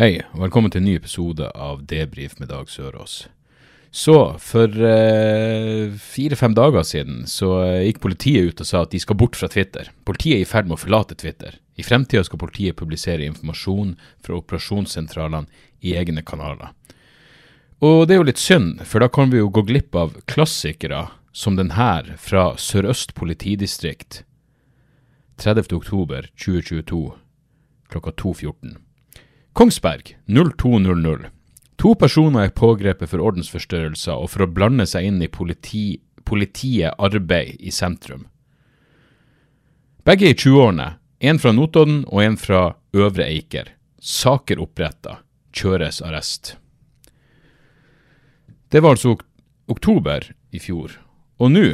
Hei, 0.00 0.22
og 0.32 0.46
velkommen 0.46 0.72
til 0.72 0.80
en 0.80 0.86
ny 0.88 0.94
episode 0.96 1.44
av 1.60 1.82
Debrif 1.84 2.38
med 2.40 2.48
Dag 2.48 2.70
Sørås. 2.72 3.26
Så, 3.92 4.14
for 4.40 4.72
eh, 4.88 5.92
fire-fem 6.00 6.56
dager 6.56 6.86
siden 6.88 7.26
så 7.28 7.50
eh, 7.66 7.82
gikk 7.84 8.00
politiet 8.06 8.48
ut 8.48 8.64
og 8.64 8.70
sa 8.70 8.80
at 8.86 8.94
de 8.94 9.02
skal 9.04 9.20
bort 9.20 9.36
fra 9.36 9.50
Twitter. 9.52 9.92
Politiet 10.08 10.38
er 10.38 10.46
i 10.46 10.48
ferd 10.48 10.70
med 10.70 10.78
å 10.78 10.80
forlate 10.80 11.18
Twitter. 11.20 11.60
I 11.76 11.84
fremtida 11.84 12.24
skal 12.24 12.40
politiet 12.40 12.80
publisere 12.80 13.28
informasjon 13.28 13.92
fra 14.24 14.40
operasjonssentralene 14.40 15.68
i 15.84 15.92
egne 16.00 16.24
kanaler. 16.24 16.72
Og 17.84 18.06
det 18.08 18.16
er 18.16 18.24
jo 18.24 18.28
litt 18.32 18.40
synd, 18.40 18.80
for 18.88 19.04
da 19.04 19.12
kan 19.12 19.28
vi 19.28 19.44
jo 19.44 19.52
gå 19.52 19.68
glipp 19.68 20.00
av 20.00 20.16
klassikere 20.24 21.10
som 21.36 21.60
den 21.60 21.76
her 21.76 22.14
fra 22.16 22.54
Sør-Øst 22.56 23.12
politidistrikt 23.20 24.22
30. 25.44 25.74
oktober 25.76 26.32
2022 26.40 27.10
klokka 27.92 28.16
2.14. 28.16 28.80
Kongsberg 29.52 30.16
0200. 30.26 31.30
To 31.76 31.94
personer 31.94 32.46
er 32.46 32.54
pågrepet 32.54 33.10
for 33.10 33.24
ordensforstørrelser 33.24 34.20
og 34.20 34.30
for 34.30 34.44
å 34.44 34.52
blande 34.52 34.86
seg 34.86 35.08
inn 35.08 35.22
i 35.24 35.30
politi, 35.32 36.00
politiet 36.28 36.94
arbeid 37.00 37.56
i 37.58 37.72
sentrum. 37.74 38.26
Begge 40.06 40.30
i 40.30 40.36
20-årene, 40.36 40.94
en 41.20 41.40
fra 41.40 41.52
Notodden 41.52 42.04
og 42.08 42.22
en 42.24 42.38
fra 42.40 42.62
Øvre 42.96 43.26
Eiker. 43.26 43.74
Saker 44.00 44.62
oppretta, 44.62 45.18
kjøres 45.52 46.00
arrest. 46.00 46.54
Det 48.70 48.80
var 48.80 48.96
altså 48.96 49.16
ok 49.16 49.26
oktober 49.70 50.24
i 50.50 50.58
fjor, 50.58 50.96
og 51.38 51.52
nå, 51.54 51.66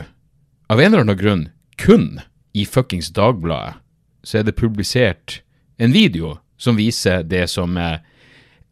av 0.68 0.80
en 0.80 0.90
eller 0.90 1.06
annen 1.06 1.16
grunn, 1.16 1.44
kun 1.80 2.20
i 2.52 2.66
fuckings 2.68 3.08
Dagbladet, 3.16 3.78
så 4.20 4.40
er 4.40 4.44
det 4.44 4.58
publisert 4.58 5.40
en 5.80 5.94
video 5.94 6.34
som 6.56 6.78
viser 6.78 7.24
det 7.26 7.46
som 7.52 7.76
eh, 7.80 7.98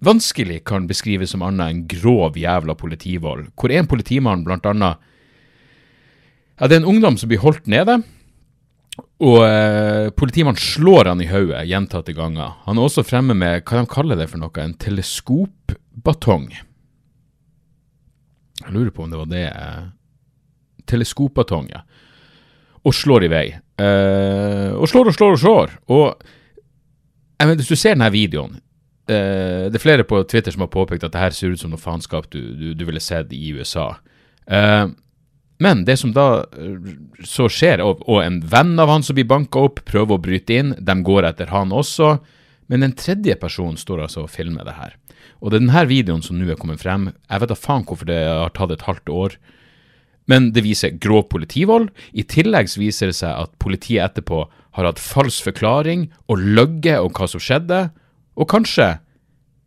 vanskelig 0.05 0.63
kan 0.69 0.89
beskrives 0.89 1.35
som 1.35 1.45
annet 1.45 1.71
enn 1.71 1.85
grov 1.89 2.39
jævla 2.39 2.77
politivold, 2.79 3.51
hvor 3.57 3.73
en 3.73 3.89
politimann 3.91 4.45
blant 4.47 4.67
annet 4.67 5.11
Ja, 6.55 6.69
det 6.69 6.77
er 6.77 6.83
en 6.85 6.93
ungdom 6.93 7.17
som 7.19 7.27
blir 7.27 7.43
holdt 7.43 7.67
nede, 7.67 7.97
og 9.25 9.41
eh, 9.43 10.12
politimannen 10.15 10.61
slår 10.61 11.11
han 11.11 11.23
i 11.25 11.27
hodet 11.27 11.65
gjentatte 11.67 12.15
ganger. 12.15 12.53
Han 12.69 12.79
er 12.79 12.87
også 12.87 13.03
fremme 13.07 13.35
med 13.35 13.65
hva 13.67 13.81
de 13.83 13.91
kaller 13.91 14.21
det 14.21 14.29
for 14.31 14.39
noe, 14.39 14.55
en 14.62 14.77
teleskopbatong. 14.79 16.47
Jeg 18.61 18.71
lurer 18.71 18.93
på 18.95 19.03
om 19.05 19.11
det 19.11 19.19
var 19.19 19.31
det 19.33 19.45
eh, 19.51 19.85
Teleskopbatong, 20.85 21.71
ja. 21.73 21.81
Og 22.85 22.93
slår 22.93 23.25
i 23.25 23.31
vei. 23.33 23.47
Eh, 23.81 24.71
og 24.77 24.85
slår 24.91 25.09
og 25.09 25.17
slår 25.17 25.37
og 25.37 25.41
slår. 25.41 25.71
Og 25.97 26.27
vet, 27.43 27.61
hvis 27.61 27.73
du 27.73 27.79
ser 27.79 27.97
denne 27.97 28.11
videoen 28.15 28.59
uh, 29.11 29.67
Det 29.69 29.79
er 29.79 29.83
flere 29.83 30.07
på 30.07 30.21
Twitter 30.31 30.55
som 30.55 30.65
har 30.65 30.73
påpekt 30.75 31.07
at 31.07 31.15
det 31.15 31.23
her 31.23 31.35
ser 31.37 31.55
ut 31.55 31.63
som 31.63 31.73
noe 31.73 31.83
faenskap 31.83 32.29
du, 32.33 32.41
du, 32.55 32.69
du 32.79 32.85
ville 32.87 33.03
sett 33.03 33.33
i 33.35 33.49
USA. 33.57 33.95
Uh, 34.51 34.93
men 35.62 35.85
det 35.87 35.97
som 36.01 36.11
da 36.12 36.44
eh, 36.59 36.94
så 37.25 37.47
skjer, 37.53 37.83
og, 37.84 38.03
og 38.11 38.25
en 38.25 38.41
venn 38.50 38.75
av 38.83 38.91
han 38.91 39.05
som 39.06 39.15
blir 39.17 39.28
banka 39.31 39.62
opp, 39.69 39.84
prøver 39.87 40.17
å 40.17 40.21
bryte 40.21 40.56
inn, 40.59 40.73
de 40.75 40.97
går 41.06 41.28
etter 41.28 41.53
han 41.55 41.73
også, 41.73 42.17
men 42.73 42.83
en 42.83 42.97
tredje 42.99 43.37
person 43.41 43.77
står 43.78 44.03
altså 44.06 44.25
og 44.25 44.33
filmer 44.34 44.67
det 44.67 44.75
her. 44.78 44.97
Og 45.41 45.53
det 45.53 45.61
er 45.61 45.67
denne 45.67 45.84
videoen 45.89 46.25
som 46.25 46.39
nå 46.41 46.49
er 46.50 46.59
kommet 46.59 46.83
frem. 46.83 47.11
Jeg 47.28 47.43
vet 47.43 47.53
da 47.53 47.59
faen 47.59 47.84
hvorfor 47.87 48.09
det 48.09 48.19
har 48.27 48.53
tatt 48.56 48.73
et 48.75 48.87
halvt 48.89 49.12
år. 49.12 49.37
Men 50.31 50.50
det 50.56 50.65
viser 50.65 50.97
grov 50.97 51.27
politivold. 51.33 51.91
I 52.17 52.25
tillegg 52.25 52.71
viser 52.81 53.12
det 53.12 53.19
seg 53.19 53.34
at 53.44 53.53
politiet 53.61 54.06
etterpå 54.06 54.47
har 54.75 54.89
hatt 54.89 55.03
falsk 55.03 55.47
forklaring 55.49 56.09
og 56.29 56.43
løyet 56.43 56.99
om 56.99 57.12
hva 57.15 57.29
som 57.31 57.43
skjedde. 57.43 57.89
Og 58.35 58.49
kanskje, 58.51 58.97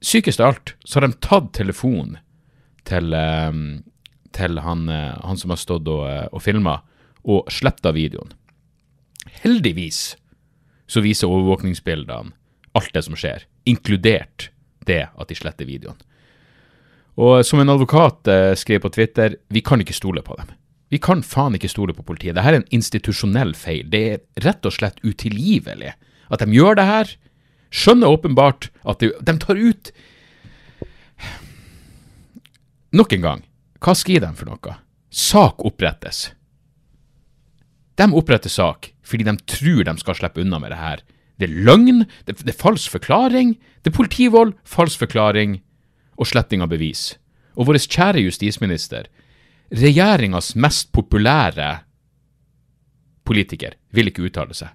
sykest 0.04 0.42
av 0.44 0.52
alt, 0.52 0.74
så 0.84 1.00
har 1.00 1.08
de 1.08 1.20
tatt 1.24 1.54
telefonen 1.56 2.18
til, 2.88 3.14
eh, 3.14 3.52
til 4.36 4.60
han, 4.60 4.90
eh, 4.90 5.18
han 5.24 5.38
som 5.38 5.52
har 5.52 5.58
stått 5.58 5.88
og, 5.88 6.08
eh, 6.10 6.28
og 6.32 6.42
filma, 6.42 6.82
og 7.24 7.48
sletta 7.52 7.92
videoen. 7.92 8.34
Heldigvis 9.44 10.16
så 10.88 11.02
viser 11.04 11.28
overvåkningsbildene 11.28 12.34
alt 12.78 12.94
det 12.94 13.04
som 13.04 13.16
skjer, 13.16 13.44
inkludert 13.66 14.50
det 14.86 15.08
at 15.10 15.28
de 15.28 15.36
sletter 15.36 15.68
videoen. 15.68 15.98
Og 17.18 17.42
som 17.46 17.60
en 17.60 17.74
advokat 17.74 18.30
eh, 18.30 18.54
skrev 18.56 18.84
på 18.84 18.94
Twitter, 18.94 19.36
vi 19.50 19.64
kan 19.66 19.82
ikke 19.82 19.96
stole 19.96 20.22
på 20.22 20.38
dem. 20.38 20.52
Vi 20.94 21.00
kan 21.04 21.24
faen 21.26 21.58
ikke 21.58 21.72
stole 21.72 21.96
på 21.96 22.06
politiet. 22.08 22.38
Dette 22.38 22.48
er 22.48 22.62
en 22.62 22.70
institusjonell 22.76 23.54
feil. 23.58 23.88
Det 23.92 24.04
er 24.14 24.46
rett 24.46 24.68
og 24.68 24.76
slett 24.76 25.02
utilgivelig 25.04 25.94
at 26.32 26.44
de 26.44 26.56
gjør 26.56 26.80
det 26.80 26.88
her. 26.88 27.12
Skjønner 27.74 28.14
åpenbart 28.16 28.70
at 28.88 29.04
de, 29.04 29.12
de 29.20 29.36
tar 29.44 29.60
ut 29.60 29.92
Nok 32.96 33.12
en 33.14 33.22
gang, 33.26 33.42
hva 33.84 33.94
skriver 34.00 34.24
de 34.30 34.40
for 34.40 34.48
noe? 34.48 34.76
Sak 35.12 35.60
opprettes. 35.68 36.30
De 38.00 38.08
oppretter 38.16 38.50
sak 38.50 38.94
fordi 39.08 39.28
de 39.28 39.36
tror 39.44 39.84
de 39.88 39.94
skal 40.00 40.18
slippe 40.18 40.42
unna 40.44 40.60
med 40.64 40.72
det 40.72 40.80
her. 40.80 41.04
Det 41.38 41.50
er 41.50 41.60
løgn, 41.68 42.06
det, 42.26 42.40
det 42.40 42.54
er 42.56 42.60
falsk 42.60 42.96
forklaring, 42.96 43.54
det 43.84 43.92
er 43.92 43.98
politivold, 43.98 44.56
falsk 44.68 45.04
forklaring 45.04 45.60
og 46.18 46.32
sletting 46.32 46.64
av 46.64 46.72
bevis. 46.72 47.18
Og 47.60 47.70
vår 47.70 47.80
kjære 47.84 48.24
justisminister, 48.24 49.08
regjeringas 49.74 50.56
mest 50.56 50.92
populære 50.96 51.72
politiker, 53.28 53.76
vil 53.92 54.12
ikke 54.12 54.28
uttale 54.30 54.56
seg. 54.56 54.72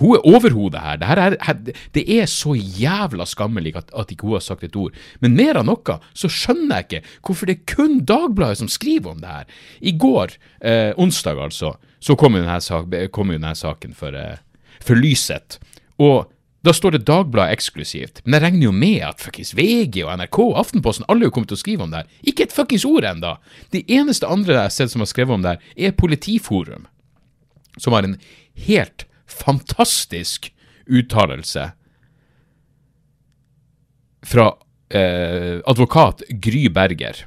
Hun 0.00 0.16
er 0.16 0.24
overhodet 0.26 0.80
her. 0.80 0.96
Det, 0.98 1.08
her 1.08 1.20
er, 1.36 1.58
det 1.94 2.02
er 2.16 2.28
så 2.30 2.54
jævla 2.56 3.26
skammelig 3.28 3.74
at, 3.76 3.90
at 3.92 4.10
ikke 4.10 4.26
hun 4.26 4.38
har 4.38 4.44
sagt 4.44 4.64
et 4.64 4.76
ord. 4.78 4.96
Men 5.20 5.36
mer 5.36 5.60
av 5.60 5.66
noe 5.68 5.98
så 6.16 6.30
skjønner 6.32 6.80
jeg 6.80 6.88
ikke 6.88 7.18
hvorfor 7.28 7.50
det 7.50 7.58
er 7.58 7.74
kun 7.74 7.98
Dagbladet 8.08 8.62
som 8.62 8.70
skriver 8.72 9.12
om 9.12 9.20
det 9.22 9.34
her. 9.34 9.50
I 9.80 9.92
går, 10.00 10.36
eh, 10.64 10.90
onsdag 10.96 11.42
altså, 11.44 11.74
så 12.00 12.16
kom 12.16 12.38
jo 12.38 12.42
denne, 12.42 12.60
sak, 12.64 12.88
denne 12.88 13.54
saken 13.58 13.92
for, 13.94 14.16
eh, 14.16 14.40
for 14.80 14.98
Lyset. 14.98 15.60
Og 16.00 16.31
da 16.62 16.72
står 16.72 16.94
det 16.94 17.06
Dagbladet 17.08 17.56
eksklusivt. 17.56 18.20
Men 18.24 18.38
jeg 18.38 18.44
regner 18.44 18.68
jo 18.68 18.72
med 18.76 19.02
at 19.02 19.22
fuckings 19.22 19.50
VG 19.58 20.04
og 20.04 20.12
NRK 20.20 20.38
og 20.44 20.58
Aftenposten 20.60 21.06
alle 21.10 21.26
har 21.26 21.34
kommet 21.34 21.50
til 21.50 21.58
å 21.58 21.62
skrive 21.62 21.86
om 21.86 21.90
det 21.90 22.04
her. 22.04 22.10
Ikke 22.22 22.46
et 22.46 22.54
fuckings 22.54 22.86
ord 22.86 23.06
ennå! 23.08 23.34
De 23.74 23.82
eneste 23.90 24.30
andre 24.30 24.54
jeg 24.54 24.68
har 24.68 24.74
sett 24.74 24.92
som 24.94 25.02
har 25.02 25.10
skrevet 25.10 25.34
om 25.34 25.42
det 25.42 25.56
her, 25.56 25.72
er 25.74 25.96
Politiforum, 25.98 26.86
som 27.82 27.96
har 27.96 28.06
en 28.06 28.18
helt 28.68 29.06
fantastisk 29.26 30.52
uttalelse 30.86 31.72
fra 34.22 34.46
eh, 34.94 35.58
advokat 35.66 36.22
Gry 36.30 36.68
Berger. 36.70 37.24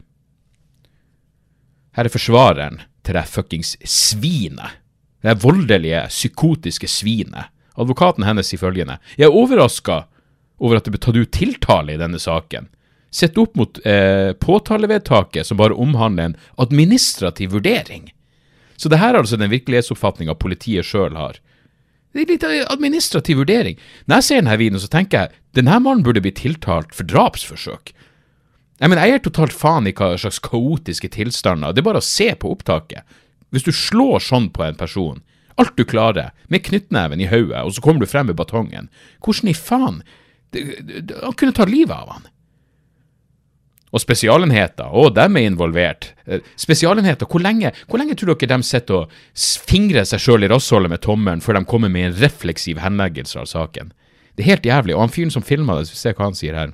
Her 1.95 2.07
er 2.07 2.11
forsvareren 2.13 2.79
til 3.03 3.19
det 3.19 3.27
fuckings 3.31 3.75
svinet. 3.83 4.79
Det 5.25 5.35
voldelige, 5.41 6.05
psykotiske 6.11 6.87
svinet. 6.91 7.51
Advokaten 7.75 8.25
hennes 8.27 8.47
sier 8.49 8.61
følgende 8.61 8.99
Jeg 9.17 9.27
er 9.27 9.35
overraska 9.35 10.05
over 10.63 10.79
at 10.79 10.87
det 10.87 10.95
ble 10.95 11.01
tatt 11.03 11.19
ut 11.19 11.33
tiltale 11.35 11.95
i 11.95 11.99
denne 11.99 12.19
saken. 12.21 12.69
Sett 13.11 13.37
opp 13.39 13.55
mot 13.55 13.79
eh, 13.87 14.31
påtalevedtaket 14.39 15.47
som 15.47 15.59
bare 15.59 15.75
omhandler 15.75 16.31
en 16.31 16.37
administrativ 16.59 17.53
vurdering. 17.55 18.09
Så 18.75 18.91
det 18.91 18.99
her 18.99 19.13
er 19.13 19.21
altså 19.21 19.39
den 19.39 19.51
virkelighetsoppfatninga 19.53 20.35
politiet 20.39 20.87
sjøl 20.87 21.15
har. 21.15 21.39
Det 22.15 22.23
er 22.23 22.31
litt 22.31 22.71
administrativ 22.71 23.41
vurdering. 23.41 23.79
Når 24.07 24.19
jeg 24.19 24.27
ser 24.27 24.41
denne 24.41 24.57
videoen, 24.59 24.83
så 24.83 24.91
tenker 24.91 25.25
jeg 25.25 25.41
denne 25.59 25.79
mannen 25.83 26.03
burde 26.03 26.23
bli 26.23 26.31
tiltalt 26.35 26.95
for 26.95 27.07
drapsforsøk. 27.07 27.91
Jeg 28.79 28.91
mener, 28.91 29.07
jeg 29.07 29.19
er 29.19 29.23
totalt 29.23 29.55
faen 29.55 29.87
i 29.87 29.93
hva 29.95 30.13
slags 30.19 30.41
kaotiske 30.43 31.09
tilstander. 31.15 31.71
Det 31.71 31.83
er 31.83 31.87
bare 31.87 32.03
å 32.03 32.07
se 32.07 32.27
på 32.39 32.51
opptaket. 32.51 33.03
Hvis 33.55 33.67
du 33.67 33.71
slår 33.75 34.23
sånn 34.23 34.49
på 34.55 34.63
en 34.65 34.79
person, 34.79 35.21
alt 35.61 35.75
du 35.77 35.85
klarer, 35.87 36.33
med 36.51 36.65
knyttneven 36.65 37.21
i 37.23 37.29
hodet, 37.31 37.63
og 37.63 37.75
så 37.75 37.83
kommer 37.83 38.03
du 38.03 38.11
frem 38.11 38.27
med 38.29 38.37
batongen, 38.39 38.89
hvordan 39.23 39.51
i 39.51 39.57
faen 39.57 40.03
Han 40.55 41.35
kunne 41.35 41.51
tatt 41.51 41.67
livet 41.67 41.91
av 41.91 42.13
han. 42.13 42.27
Og 43.95 44.01
spesialenheter, 44.03 44.91
å, 44.91 45.07
dem 45.11 45.37
er 45.39 45.47
involvert. 45.47 46.09
Spesialenheter, 46.59 47.27
hvor 47.31 47.43
lenge, 47.43 47.71
hvor 47.87 47.99
lenge 48.01 48.17
tror 48.19 48.33
dere 48.33 48.57
de 48.57 48.67
sitter 48.67 49.01
og 49.01 49.19
fingrer 49.67 50.07
seg 50.07 50.23
sjøl 50.23 50.47
i 50.47 50.49
rassholdet 50.51 50.91
med 50.91 51.03
tommelen 51.03 51.43
før 51.43 51.59
de 51.59 51.67
kommer 51.67 51.91
med 51.91 52.09
en 52.09 52.17
refleksiv 52.19 52.81
henleggelse 52.83 53.39
av 53.39 53.47
saken? 53.51 53.93
Det 54.35 54.43
er 54.43 54.51
helt 54.51 54.67
jævlig. 54.67 54.95
Og 54.95 55.05
han 55.05 55.13
fyren 55.15 55.31
som 55.31 55.45
filma 55.47 55.77
det, 55.79 55.87
se 55.91 56.11
hva 56.11 56.27
han 56.27 56.35
sier 56.35 56.57
her. 56.59 56.73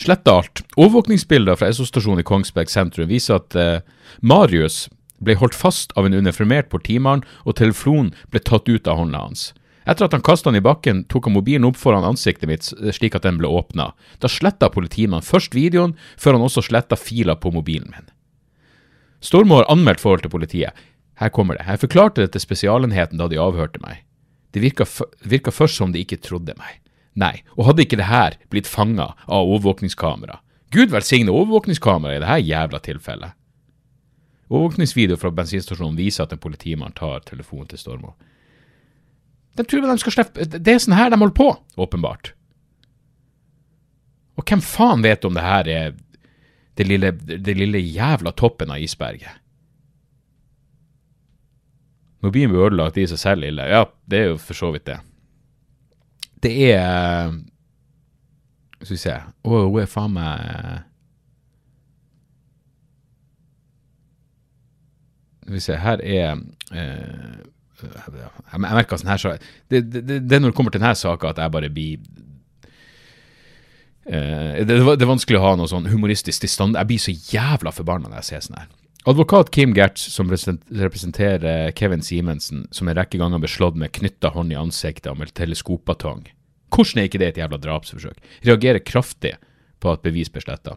Sletta 0.00 0.38
alt. 0.40 0.64
Overvåkningsbilder 0.74 1.58
fra 1.60 1.68
Esso-stasjonen 1.70 2.24
i 2.24 2.26
Kongsberg 2.26 2.72
sentrum 2.72 3.10
viser 3.10 3.38
at 3.38 3.58
eh, 3.58 3.82
Marius 4.26 4.88
ble 5.20 5.36
holdt 5.40 5.56
fast 5.56 5.92
av 5.96 6.06
en 6.06 6.16
uniformert 6.16 6.70
politimann, 6.72 7.24
og 7.44 7.58
telefonen 7.60 8.14
ble 8.32 8.42
tatt 8.44 8.68
ut 8.68 8.88
av 8.88 9.00
hånda 9.00 9.24
hans. 9.28 9.50
Etter 9.88 10.06
at 10.06 10.14
han 10.14 10.24
kasta 10.24 10.50
den 10.50 10.60
i 10.60 10.64
bakken, 10.64 11.04
tok 11.08 11.26
han 11.26 11.34
mobilen 11.34 11.66
opp 11.66 11.78
foran 11.80 12.06
ansiktet 12.06 12.48
mitt 12.50 12.68
slik 12.94 13.16
at 13.16 13.24
den 13.24 13.40
ble 13.40 13.48
åpna. 13.48 13.90
Da 14.20 14.28
sletta 14.30 14.68
politimannen 14.72 15.26
først 15.26 15.56
videoen, 15.56 15.96
før 16.20 16.36
han 16.36 16.44
også 16.46 16.66
sletta 16.68 16.98
fila 17.00 17.36
på 17.40 17.52
mobilen 17.54 17.90
min. 17.94 18.10
Stormo 19.24 19.58
har 19.58 19.70
anmeldt 19.72 20.00
forhold 20.00 20.22
til 20.24 20.32
politiet. 20.32 20.76
Her 21.20 21.32
kommer 21.34 21.56
det. 21.56 21.66
Jeg 21.68 21.82
forklarte 21.82 22.22
det 22.22 22.32
til 22.34 22.44
Spesialenheten 22.44 23.20
da 23.20 23.26
de 23.28 23.40
avhørte 23.40 23.80
meg. 23.82 24.04
Det 24.54 24.62
virka, 24.62 24.86
virka 25.24 25.52
først 25.52 25.80
som 25.80 25.92
de 25.92 26.00
ikke 26.00 26.20
trodde 26.22 26.56
meg. 26.58 26.78
Nei, 27.18 27.42
og 27.58 27.66
hadde 27.68 27.84
ikke 27.84 27.98
det 28.00 28.08
her 28.08 28.38
blitt 28.52 28.70
fanga 28.70 29.10
av 29.26 29.50
overvåkningskamera? 29.50 30.38
Gud 30.70 30.94
velsigne 30.94 31.34
overvåkningskamera 31.34 32.16
i 32.16 32.22
dette 32.22 32.38
jævla 32.46 32.80
tilfellet. 32.84 33.36
Overvåkningsvideo 34.50 35.16
fra 35.20 35.30
bensinstasjonen 35.30 35.98
viser 35.98 36.26
at 36.26 36.34
en 36.34 36.42
politimann 36.42 36.94
tar 36.98 37.22
telefonen 37.26 37.70
til 37.70 37.78
Stormo. 37.78 38.16
De 39.54 39.64
tror 39.66 39.86
de 39.86 39.98
skal 40.02 40.14
slippe 40.14 40.46
Det 40.50 40.72
er 40.72 40.80
sånn 40.82 40.96
her 40.98 41.10
de 41.10 41.18
holder 41.18 41.36
på, 41.36 41.48
åpenbart. 41.78 42.32
Og 44.38 44.46
hvem 44.46 44.62
faen 44.64 45.04
vet 45.04 45.26
om 45.26 45.36
det 45.36 45.44
her 45.44 45.68
er 45.68 45.94
det 46.78 46.86
lille, 46.86 47.12
det 47.12 47.54
lille 47.58 47.82
jævla 47.82 48.32
toppen 48.32 48.72
av 48.72 48.82
isberget? 48.82 49.38
Når 52.20 52.34
byen 52.34 52.52
blir 52.52 52.66
ødelagt 52.66 52.98
i 53.00 53.06
seg 53.08 53.20
selv 53.20 53.46
ille, 53.48 53.64
ja, 53.70 53.84
det 54.10 54.18
er 54.18 54.28
jo 54.32 54.40
for 54.40 54.58
så 54.58 54.70
vidt 54.74 54.88
det. 54.90 54.98
Det 56.40 56.52
er 56.72 57.32
Skal 58.80 58.94
vi 58.94 59.00
se 59.00 59.12
Å, 59.12 59.50
hun 59.68 59.80
er 59.82 59.88
faen 59.92 60.14
meg 60.14 60.86
Skal 65.39 65.39
vi 65.56 65.62
se, 65.64 65.76
her 65.80 66.02
er 66.04 66.40
eh, 66.74 67.38
Jeg 67.80 68.60
merker 68.60 69.00
sånn 69.00 69.12
her 69.12 69.20
så 69.20 69.36
det, 69.72 69.82
det, 69.88 70.02
det, 70.04 70.34
er 70.36 70.42
når 70.42 70.52
det 70.52 70.56
kommer 70.58 70.74
til 70.74 70.82
denne 70.82 70.98
saka 70.98 71.30
at 71.30 71.40
jeg 71.40 71.54
bare 71.54 71.70
blir 71.72 72.02
eh, 74.04 74.60
det, 74.66 74.76
det, 74.76 75.00
er 75.00 75.08
vanskelig 75.08 75.40
å 75.40 75.46
ha 75.46 75.54
noe 75.56 75.70
sånn 75.70 75.88
humoristisk 75.88 76.44
tilstand. 76.44 76.76
Jeg 76.76 76.90
blir 76.90 77.02
så 77.02 77.14
jævla 77.14 77.72
forbanna 77.74 78.10
når 78.10 78.20
jeg 78.20 78.30
ser 78.32 78.46
sånn 78.48 78.60
her. 78.60 78.68
Advokat 79.08 79.48
Kim 79.54 79.72
Gertz, 79.72 80.02
som 80.12 80.28
representerer 80.28 81.70
Kevin 81.72 82.02
Simensen, 82.04 82.66
som 82.70 82.88
en 82.88 82.98
rekke 82.98 83.16
ganger 83.16 83.40
ble 83.40 83.48
slått 83.48 83.78
med 83.80 83.94
knytta 83.96 84.34
hånd 84.34 84.52
i 84.52 84.58
ansiktet 84.60 85.08
og 85.08 85.22
med 85.22 85.32
teleskopbatong. 85.32 86.26
Hvordan 86.70 87.00
er 87.00 87.08
ikke 87.08 87.20
det 87.22 87.30
et 87.30 87.40
jævla 87.40 87.58
drapsforsøk? 87.64 88.20
Reagerer 88.44 88.84
kraftig 88.84 89.38
på 89.80 89.94
at 89.94 90.04
bevis 90.04 90.28
blir 90.28 90.44
sletta. 90.44 90.76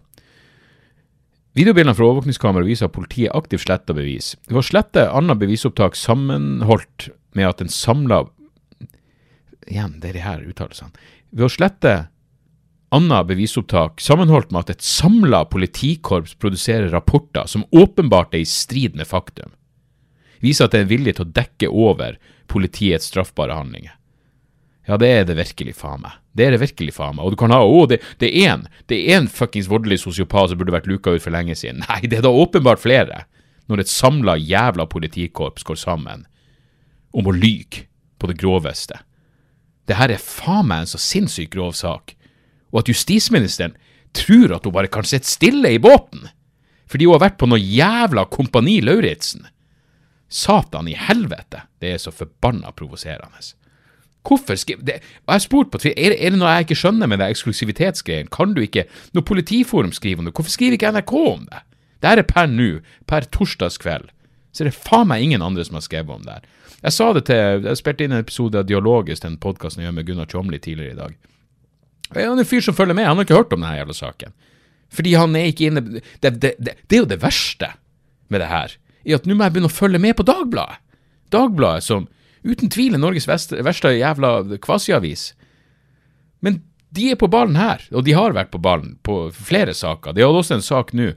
Videobildene 1.54 1.94
fra 1.94 2.08
overvåkningskameraet 2.08 2.70
viser 2.72 2.90
at 2.90 2.96
politiet 2.96 3.34
aktivt 3.38 3.68
sletta 3.68 3.94
bevis. 3.94 4.32
Ved 4.50 4.58
å 4.58 4.66
slette 4.66 5.06
annet 5.14 5.38
bevisopptak 5.42 5.98
sammenholdt 5.98 7.12
med 7.38 7.50
at 7.50 7.62
en 7.62 7.74
samla 7.74 8.24
Igjen, 9.64 9.94
det 10.04 10.10
er 10.10 10.18
de 10.18 10.24
her 10.26 10.42
uttalelsene. 10.44 10.92
Ved 11.32 11.46
å 11.46 11.54
slette 11.54 11.92
annet 12.94 13.30
bevisopptak 13.30 14.02
sammenholdt 14.04 14.52
med 14.52 14.66
at 14.66 14.74
et 14.74 14.84
samla 14.84 15.46
politikorps 15.48 16.36
produserer 16.36 16.92
rapporter 16.92 17.48
som 17.48 17.64
åpenbart 17.72 18.36
er 18.36 18.44
i 18.44 18.50
strid 18.50 18.98
med 19.00 19.08
faktum, 19.08 19.54
viser 20.44 20.68
at 20.68 20.74
det 20.74 20.82
er 20.82 20.88
en 20.88 20.92
vilje 20.92 21.16
til 21.16 21.26
å 21.26 21.34
dekke 21.40 21.72
over 21.72 22.20
politiets 22.52 23.08
straffbare 23.14 23.56
handlinger. 23.56 23.96
Ja, 24.88 24.98
det 25.00 25.08
er 25.08 25.28
det 25.28 25.38
virkelig 25.38 25.78
faen 25.80 26.02
meg. 26.04 26.18
Det 26.36 26.46
er 26.46 26.56
det 26.56 26.64
virkelig 26.64 26.96
faen 26.98 27.16
meg. 27.16 27.24
Og 27.26 27.34
du 27.34 27.40
kan 27.40 27.54
ha 27.56 27.62
Å, 27.64 27.86
det, 27.88 28.02
det 28.20 28.32
er 28.32 28.50
én 28.52 28.66
Det 28.90 28.98
er 29.00 29.20
én 29.20 29.30
fuckings 29.32 29.70
voldelig 29.72 30.02
sosiopat 30.04 30.52
som 30.52 30.60
burde 30.60 30.76
vært 30.76 30.90
luka 30.92 31.14
ut 31.14 31.24
for 31.24 31.36
lenge 31.36 31.56
siden. 31.56 31.84
Nei, 31.88 32.02
det 32.04 32.20
er 32.20 32.26
da 32.28 32.34
åpenbart 32.34 32.84
flere. 32.84 33.24
Når 33.72 33.86
et 33.86 33.94
samla 33.94 34.36
jævla 34.42 34.88
politikorps 34.92 35.64
går 35.64 35.80
sammen 35.80 36.28
om 37.14 37.30
å 37.30 37.36
lyge 37.36 37.86
på 38.20 38.28
det 38.28 38.40
groveste. 38.42 39.00
Det 39.88 39.96
her 40.00 40.12
er 40.12 40.20
faen 40.20 40.68
meg 40.68 40.84
en 40.84 40.94
så 40.94 41.00
sinnssykt 41.00 41.54
grov 41.56 41.76
sak. 41.80 42.16
Og 42.74 42.84
at 42.84 42.92
justisministeren 42.92 43.78
tror 44.14 44.58
at 44.58 44.68
hun 44.68 44.76
bare 44.76 44.92
kan 44.92 45.08
sitte 45.08 45.30
stille 45.30 45.74
i 45.74 45.82
båten 45.82 46.28
fordi 46.94 47.08
hun 47.08 47.16
har 47.16 47.24
vært 47.24 47.40
på 47.42 47.48
noe 47.50 47.58
jævla 47.58 48.28
Kompani 48.30 48.76
Lauritzen. 48.84 49.48
Satan 50.30 50.86
i 50.92 50.94
helvete, 50.94 51.64
det 51.82 51.96
er 51.96 52.02
så 52.02 52.12
forbanna 52.14 52.70
provoserende. 52.76 53.40
Hvorfor 54.24 54.56
skriver 54.56 54.86
det? 54.88 54.96
Jeg 55.04 55.34
har 55.34 55.44
spurt 55.44 55.72
på 55.72 55.82
Twitter, 55.84 56.00
er, 56.00 56.16
er 56.16 56.32
det 56.32 56.40
noe 56.40 56.52
jeg 56.56 56.68
ikke 56.68 56.80
skjønner 56.80 57.10
med 57.12 57.20
det 57.20 57.28
eksklusivitetsgreien? 57.34 58.32
Kan 58.32 58.56
du 58.56 58.62
ikke 58.64 58.86
Når 59.14 59.26
Politiforum 59.28 59.92
skriver 59.92 60.24
om 60.24 60.30
det, 60.30 60.36
hvorfor 60.36 60.54
skriver 60.54 60.78
ikke 60.78 60.92
NRK 60.96 61.14
om 61.14 61.46
det? 61.52 61.64
Det 62.04 62.12
er 62.12 62.24
per 62.28 62.48
nå, 62.52 62.70
per 63.08 63.28
torsdagskveld, 63.32 64.10
så 64.52 64.64
er 64.64 64.70
det 64.70 64.76
faen 64.76 65.08
meg 65.08 65.24
ingen 65.24 65.42
andre 65.42 65.64
som 65.64 65.80
har 65.80 65.86
skrevet 65.86 66.12
om 66.12 66.24
det 66.24 66.36
her. 66.36 66.48
Jeg 66.84 66.92
sa 66.94 67.06
det 67.16 67.26
til 67.30 67.68
Jeg 67.68 67.80
spilte 67.80 68.04
inn 68.04 68.16
en 68.16 68.24
episode 68.24 68.60
av 68.60 68.68
Dialogisk, 68.68 69.24
den 69.24 69.38
podkasten 69.40 69.82
jeg 69.82 69.88
gjør 69.88 69.96
med 70.00 70.08
Gunnar 70.10 70.28
Tjomli 70.28 70.60
tidligere 70.60 70.92
i 70.92 71.00
dag. 71.00 71.14
Jeg 72.14 72.26
er 72.26 72.34
en 72.34 72.46
fyr 72.46 72.66
som 72.66 72.76
følger 72.76 72.98
med, 72.98 73.08
han 73.08 73.18
har 73.18 73.28
ikke 73.28 73.40
hørt 73.40 73.54
om 73.56 73.64
denne 73.64 73.78
jævla 73.78 73.96
saken. 73.96 74.36
Fordi 74.94 75.14
han 75.18 75.36
er 75.40 75.48
ikke 75.50 75.70
inne 75.72 75.82
det, 75.88 76.04
det, 76.22 76.56
det, 76.60 76.76
det 76.76 76.98
er 76.98 77.02
jo 77.02 77.10
det 77.10 77.22
verste 77.24 77.72
med 78.30 78.44
det 78.44 78.52
her, 78.52 78.76
i 79.08 79.16
at 79.16 79.26
nå 79.26 79.36
må 79.36 79.48
jeg 79.48 79.56
begynne 79.56 79.72
å 79.72 79.74
følge 79.74 80.02
med 80.04 80.18
på 80.20 80.28
Dagbladet. 80.28 80.82
Dagbladet 81.34 81.88
som 81.88 82.06
uten 82.44 82.72
tvil 82.72 82.96
er 82.96 83.02
Norges 83.02 83.28
verste 83.28 83.94
jævla 83.96 84.36
kvasiavis. 84.64 85.32
Men 86.44 86.62
de 86.94 87.10
er 87.14 87.20
på 87.20 87.30
ballen 87.32 87.58
her, 87.58 87.82
og 87.96 88.06
de 88.06 88.14
har 88.14 88.36
vært 88.36 88.52
på 88.54 88.62
ballen 88.62 88.98
på 89.06 89.26
flere 89.34 89.74
saker. 89.74 90.14
De 90.14 90.26
hadde 90.26 90.42
også 90.44 90.60
en 90.60 90.66
sak 90.66 90.94
nå. 90.94 91.14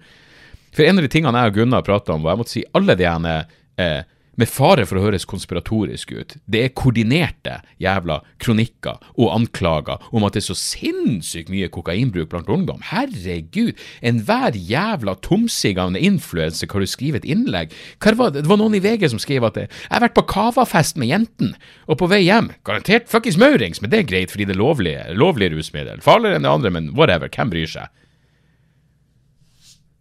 For 0.77 0.87
en 0.87 1.01
av 1.01 1.05
de 1.05 1.11
tingene 1.13 1.43
jeg 1.43 1.53
og 1.53 1.59
Gunnar 1.59 1.85
prata 1.85 2.15
om, 2.15 2.23
var 2.25 2.35
jeg 2.35 2.43
måtte 2.43 2.55
si 2.55 2.63
alle 2.77 2.97
de 2.97 3.09
ene 3.09 3.35
eh, 3.81 4.03
med 4.37 4.51
fare 4.51 4.85
for 4.89 5.01
å 5.01 5.05
høres 5.07 5.27
konspiratorisk 5.29 6.13
ut, 6.13 6.37
det 6.45 6.63
er 6.63 6.75
koordinerte 6.77 7.59
jævla 7.83 8.19
kronikker 8.43 9.01
og 9.17 9.33
anklager 9.33 10.05
om 10.13 10.27
at 10.27 10.37
det 10.37 10.43
er 10.43 10.49
så 10.51 10.59
sinnssykt 10.61 11.51
mye 11.53 11.71
kokainbruk 11.73 12.31
blant 12.33 12.51
ungdom. 12.53 12.83
Herregud, 12.91 13.75
enhver 14.05 14.57
jævla 14.57 15.17
tomsig 15.25 15.77
av 15.81 15.93
en 15.93 16.01
influenser 16.01 16.71
kan 16.71 16.85
du 16.85 16.91
skrive 16.91 17.23
et 17.23 17.29
innlegg. 17.29 17.75
Var 18.07 18.33
det? 18.33 18.45
det 18.45 18.51
var 18.51 18.61
noen 18.61 18.77
i 18.79 18.83
VG 18.85 19.09
som 19.13 19.21
skrev 19.23 19.45
at 19.49 19.59
det, 19.59 19.67
jeg 19.69 19.93
har 19.93 20.05
vært 20.05 20.17
på 20.17 20.27
Cava-fest 20.31 21.01
med 21.01 21.11
jenten, 21.11 21.55
og 21.89 22.01
på 22.01 22.09
vei 22.11 22.23
hjem, 22.27 22.53
garantert 22.67 23.11
fuckings 23.11 23.39
maurings, 23.41 23.83
men 23.83 23.93
det 23.93 24.03
er 24.03 24.11
greit 24.11 24.33
fordi 24.33 24.49
det 24.49 24.57
er 24.57 24.63
lovlig, 24.63 24.97
lovlig 25.17 25.51
rusmiddel. 25.55 26.03
Farligere 26.05 26.41
enn 26.41 26.47
det 26.47 26.53
andre, 26.53 26.73
men 26.73 26.91
whatever, 26.97 27.33
hvem 27.33 27.53
bryr 27.53 27.71
seg? 27.71 27.93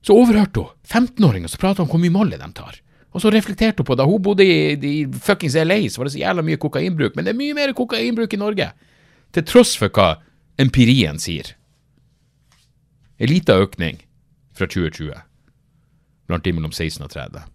Så 0.06 0.14
overhørte 0.14 0.62
hun 0.62 0.74
15-åringer 0.86 1.50
som 1.50 1.62
prata 1.62 1.82
om 1.82 1.90
hvor 1.90 2.02
mye 2.02 2.14
Molly 2.14 2.38
de 2.38 2.50
tar. 2.54 2.78
Og 3.16 3.24
så 3.24 3.32
reflekterte 3.32 3.80
hun 3.80 3.88
på 3.88 3.96
da 3.96 4.06
hun 4.08 4.24
bodde 4.24 4.44
i, 4.44 4.76
i 4.76 5.06
fuckings 5.08 5.56
LA, 5.56 5.80
så 5.88 6.02
var 6.02 6.10
det 6.10 6.16
så 6.18 6.24
jævla 6.24 6.44
mye 6.44 6.60
kokainbruk. 6.60 7.16
Men 7.16 7.26
det 7.26 7.32
er 7.32 7.40
mye 7.40 7.56
mer 7.56 7.72
kokainbruk 7.78 8.36
i 8.36 8.42
Norge. 8.42 8.68
Til 9.32 9.46
tross 9.48 9.76
for 9.80 9.94
hva 9.96 10.18
empirien 10.60 11.20
sier. 11.22 11.54
En 13.16 13.32
liten 13.32 13.64
økning 13.64 14.02
fra 14.56 14.68
2020 14.68 15.16
blant 16.28 16.44
de 16.44 16.54
mellom 16.58 16.74
16 16.74 17.06
og 17.06 17.14
30. 17.14 17.46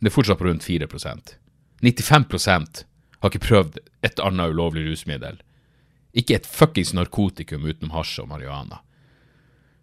Det 0.00 0.08
er 0.08 0.14
fortsatt 0.14 0.40
på 0.40 0.48
rundt 0.48 0.64
4% 0.64 1.36
95% 1.82 2.84
har 3.22 3.30
ikke 3.30 3.46
prøvd 3.46 3.78
et 4.06 4.20
annet 4.22 4.54
ulovlig 4.54 4.84
rusmiddel. 4.86 5.36
Ikke 6.14 6.36
et 6.38 6.46
fuckings 6.46 6.92
narkotikum 6.94 7.66
utenom 7.66 7.94
hasj 7.96 8.20
og 8.22 8.30
marihuana. 8.30 8.80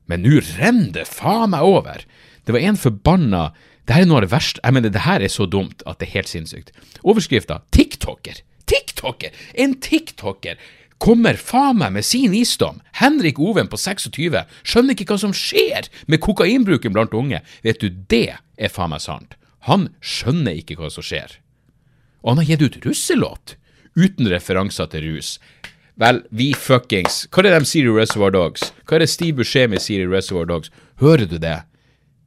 Men 0.10 0.24
nå 0.26 0.42
renner 0.58 0.94
det 0.96 1.08
faen 1.08 1.54
meg 1.54 1.68
over! 1.68 2.04
Det 2.44 2.56
var 2.56 2.66
en 2.66 2.80
forbanna 2.80 3.44
det 3.90 3.96
her 3.98 4.06
er 4.06 4.10
noe 4.12 4.20
av 4.20 4.28
det 4.28 4.34
verste. 4.36 4.62
Jeg 4.62 4.76
mener, 4.76 4.92
det 4.94 5.02
her 5.02 5.24
er 5.26 5.32
så 5.34 5.48
dumt 5.50 5.82
at 5.90 5.98
det 5.98 6.06
er 6.06 6.20
helt 6.20 6.30
sinnssykt. 6.30 6.68
Overskrifta 7.02 7.64
TikToker. 7.74 8.44
TikToker! 8.70 9.34
En 9.58 9.74
TikToker 9.82 10.60
kommer 11.02 11.40
faen 11.42 11.80
meg 11.80 11.96
med 11.96 12.06
sin 12.06 12.30
visdom. 12.30 12.84
Henrik 13.00 13.40
Oven 13.42 13.72
på 13.72 13.80
26 13.82 14.38
skjønner 14.62 14.94
ikke 14.94 15.08
hva 15.10 15.18
som 15.24 15.34
skjer 15.34 15.90
med 16.06 16.22
kokainbruken 16.22 16.94
blant 16.94 17.18
unge. 17.18 17.42
Vet 17.66 17.82
du, 17.82 17.90
det 17.90 18.38
er 18.38 18.70
faen 18.70 18.94
meg 18.94 19.02
sant. 19.02 19.34
Han 19.66 19.90
skjønner 20.06 20.60
ikke 20.60 20.78
hva 20.78 20.92
som 20.94 21.06
skjer. 21.10 21.40
Og 22.22 22.36
han 22.36 22.44
har 22.44 22.52
gitt 22.52 22.68
ut 22.68 22.80
russelåt 22.86 23.56
uten 23.98 24.30
referanser 24.30 24.92
til 24.94 25.08
rus. 25.16 25.40
Vel, 26.00 26.22
vi 26.30 26.54
fuckings 26.56 27.26
Hva 27.28 27.42
er 27.42 27.50
det 27.50 27.58
de 27.58 27.68
sier 27.68 27.90
i 27.90 27.96
Reservoir 27.98 28.38
Dogs? 28.38 28.70
Hva 28.86 29.00
er 29.00 29.04
det 29.04 29.12
Steve 29.12 29.42
Buscemi 29.42 29.82
sier 29.82 30.06
i 30.06 30.12
Reservoir 30.12 30.46
Dogs? 30.48 30.70
Hører 31.02 31.26
du 31.26 31.40
det? 31.42 31.58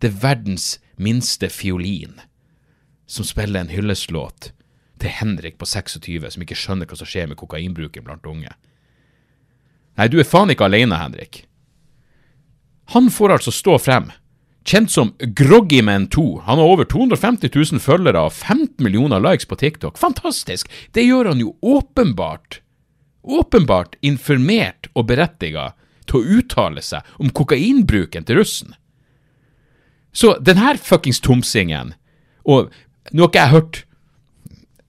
Det 0.02 0.10
er 0.10 0.18
verdens 0.26 0.74
minste 1.02 1.50
fiolin, 1.52 2.20
som 3.06 3.26
spiller 3.26 3.60
en 3.60 3.72
hylleslåt 3.72 4.52
til 5.02 5.10
Henrik 5.18 5.58
på 5.58 5.66
26 5.66 6.30
som 6.30 6.44
ikke 6.44 6.58
skjønner 6.58 6.88
hva 6.88 6.98
som 6.98 7.08
skjer 7.08 7.28
med 7.30 7.40
kokainbruken 7.40 8.06
blant 8.06 8.26
unge. 8.28 8.52
Nei, 9.98 10.08
du 10.08 10.18
er 10.22 10.28
faen 10.28 10.52
ikke 10.52 10.68
alene, 10.68 10.96
Henrik. 10.96 11.44
Han 12.94 13.10
får 13.12 13.36
altså 13.36 13.52
stå 13.54 13.76
frem, 13.82 14.10
kjent 14.68 14.92
som 14.92 15.12
Groggyman2. 15.18 16.24
Han 16.46 16.60
har 16.60 16.72
over 16.74 16.88
250 16.88 17.52
000 17.52 17.82
følgere 17.82 18.26
og 18.28 18.32
15 18.32 18.82
millioner 18.84 19.22
likes 19.22 19.48
på 19.48 19.58
TikTok. 19.60 19.98
Fantastisk! 20.00 20.70
Det 20.94 21.04
gjør 21.04 21.32
han 21.32 21.42
jo 21.42 21.54
åpenbart, 21.60 22.60
åpenbart 23.22 23.98
informert 24.00 24.88
og 24.94 25.08
berettiga 25.10 25.72
til 26.06 26.20
å 26.20 26.38
uttale 26.38 26.82
seg 26.84 27.06
om 27.22 27.30
kokainbruken 27.30 28.26
til 28.28 28.40
russen. 28.42 28.74
Så 30.12 30.34
den 30.44 30.60
her 30.60 30.76
fuckings 30.76 31.20
tomsingen 31.24 31.94
Og 32.44 32.68
nå 33.12 33.24
har 33.24 33.30
ikke 33.30 33.44
jeg 33.44 33.54
hørt 33.54 33.78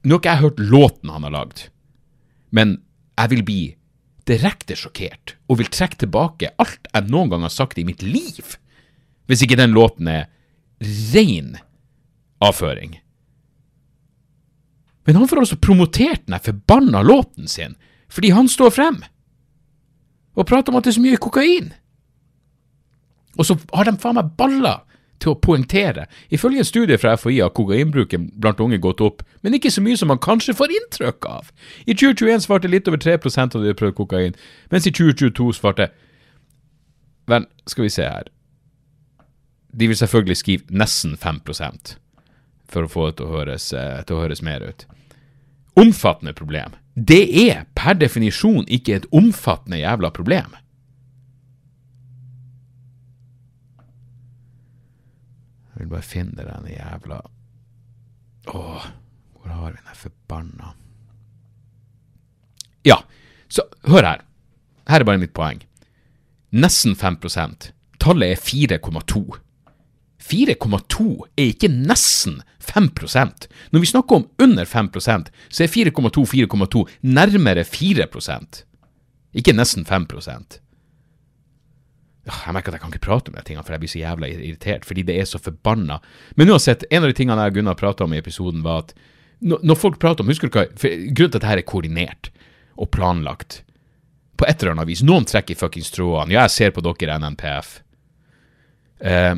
Nå 0.04 0.18
har 0.18 0.20
ikke 0.20 0.34
jeg 0.34 0.44
hørt 0.44 0.60
låten 0.60 1.14
han 1.14 1.24
har 1.24 1.32
lagd, 1.32 1.62
men 2.52 2.74
jeg 3.16 3.30
vil 3.32 3.44
bli 3.48 3.62
direkte 4.28 4.76
sjokkert 4.76 5.38
og 5.48 5.62
vil 5.62 5.70
trekke 5.72 6.02
tilbake 6.02 6.50
alt 6.60 6.90
jeg 6.90 7.08
noen 7.08 7.32
gang 7.32 7.46
har 7.48 7.54
sagt 7.54 7.80
i 7.80 7.86
mitt 7.88 8.04
liv, 8.04 8.58
hvis 9.32 9.46
ikke 9.46 9.56
den 9.62 9.72
låten 9.72 10.10
er 10.12 10.28
ren 11.14 11.56
avføring. 12.44 12.98
Men 15.08 15.22
han 15.22 15.32
får 15.32 15.44
altså 15.46 15.60
promotert 15.64 16.28
den 16.28 16.44
forbanna 16.52 17.04
låten 17.04 17.48
sin 17.48 17.78
fordi 18.12 18.34
han 18.36 18.52
står 18.52 18.76
frem 18.76 19.00
og 20.36 20.48
prater 20.50 20.74
om 20.74 20.78
at 20.82 20.86
det 20.86 20.92
er 20.92 20.98
så 21.00 21.06
mye 21.08 21.22
kokain. 21.22 21.72
Og 23.38 23.48
så 23.48 23.56
har 23.72 23.88
de 23.88 23.96
faen 24.02 24.20
meg 24.20 24.36
baller 24.38 24.84
til 25.24 25.34
å 25.34 25.40
poengtere. 25.40 26.06
Ifølge 26.34 26.64
en 26.64 26.68
studie 26.68 27.00
fra 27.00 27.16
FHI 27.18 27.40
har 27.40 27.54
kokainbruken 27.56 28.30
blant 28.44 28.62
unge 28.64 28.80
gått 28.84 29.02
opp, 29.04 29.24
men 29.42 29.56
ikke 29.58 29.72
så 29.74 29.84
mye 29.84 29.98
som 30.00 30.12
man 30.12 30.22
kanskje 30.24 30.56
får 30.58 30.76
inntrykk 30.78 31.28
av. 31.30 31.52
I 31.88 31.96
2021 31.96 32.46
svarte 32.46 32.72
litt 32.72 32.90
over 32.92 33.02
3% 33.02 33.58
av 33.58 33.66
de 33.66 33.76
prøvde 33.78 33.98
kokain, 33.98 34.38
mens 34.74 34.88
i 34.90 34.94
2022 34.96 35.52
svarte 35.60 35.92
Vel, 37.32 37.46
skal 37.72 37.86
vi 37.86 37.92
se 37.94 38.04
her 38.04 38.26
De 39.72 39.88
vil 39.88 39.96
selvfølgelig 39.96 40.36
skrive 40.42 40.76
nesten 40.76 41.14
5% 41.16 41.94
for 42.74 42.84
å 42.84 42.90
få 42.92 43.06
det 43.08 43.20
til 43.20 43.30
å 43.30 43.38
høres, 43.38 43.70
eh, 43.74 44.02
til 44.04 44.18
å 44.18 44.24
høres 44.24 44.42
mer 44.42 44.64
ut. 44.66 44.86
Omfattende 45.80 46.34
problem. 46.34 46.74
Det 46.96 47.24
er 47.50 47.66
per 47.78 47.94
definisjon 47.98 48.66
ikke 48.68 48.96
et 48.96 49.08
omfattende 49.14 49.80
jævla 49.82 50.10
problem. 50.14 50.56
Jeg 55.73 55.73
vil 55.84 55.92
bare 55.94 56.08
finne 56.08 56.48
den 56.48 56.72
jævla 56.72 57.20
Åh, 58.54 58.88
hvor 59.40 59.52
har 59.52 59.72
vi 59.72 59.78
den 59.78 60.00
forbanna 60.00 60.74
Ja, 62.84 62.98
så 63.48 63.64
hør 63.88 64.04
her. 64.04 64.24
Her 64.90 65.00
er 65.00 65.08
bare 65.08 65.22
mitt 65.22 65.32
poeng. 65.34 65.62
Nesten 66.52 66.98
5% 67.00 67.70
Tallet 68.04 68.34
er 68.34 68.42
4,2. 68.76 69.22
4,2 70.24 71.06
er 71.38 71.52
ikke 71.52 71.70
nesten 71.72 72.42
5% 72.64 73.48
Når 73.72 73.80
vi 73.80 73.90
snakker 73.90 74.16
om 74.16 74.28
under 74.40 74.66
5% 74.66 75.32
så 75.50 75.64
er 75.64 75.72
4,2 75.72 76.26
4,2 76.34 76.84
nærmere 77.02 77.64
4% 77.64 78.64
Ikke 79.34 79.56
nesten 79.56 79.86
5 79.86 80.08
jeg 82.24 82.56
merker 82.56 82.72
at 82.72 82.78
jeg 82.78 82.84
kan 82.84 82.94
ikke 82.94 83.04
prate 83.04 83.32
om 83.32 83.36
de 83.36 83.42
tingene, 83.44 83.66
for 83.68 83.76
jeg 83.76 83.84
blir 83.84 83.92
så 83.92 84.00
jævla 84.00 84.30
irritert, 84.32 84.86
fordi 84.88 85.04
det 85.08 85.18
er 85.20 85.26
så 85.28 85.42
forbanna. 85.44 86.00
Men 86.40 86.54
uansett, 86.54 86.86
en 86.90 87.04
av 87.04 87.12
de 87.12 87.18
tingene 87.18 87.44
jeg 87.44 87.52
og 87.52 87.58
Gunnar 87.60 87.80
prata 87.80 88.06
om 88.06 88.16
i 88.16 88.22
episoden, 88.22 88.64
var 88.64 88.86
at 88.86 88.94
når 89.44 89.76
folk 89.76 90.00
prater 90.00 90.24
om 90.24 90.30
Husker 90.32 90.48
du 90.48 90.56
hva 90.56 90.70
Grunnen 90.72 91.18
til 91.18 91.26
at 91.28 91.34
dette 91.36 91.50
er 91.52 91.68
koordinert 91.68 92.30
og 92.80 92.88
planlagt 92.96 93.58
på 94.40 94.46
et 94.48 94.62
eller 94.62 94.78
annet 94.78 94.88
vis 94.88 95.02
Noen 95.04 95.28
trekker 95.28 95.58
fuckings 95.60 95.92
trådene. 95.92 96.32
Ja, 96.32 96.46
jeg 96.48 96.54
ser 96.56 96.72
på 96.72 96.84
dere, 96.86 97.18
NNPF. 97.20 97.74
Eh, 99.04 99.36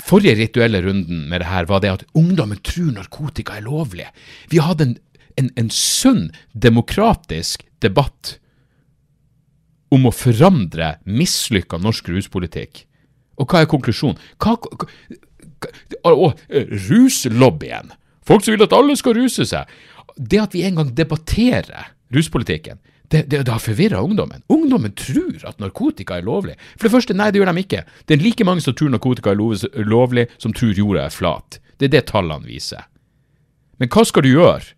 forrige 0.00 0.36
rituelle 0.38 0.84
runden 0.84 1.26
med 1.32 1.42
det 1.42 1.50
her 1.50 1.66
var 1.66 1.82
det 1.82 1.92
at 1.96 2.06
ungdommen 2.14 2.62
tror 2.62 2.94
narkotika 2.94 3.58
er 3.58 3.66
lovlig. 3.66 4.06
Vi 4.54 4.62
hadde 4.62 4.86
en, 4.86 4.94
en, 5.40 5.50
en 5.58 5.72
sunn, 5.74 6.28
demokratisk 6.54 7.66
debatt 7.82 8.36
om 9.90 10.06
å 10.06 10.14
forandre 10.14 10.94
mislykka 11.06 11.80
norsk 11.82 12.10
ruspolitikk. 12.12 12.84
Og 13.40 13.48
hva 13.50 13.64
er 13.64 13.70
konklusjonen? 13.70 14.20
Hva, 14.42 14.56
hva, 14.60 14.86
hva, 16.04 16.30
ruslobbyen. 16.88 17.94
Folk 18.26 18.44
som 18.44 18.54
vil 18.54 18.66
at 18.66 18.76
alle 18.76 18.96
skal 18.98 19.16
ruse 19.16 19.46
seg. 19.48 19.70
Det 20.16 20.40
at 20.42 20.54
vi 20.54 20.64
en 20.66 20.78
gang 20.80 20.92
debatterer 20.94 21.90
ruspolitikken, 22.14 22.78
det, 23.10 23.24
det, 23.26 23.42
det 23.46 23.50
har 23.50 23.62
forvirra 23.62 24.02
ungdommen. 24.04 24.44
Ungdommen 24.52 24.92
tror 24.94 25.40
at 25.48 25.58
narkotika 25.58 26.20
er 26.20 26.26
lovlig. 26.26 26.54
For 26.76 26.86
det 26.86 26.94
første, 26.94 27.16
nei, 27.16 27.30
det 27.32 27.40
gjør 27.40 27.50
de 27.50 27.64
ikke. 27.64 27.82
Det 28.06 28.14
er 28.14 28.22
like 28.22 28.46
mange 28.46 28.62
som 28.62 28.76
tror 28.78 28.92
narkotika 28.92 29.32
er 29.32 29.88
lovlig, 29.88 30.28
som 30.38 30.54
tror 30.54 30.78
jorda 30.78 31.08
er 31.08 31.14
flat. 31.14 31.58
Det 31.80 31.88
er 31.88 31.96
det 31.96 32.04
tallene 32.12 32.46
viser. 32.46 32.86
Men 33.82 33.90
hva 33.90 34.04
skal 34.06 34.26
du 34.26 34.30
gjøre 34.30 34.76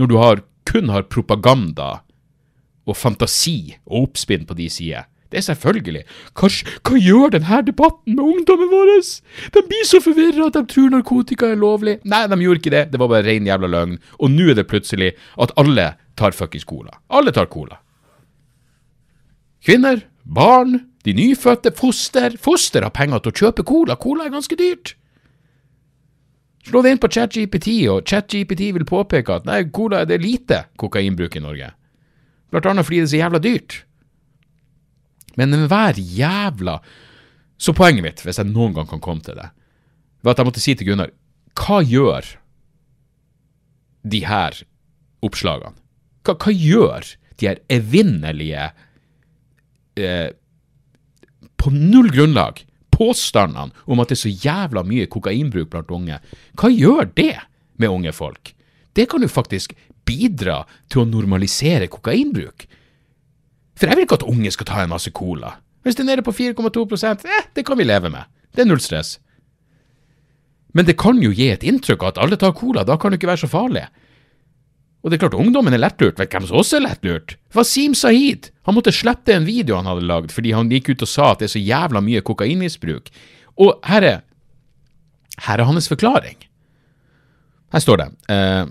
når 0.00 0.10
du 0.10 0.16
har, 0.16 0.42
kun 0.64 0.88
har 0.94 1.04
propaganda 1.12 1.90
og 2.84 2.96
fantasi 2.98 3.74
og 3.86 4.08
oppspinn 4.08 4.46
på 4.48 4.56
de 4.58 4.68
sider. 4.72 5.08
Det 5.34 5.40
er 5.40 5.46
selvfølgelig. 5.48 6.04
Hva, 6.38 6.48
hva 6.86 6.98
gjør 7.00 7.32
denne 7.34 7.60
debatten 7.66 8.14
med 8.14 8.22
ungdommen 8.22 8.70
vår? 8.70 8.92
De 9.56 9.62
blir 9.66 9.88
så 9.88 9.98
forvirra 10.04 10.46
at 10.46 10.54
de 10.54 10.62
tror 10.70 10.92
narkotika 10.94 11.48
er 11.50 11.58
lovlig. 11.58 11.96
Nei, 12.06 12.20
de 12.30 12.38
gjorde 12.38 12.62
ikke 12.62 12.74
det. 12.76 12.84
Det 12.92 13.00
var 13.02 13.10
bare 13.10 13.26
ren 13.26 13.48
jævla 13.50 13.70
løgn. 13.72 13.96
Og 14.20 14.30
nå 14.30 14.52
er 14.52 14.60
det 14.60 14.68
plutselig 14.70 15.10
at 15.42 15.54
alle 15.58 15.88
tar 16.14 16.36
fuckings 16.38 16.68
cola. 16.70 17.00
Alle 17.10 17.34
tar 17.34 17.50
cola. 17.50 17.80
Kvinner, 19.64 20.04
barn, 20.22 20.84
de 21.02 21.16
nyfødte, 21.18 21.74
foster. 21.74 22.38
Foster 22.38 22.86
har 22.86 22.94
penger 22.94 23.24
til 23.24 23.32
å 23.32 23.40
kjøpe 23.42 23.66
cola. 23.66 23.98
Cola 23.98 24.28
er 24.28 24.36
ganske 24.36 24.58
dyrt. 24.60 24.94
Slå 26.64 26.80
det 26.84 26.94
inn 26.94 27.00
på 27.02 27.10
ChatGPT, 27.12 27.72
og 27.92 28.06
ChatGPT 28.08 28.70
vil 28.76 28.86
påpeke 28.88 29.40
at 29.40 29.48
nei, 29.48 29.64
cola 29.74 30.06
det 30.08 30.20
er 30.20 30.22
lite 30.22 30.68
kokainbruk 30.80 31.34
i 31.36 31.42
Norge. 31.42 31.74
Blant 32.54 32.70
annet 32.70 32.86
fordi 32.86 33.00
det 33.02 33.08
er 33.08 33.10
så 33.10 33.18
jævla 33.18 33.40
dyrt. 33.42 33.80
Men 35.34 35.56
enhver 35.56 35.98
jævla 35.98 36.78
Så 37.58 37.74
poenget 37.74 38.04
mitt, 38.04 38.22
hvis 38.22 38.38
jeg 38.38 38.50
noen 38.50 38.74
gang 38.74 38.86
kan 38.90 39.02
komme 39.02 39.22
til 39.22 39.34
det, 39.38 39.48
var 40.22 40.34
at 40.34 40.40
jeg 40.40 40.46
måtte 40.46 40.62
si 40.62 40.74
til 40.74 40.88
Gunnar 40.90 41.10
Hva 41.58 41.80
gjør 41.82 42.28
de 44.04 44.20
her 44.26 44.60
oppslagene? 45.24 45.74
Hva, 46.22 46.36
hva 46.38 46.54
gjør 46.54 47.10
de 47.40 47.48
her 47.48 47.58
evinnelige 47.72 48.68
eh, 49.98 50.30
På 51.58 51.74
null 51.74 52.12
grunnlag 52.14 52.62
påstandene 52.94 53.74
om 53.90 54.02
at 54.02 54.12
det 54.12 54.18
er 54.18 54.22
så 54.22 54.30
jævla 54.30 54.84
mye 54.86 55.08
kokainbruk 55.10 55.72
blant 55.72 55.90
unge, 55.90 56.20
hva 56.54 56.68
gjør 56.70 57.08
det 57.18 57.40
med 57.82 57.90
unge 57.90 58.12
folk? 58.14 58.52
Det 58.94 59.08
kan 59.10 59.24
du 59.24 59.26
faktisk 59.26 59.74
bidra 60.06 60.62
til 60.92 61.02
å 61.02 61.08
normalisere 61.08 61.90
kokainbruk. 61.92 62.66
For 63.74 63.90
jeg 63.90 63.98
vil 63.98 64.06
ikke 64.06 64.20
at 64.20 64.28
unge 64.30 64.52
skal 64.54 64.68
ta 64.68 64.82
en 64.82 64.92
masse 64.92 65.10
cola. 65.14 65.56
Hvis 65.84 65.98
det 65.98 66.04
er 66.04 66.12
nede 66.12 66.24
på 66.24 66.32
4,2% 66.32 67.26
eh, 67.28 67.50
det 67.54 67.66
kan 67.66 67.78
vi 67.78 67.86
leve 67.86 68.10
med. 68.12 68.30
Det 68.54 68.64
er 68.64 68.70
null 68.70 68.80
stress. 68.80 69.18
Men 70.74 70.86
det 70.88 70.96
kan 70.98 71.20
jo 71.22 71.30
gi 71.34 71.50
et 71.52 71.66
inntrykk 71.66 72.02
av 72.02 72.14
at 72.14 72.22
alle 72.24 72.38
tar 72.40 72.54
cola, 72.56 72.82
da 72.86 72.96
kan 72.98 73.12
det 73.12 73.20
ikke 73.20 73.30
være 73.30 73.44
så 73.44 73.50
farlig. 73.50 73.84
Og 75.04 75.10
det 75.12 75.18
er 75.18 75.26
klart, 75.26 75.36
ungdommen 75.36 75.74
er 75.76 75.82
lettlurt. 75.82 76.16
Vet 76.18 76.32
hvem 76.32 76.46
som 76.48 76.58
også 76.62 76.78
er 76.78 76.86
lettlurt? 76.86 77.36
Wasim 77.54 77.92
Sahid. 77.98 78.48
Han 78.64 78.78
måtte 78.78 78.94
slette 78.94 79.34
en 79.34 79.44
video 79.44 79.76
han 79.76 79.90
hadde 79.90 80.06
lagd 80.08 80.32
fordi 80.32 80.54
han 80.56 80.70
gikk 80.72 80.94
ut 80.94 81.04
og 81.04 81.10
sa 81.10 81.26
at 81.34 81.42
det 81.42 81.50
er 81.50 81.52
så 81.52 81.60
jævla 81.60 82.00
mye 82.02 82.22
kokainmisbruk. 82.24 83.12
Og 83.60 83.76
her 83.84 84.06
er, 84.08 84.22
her 85.44 85.60
er 85.60 85.68
hans 85.68 85.90
forklaring. 85.92 86.40
Her 87.74 87.84
står 87.84 88.00
det. 88.00 88.08
Eh, 88.32 88.64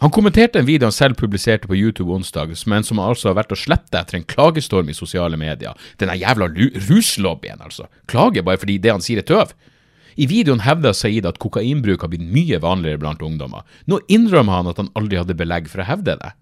han 0.00 0.10
kommenterte 0.10 0.58
en 0.58 0.66
video 0.66 0.88
han 0.88 0.94
selv 0.94 1.18
publiserte 1.20 1.68
på 1.68 1.76
YouTube 1.76 2.12
onsdag, 2.14 2.54
men 2.66 2.84
som 2.84 3.00
altså 3.02 3.28
har 3.28 3.36
vært 3.42 3.52
å 3.52 3.58
slette 3.58 3.98
etter 3.98 4.18
en 4.18 4.26
klagestorm 4.26 4.88
i 4.88 4.96
sosiale 4.96 5.36
medier. 5.36 5.76
Denne 6.00 6.16
jævla 6.16 6.48
ruslobbyen, 6.88 7.60
altså. 7.60 7.86
Klager 8.10 8.46
bare 8.46 8.60
fordi 8.62 8.78
det 8.82 8.94
han 8.94 9.04
sier 9.04 9.20
er 9.20 9.28
tøv. 9.28 9.52
I 10.16 10.26
videoen 10.28 10.64
hevder 10.64 10.96
Saeed 10.96 11.28
at 11.28 11.38
kokainbruk 11.40 12.02
har 12.04 12.10
blitt 12.12 12.24
mye 12.24 12.60
vanligere 12.60 13.00
blant 13.00 13.22
ungdommer. 13.24 13.68
Nå 13.88 14.00
innrømmer 14.12 14.60
han 14.60 14.72
at 14.72 14.80
han 14.80 14.90
aldri 14.98 15.20
hadde 15.20 15.36
belegg 15.38 15.70
for 15.72 15.84
å 15.84 15.88
hevde 15.88 16.16
det. 16.20 16.32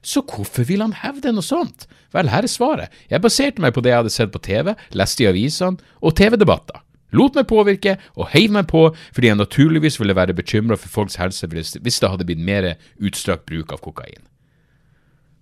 Så 0.00 0.22
hvorfor 0.24 0.64
vil 0.68 0.80
han 0.84 0.94
hevde 0.96 1.32
noe 1.36 1.44
sånt? 1.44 1.88
Vel, 2.16 2.30
her 2.32 2.46
er 2.46 2.52
svaret. 2.52 3.00
Jeg 3.12 3.20
baserte 3.24 3.60
meg 3.60 3.74
på 3.76 3.82
det 3.84 3.92
jeg 3.92 4.00
hadde 4.04 4.14
sett 4.14 4.32
på 4.32 4.40
TV, 4.44 4.72
leste 4.96 5.26
i 5.26 5.28
avisene 5.28 5.92
og 6.00 6.16
TV-debatter 6.16 6.80
lot 7.16 7.36
meg 7.38 7.48
påvirke 7.50 7.96
og 8.16 8.30
heiv 8.34 8.52
meg 8.54 8.68
på 8.70 8.86
fordi 9.12 9.30
jeg 9.30 9.40
naturligvis 9.40 10.00
ville 10.00 10.16
være 10.16 10.36
bekymra 10.36 10.78
for 10.78 10.92
folks 10.92 11.18
helse 11.20 11.48
hvis 11.50 12.00
det 12.00 12.10
hadde 12.10 12.26
blitt 12.28 12.42
mer 12.42 12.74
utstrakt 12.98 13.46
bruk 13.48 13.72
av 13.74 13.82
kokain. 13.84 14.22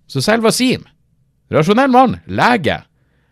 Så 0.09 0.23
selv 0.25 0.47
Wasim, 0.47 0.87
rasjonell 1.53 1.91
mann, 1.93 2.17
lege, 2.25 2.81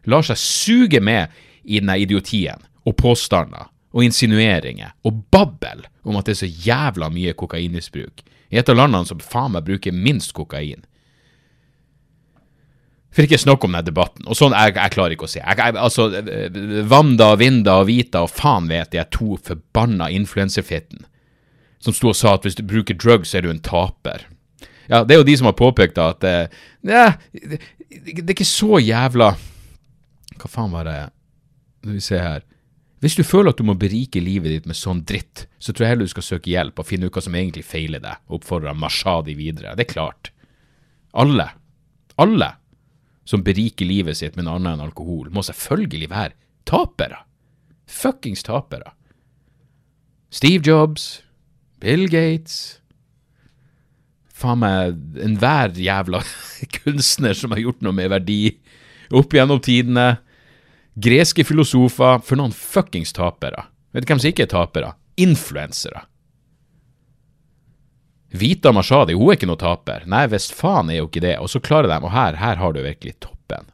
lar 0.06 0.25
seg 0.25 0.38
suge 0.39 1.01
med 1.01 1.34
i 1.65 1.82
denne 1.82 1.98
idiotien 2.00 2.62
og 2.88 2.96
påstander 3.01 3.67
og 3.98 4.06
insinueringer 4.06 4.94
og 5.08 5.24
babbel 5.34 5.86
om 6.08 6.20
at 6.20 6.27
det 6.27 6.38
er 6.38 6.41
så 6.44 6.51
jævla 6.67 7.10
mye 7.12 7.34
kokainmisbruk 7.38 8.24
i 8.50 8.60
et 8.62 8.70
av 8.70 8.77
landene 8.77 9.10
som 9.10 9.20
faen 9.20 9.56
meg 9.56 9.65
bruker 9.67 9.96
minst 9.96 10.32
kokain. 10.38 10.86
For 13.17 13.25
ikke 13.25 13.39
snakke 13.41 13.65
om 13.65 13.74
den 13.74 13.86
debatten. 13.88 14.27
Og 14.29 14.38
sånn, 14.38 14.53
jeg, 14.53 14.75
jeg 14.77 14.93
klarer 14.93 15.15
ikke 15.15 15.25
å 15.25 15.31
se. 15.31 15.39
Jeg, 15.41 15.57
jeg, 15.57 15.74
altså, 15.81 16.03
Wanda, 16.91 17.31
Vinda 17.41 17.79
og 17.81 17.88
Vita 17.89 18.21
og 18.27 18.29
faen 18.29 18.67
vet 18.69 18.91
de 18.93 19.01
to 19.09 19.39
forbanna 19.41 20.12
influenserfitten 20.13 21.07
som 21.81 21.95
sto 21.97 22.12
og 22.12 22.17
sa 22.17 22.36
at 22.38 22.45
hvis 22.45 22.59
du 22.59 22.62
bruker 22.67 22.93
drugs, 22.97 23.33
er 23.33 23.41
du 23.41 23.50
en 23.50 23.62
taper. 23.63 24.27
Ja, 24.86 25.01
det 25.01 25.15
er 25.15 25.24
jo 25.24 25.25
de 25.25 25.33
som 25.39 25.50
har 25.50 25.55
påpekt 25.57 25.97
at 26.01 26.21
eh, 26.29 26.53
ja, 26.86 27.07
det, 27.33 27.57
det 27.89 28.21
er 28.21 28.36
ikke 28.36 28.47
så 28.47 28.77
jævla 28.79 29.31
Hva 30.38 30.51
faen 30.51 30.71
var 30.71 30.86
det 30.88 30.95
Skal 31.81 31.97
vi 31.97 32.03
se 32.05 32.21
her. 32.21 32.45
Hvis 33.01 33.17
du 33.17 33.24
føler 33.25 33.50
at 33.51 33.57
du 33.57 33.65
må 33.65 33.74
berike 33.81 34.21
livet 34.21 34.53
ditt 34.53 34.69
med 34.69 34.77
sånn 34.77 35.01
dritt, 35.09 35.47
så 35.57 35.74
tror 35.74 35.88
jeg 35.88 35.95
heller 35.95 36.07
du 36.07 36.13
skal 36.13 36.25
søke 36.25 36.53
hjelp 36.53 36.79
og 36.81 36.88
finne 36.89 37.09
ut 37.09 37.17
hva 37.17 37.25
som 37.25 37.36
egentlig 37.38 37.65
feiler 37.65 38.01
deg, 38.01 38.21
og 38.29 38.39
oppfordrer 38.39 38.77
Mashadi 38.77 39.33
videre. 39.38 39.74
Det 39.77 39.86
er 39.88 39.91
klart. 39.91 40.31
Alle, 41.17 41.50
alle 42.21 42.53
som 43.27 43.43
beriker 43.43 43.88
livet 43.88 44.19
sitt 44.19 44.38
med 44.38 44.48
noe 44.48 44.57
annet 44.57 44.77
enn 44.77 44.86
alkohol, 44.88 45.27
må 45.34 45.43
selvfølgelig 45.43 46.10
være 46.12 46.36
tapere. 46.67 47.22
Fuckings 47.88 48.43
tapere. 48.48 48.93
Steve 50.31 50.63
Jobs, 50.63 51.22
Bill 51.79 52.07
Gates 52.12 52.81
Faen 54.38 54.60
meg 54.62 54.98
enhver 55.24 55.74
jævla 55.81 56.22
kunstner 56.77 57.34
som 57.38 57.55
har 57.55 57.63
gjort 57.63 57.81
noe 57.86 57.96
med 57.98 58.12
verdi 58.13 58.41
opp 59.17 59.34
gjennom 59.34 59.62
tidene. 59.63 60.19
Greske 60.93 61.46
filosofer. 61.48 62.22
For 62.25 62.38
noen 62.38 62.53
fuckings 62.53 63.15
tapere. 63.17 63.65
Vet 63.96 64.05
du 64.05 64.12
hvem 64.12 64.22
som 64.22 64.29
ikke 64.29 64.46
er 64.46 64.53
tapere? 64.53 64.91
Influensere. 65.17 66.03
Vita 68.29 68.74
Mashadi, 68.75 69.15
hun 69.15 69.31
er 69.31 69.38
ikke 69.38 69.48
noe 69.48 69.60
taper. 69.60 70.03
Nei, 70.10 70.25
visst 70.31 70.55
faen 70.55 70.91
er 70.91 71.00
jo 71.01 71.07
ikke 71.07 71.24
det. 71.24 71.38
Og 71.39 71.51
så 71.51 71.62
klarer 71.63 71.89
de, 71.91 72.00
og 72.03 72.12
her, 72.12 72.39
her 72.39 72.60
har 72.60 72.74
du 72.75 72.81
virkelig 72.84 73.15
toppen 73.24 73.69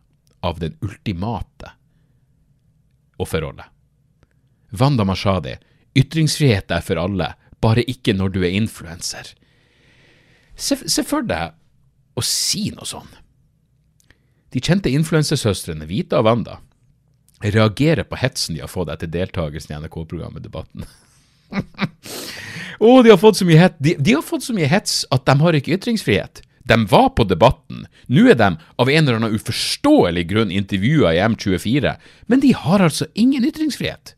av 0.46 0.60
den 0.62 0.76
ultimate 0.86 1.74
offerrolle. 3.22 3.66
Wanda 4.80 5.06
Mashadi, 5.06 5.56
ytringsfrihet 5.98 6.72
er 6.74 6.86
for 6.86 7.02
alle, 7.02 7.34
bare 7.64 7.86
ikke 7.90 8.16
når 8.18 8.34
du 8.36 8.42
er 8.44 8.54
influenser. 8.58 9.34
Se, 10.56 10.78
se 10.78 11.06
for 11.08 11.26
deg 11.26 11.54
å 12.14 12.22
si 12.26 12.68
noe 12.76 12.86
sånn. 12.86 13.10
De 14.54 14.62
kjente 14.62 14.92
influensersøstrene 14.94 15.88
Vita 15.90 16.20
og 16.22 16.28
Wanda 16.30 16.60
reagerer 17.44 18.06
på 18.08 18.20
hetsen 18.22 18.56
de 18.56 18.62
har 18.62 18.72
fått 18.72 18.92
etter 18.94 19.10
deltakelsen 19.12 19.74
i 19.74 19.80
NRK-programmet 19.82 20.46
Debatten. 20.46 20.86
oh, 22.80 23.04
de, 23.04 23.12
har 23.14 23.22
fått 23.22 23.38
så 23.42 23.48
mye 23.48 23.60
hets. 23.60 23.78
De, 23.84 23.96
de 24.00 24.16
har 24.18 24.26
fått 24.26 24.46
så 24.46 24.56
mye 24.56 24.70
hets 24.70 25.04
at 25.14 25.26
de 25.28 25.38
har 25.42 25.58
ikke 25.58 25.76
ytringsfrihet. 25.78 26.44
De 26.64 26.78
var 26.88 27.10
på 27.18 27.26
Debatten. 27.28 27.86
Nå 28.08 28.26
er 28.32 28.40
de 28.40 28.50
av 28.80 28.90
en 28.90 29.04
eller 29.04 29.20
annen 29.20 29.36
uforståelig 29.36 30.26
grunn 30.30 30.52
intervjua 30.52 31.12
i 31.16 31.22
M24, 31.26 31.96
men 32.32 32.44
de 32.44 32.54
har 32.56 32.84
altså 32.84 33.10
ingen 33.20 33.44
ytringsfrihet. 33.48 34.16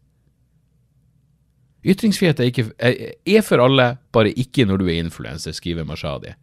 Ytringsfrihet 1.86 2.42
er, 2.42 2.50
ikke, 2.50 2.68
er, 2.82 3.42
for 3.46 3.62
alle, 3.62 3.96
bare 4.14 4.34
ikke 4.34 4.66
når 4.66 4.82
du 4.82 4.88
er 4.90 5.02
influenser, 5.02 5.54
skriver 5.54 5.86
Mashadi. 5.86 6.34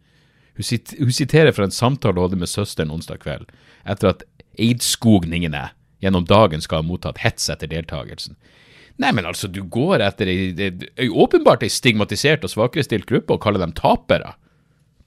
Hun, 0.55 0.63
sit, 0.67 0.93
hun 0.99 1.11
siterer 1.11 1.55
fra 1.55 1.67
en 1.67 1.75
samtale 1.75 2.15
hun 2.19 2.29
hadde 2.29 2.39
med 2.43 2.51
søsteren 2.51 2.91
onsdag 2.93 3.23
kveld, 3.23 3.49
etter 3.87 4.13
at 4.13 4.23
eidskogningene 4.59 5.69
gjennom 6.03 6.27
dagen 6.27 6.63
skal 6.63 6.81
ha 6.81 6.87
mottatt 6.87 7.23
hets 7.23 7.49
etter 7.51 7.71
deltakelsen. 7.71 8.37
Nei, 9.01 9.09
men 9.15 9.25
altså, 9.25 9.49
du 9.49 9.63
går 9.65 10.03
etter 10.05 10.29
ei 10.29 11.09
åpenbart 11.09 11.65
ei 11.65 11.71
stigmatisert 11.73 12.45
og 12.45 12.51
svakerestilt 12.53 13.07
gruppe 13.09 13.35
og 13.35 13.41
kaller 13.41 13.63
dem 13.63 13.73
tapere, 13.77 14.35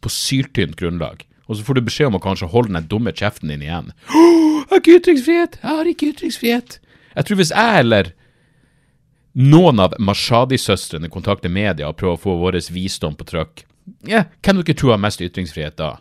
på 0.03 0.11
syltynt 0.13 0.77
grunnlag. 0.79 1.23
Og 1.47 1.57
så 1.57 1.67
får 1.67 1.79
du 1.79 1.87
beskjed 1.87 2.11
om 2.11 2.19
å 2.19 2.23
kanskje 2.23 2.51
holde 2.51 2.75
den 2.75 2.89
dumme 2.91 3.15
kjeften 3.15 3.53
din 3.53 3.63
igjen. 3.63 3.93
Oh, 4.11 4.65
'Jeg 4.67 4.71
har 4.71 4.81
ikke 4.83 4.97
ytringsfrihet! 4.99 5.59
Jeg 5.63 5.71
har 5.71 5.87
ikke 5.87 6.11
ytringsfrihet!' 6.11 6.79
Jeg 7.17 7.25
tror 7.25 7.39
hvis 7.39 7.55
jeg 7.55 7.79
eller 7.81 8.11
noen 9.37 9.81
av 9.81 9.95
Mashadi-søstrene 10.01 11.09
kontakter 11.09 11.49
media 11.49 11.89
og 11.89 11.97
prøver 11.97 12.19
å 12.19 12.21
få 12.21 12.35
vår 12.41 12.59
visdom 12.73 13.15
på 13.17 13.25
trykk, 13.25 13.63
ja, 14.09 14.25
hvem 14.43 14.61
dere 14.61 14.75
tror 14.75 14.97
har 14.97 15.01
mest 15.01 15.23
ytringsfrihet 15.23 15.79
da? 15.79 15.97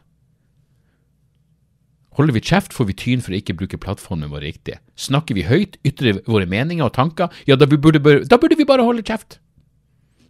Holder 2.15 2.37
vi 2.37 2.43
kjeft, 2.47 2.75
får 2.75 2.87
vi 2.89 2.95
tyn 2.95 3.23
for 3.23 3.35
å 3.35 3.39
ikke 3.39 3.57
bruke 3.59 3.79
plattformen 3.81 4.31
vår 4.31 4.45
riktig. 4.47 4.77
Snakker 4.99 5.35
vi 5.35 5.47
høyt, 5.47 5.75
ytrer 5.87 6.21
våre 6.29 6.47
meninger 6.47 6.87
og 6.87 6.95
tanker, 6.95 7.33
ja, 7.47 7.57
da 7.59 7.67
burde, 7.67 7.99
da 7.99 8.39
burde 8.39 8.59
vi 8.59 8.67
bare 8.67 8.85
holde 8.87 9.03
kjeft. 9.03 9.41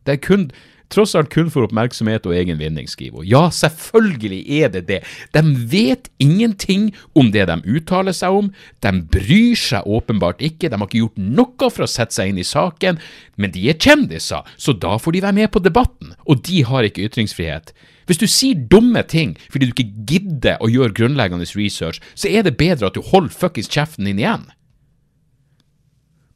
Det 0.05 0.15
er 0.15 0.21
kun, 0.21 0.47
tross 0.93 1.15
alt 1.17 1.31
kun 1.33 1.51
for 1.53 1.65
oppmerksomhet 1.65 2.25
og 2.29 2.35
egen 2.37 2.59
vinning, 2.61 2.89
skriver 2.89 3.21
hun. 3.21 3.29
Ja, 3.29 3.43
selvfølgelig 3.53 4.41
er 4.59 4.73
det 4.73 4.83
det. 4.89 4.99
De 5.33 5.43
vet 5.71 6.09
ingenting 6.21 6.91
om 7.17 7.31
det 7.33 7.47
de 7.49 7.57
uttaler 7.77 8.17
seg 8.17 8.37
om, 8.37 8.51
de 8.85 8.93
bryr 9.13 9.57
seg 9.57 9.85
åpenbart 9.85 10.41
ikke, 10.45 10.69
de 10.69 10.77
har 10.77 10.89
ikke 10.89 11.03
gjort 11.03 11.21
noe 11.21 11.69
for 11.71 11.85
å 11.85 11.89
sette 11.89 12.17
seg 12.17 12.33
inn 12.33 12.41
i 12.41 12.47
saken, 12.47 13.01
men 13.37 13.53
de 13.53 13.65
er 13.69 13.81
kjendiser, 13.81 14.45
så 14.57 14.77
da 14.77 14.97
får 15.01 15.17
de 15.17 15.25
være 15.25 15.39
med 15.41 15.53
på 15.53 15.61
debatten, 15.61 16.13
og 16.25 16.45
de 16.49 16.65
har 16.65 16.85
ikke 16.89 17.05
ytringsfrihet. 17.09 17.73
Hvis 18.05 18.21
du 18.21 18.27
sier 18.29 18.67
dumme 18.71 19.01
ting 19.03 19.33
fordi 19.49 19.65
du 19.65 19.73
ikke 19.73 20.05
gidder 20.09 20.61
å 20.61 20.69
gjøre 20.69 20.93
grunnleggende 20.97 21.47
research, 21.57 22.01
så 22.13 22.29
er 22.29 22.45
det 22.45 22.57
bedre 22.57 22.89
at 22.89 22.97
du 22.97 23.01
holder 23.01 23.33
fuckings 23.33 23.71
kjeften 23.71 24.05
din 24.05 24.21
igjen. 24.21 24.45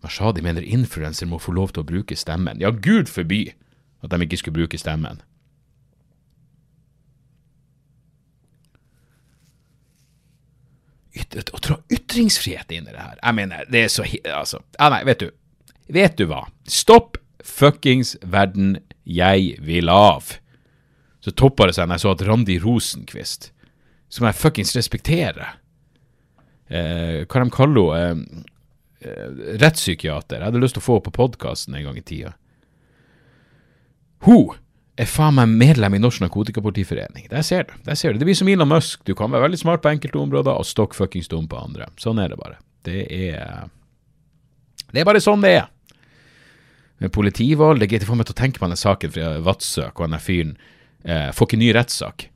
Mashadi 0.03 0.41
mener 0.41 0.63
influenser 0.63 1.27
må 1.27 1.41
få 1.43 1.51
lov 1.51 1.73
til 1.75 1.83
å 1.83 1.89
bruke 1.89 2.15
stemmen. 2.15 2.61
Ja, 2.63 2.71
gud 2.71 3.11
forby 3.11 3.49
at 4.01 4.13
de 4.13 4.23
ikke 4.23 4.39
skulle 4.39 4.61
bruke 4.61 4.79
stemmen. 4.79 5.21
Å 11.19 11.59
dra 11.59 11.75
ytringsfrihet 11.91 12.71
inn 12.71 12.85
i 12.87 12.93
det 12.93 13.01
her 13.01 13.17
Jeg 13.19 13.35
mener, 13.35 13.65
det 13.67 13.81
er 13.83 13.89
så 13.91 14.05
Altså, 14.31 14.61
ja, 14.77 14.87
nei, 14.93 15.01
vet 15.05 15.25
du. 15.25 15.31
Vet 15.91 16.15
du 16.17 16.29
hva? 16.29 16.45
Stopp 16.69 17.17
fuckings 17.43 18.15
verden, 18.23 18.77
jeg 19.03 19.57
vil 19.65 19.91
av. 19.91 20.37
Så 21.19 21.33
toppa 21.35 21.67
det 21.67 21.75
seg 21.75 21.89
når 21.89 21.99
jeg 21.99 22.05
så 22.05 22.13
at 22.13 22.23
Randi 22.27 22.55
Rosenquist, 22.63 23.49
som 24.09 24.25
jeg 24.25 24.39
fuckings 24.39 24.71
respekterer 24.77 25.57
eh, 26.69 27.25
Hva 27.25 27.43
de 27.43 27.51
kaller 27.53 27.97
henne? 27.97 28.45
Eh, 29.01 29.09
eh, 29.09 29.27
rettspsykiater. 29.61 30.39
Jeg 30.39 30.47
hadde 30.47 30.63
lyst 30.63 30.77
til 30.79 30.83
å 30.83 30.87
få 30.87 30.97
henne 30.97 31.09
på 31.09 31.17
podkasten 31.19 31.75
en 31.77 31.89
gang 31.89 31.99
i 31.99 32.05
tida. 32.05 32.33
Hun 34.25 34.57
er 34.99 35.07
faen 35.07 35.37
meg 35.37 35.51
medlem 35.61 35.95
i 35.95 36.01
Norsk 36.01 36.25
Narkotikapolitiforening. 36.25 37.29
Der 37.31 37.43
ser 37.45 37.69
du. 37.69 37.73
der 37.85 37.95
ser 37.95 38.11
du. 38.11 38.19
Det 38.19 38.27
blir 38.27 38.35
som 38.35 38.49
Elon 38.51 38.67
Musk. 38.67 39.05
Du 39.07 39.13
kan 39.15 39.31
være 39.31 39.47
veldig 39.47 39.59
smart 39.61 39.83
på 39.83 39.93
enkelte 39.93 40.19
områder 40.19 40.59
og 40.59 40.67
stokk 40.67 40.95
fuckings 40.97 41.31
dum 41.31 41.47
på 41.47 41.59
andre. 41.59 41.87
Sånn 41.99 42.19
er 42.19 42.33
det 42.33 42.39
bare. 42.39 42.59
Det 42.83 43.05
er 43.07 43.69
Det 44.91 45.01
er 45.01 45.05
bare 45.05 45.21
sånn 45.21 45.43
det 45.45 45.53
er. 45.55 45.67
Med 46.99 47.13
politivold 47.13 47.79
Det 47.79 48.03
får 48.03 48.15
meg 48.15 48.25
til 48.27 48.35
å 48.35 48.41
tenke 48.41 48.59
på 48.59 48.65
denne 48.65 48.75
saken 48.75 49.11
fra 49.11 49.39
Vadsø, 49.39 49.91
hvor 49.93 50.07
denne 50.07 50.19
fyren 50.19 50.57
eh, 51.03 51.29
får 51.35 51.49
ikke 51.49 51.61
ny 51.61 51.71
rettssak. 51.75 52.27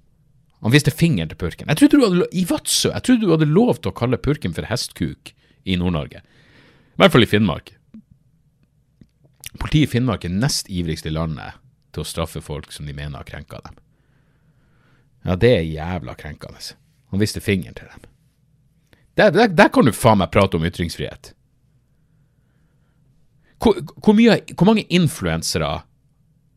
Han 0.64 0.72
viste 0.72 0.94
fingeren 0.96 1.32
til 1.32 1.40
purken. 1.40 1.68
Jeg 1.68 1.80
trodde 1.80 2.00
du 2.00 2.06
hadde, 2.06 2.28
I 2.32 2.46
Vadsø 2.48 2.92
jeg 2.94 3.04
trodde 3.04 3.26
du 3.26 3.34
hadde 3.34 3.50
lov 3.52 3.82
til 3.82 3.92
å 3.92 3.98
kalle 3.98 4.22
purken 4.22 4.56
for 4.56 4.68
hestkuk 4.70 5.34
i 5.68 5.76
Nord-Norge. 5.80 6.24
I 6.24 7.02
hvert 7.02 7.16
fall 7.16 7.26
i 7.26 7.30
Finnmark. 7.30 7.74
Politiet 9.60 9.90
i 9.90 9.92
Finnmark 9.92 10.26
er 10.26 10.34
nest 10.34 10.72
ivrigst 10.72 11.08
i 11.10 11.14
landet 11.14 11.60
til 11.94 12.04
å 12.04 12.08
straffe 12.08 12.42
folk 12.42 12.72
som 12.74 12.88
de 12.88 12.96
mener 12.96 13.20
har 13.20 13.28
krenka 13.28 13.60
dem. 13.66 13.76
Ja, 15.24 15.36
det 15.40 15.52
er 15.58 15.68
jævla 15.68 16.16
krenkende. 16.20 16.64
Han 17.12 17.22
viste 17.22 17.44
fingeren 17.44 17.76
til 17.78 17.92
dem. 17.92 18.10
Der, 19.20 19.32
der, 19.32 19.48
der 19.48 19.70
kan 19.70 19.86
du 19.86 19.94
faen 19.94 20.20
meg 20.20 20.32
prate 20.34 20.58
om 20.58 20.66
ytringsfrihet. 20.66 21.34
Hvor, 23.62 23.78
hvor, 24.04 24.16
mye, 24.18 24.40
hvor 24.58 24.68
mange 24.68 24.88
influensere 24.92 25.84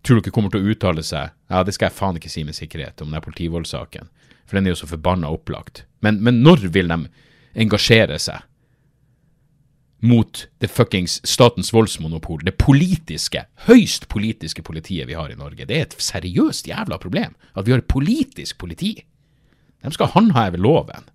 tror 0.06 0.22
dere 0.22 0.34
kommer 0.34 0.52
til 0.54 0.62
å 0.62 0.72
uttale 0.72 1.04
seg 1.06 1.34
Ja, 1.50 1.62
det 1.66 1.76
skal 1.76 1.90
jeg 1.90 1.98
faen 1.98 2.18
ikke 2.18 2.32
si 2.32 2.44
med 2.46 2.56
sikkerhet 2.56 3.02
om 3.04 3.14
den 3.14 3.24
politivoldssaken, 3.24 4.10
for 4.46 4.58
den 4.58 4.68
er 4.68 4.76
jo 4.76 4.82
så 4.82 4.90
forbanna 4.90 5.30
opplagt. 5.34 5.84
Men, 6.04 6.22
men 6.22 6.42
når 6.46 6.68
vil 6.74 6.92
de 6.92 7.00
engasjere 7.66 8.18
seg? 8.22 8.44
mot 10.06 10.48
det 10.58 10.68
fuckings 10.68 11.20
statens 11.26 11.72
voldsmonopol, 11.74 12.42
det 12.44 12.56
politiske, 12.60 13.46
høyst 13.66 14.08
politiske 14.12 14.62
politiet 14.62 15.08
vi 15.08 15.16
har 15.16 15.32
i 15.32 15.38
Norge. 15.38 15.66
Det 15.66 15.76
er 15.76 15.86
et 15.86 15.96
seriøst 16.02 16.68
jævla 16.68 16.98
problem 17.02 17.34
at 17.54 17.66
vi 17.66 17.74
har 17.74 17.82
et 17.82 17.90
politisk 17.90 18.58
politi. 18.60 18.94
De 19.82 19.92
skal 19.94 20.12
håndheve 20.14 20.60
loven. 20.60 21.08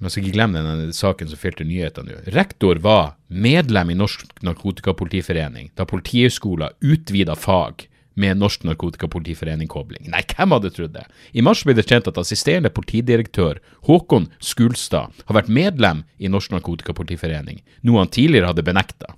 Man 0.00 0.08
skal 0.08 0.24
ikke 0.24 0.38
glemme 0.38 0.62
denne 0.64 0.94
saken 0.96 1.28
som 1.28 1.38
fylte 1.40 1.64
nyhetene 1.68 2.14
nå. 2.14 2.20
Rektor 2.32 2.80
var 2.80 3.18
medlem 3.28 3.92
i 3.92 3.98
Norsk 4.00 4.24
Narkotikapolitiforening 4.46 5.68
da 5.76 5.84
Politihøgskolen 5.88 6.72
utvida 6.80 7.36
fag 7.36 7.84
med 8.20 8.40
Norsk 8.40 8.64
Narkotikapolitiforening-kobling. 8.64 10.08
Nei, 10.12 10.22
hvem 10.32 10.56
hadde 10.56 10.72
trodd 10.74 10.96
det? 10.96 11.04
I 11.36 11.44
mars 11.44 11.62
ble 11.64 11.76
det 11.76 11.86
kjent 11.88 12.08
at 12.10 12.18
assisterende 12.20 12.72
politidirektør 12.72 13.60
Håkon 13.88 14.30
Skulstad 14.40 15.20
har 15.28 15.36
vært 15.36 15.52
medlem 15.52 16.02
i 16.18 16.32
Norsk 16.32 16.56
Narkotikapolitiforening, 16.56 17.60
noe 17.84 18.02
han 18.02 18.12
tidligere 18.12 18.50
hadde 18.50 18.66
benekta. 18.66 19.14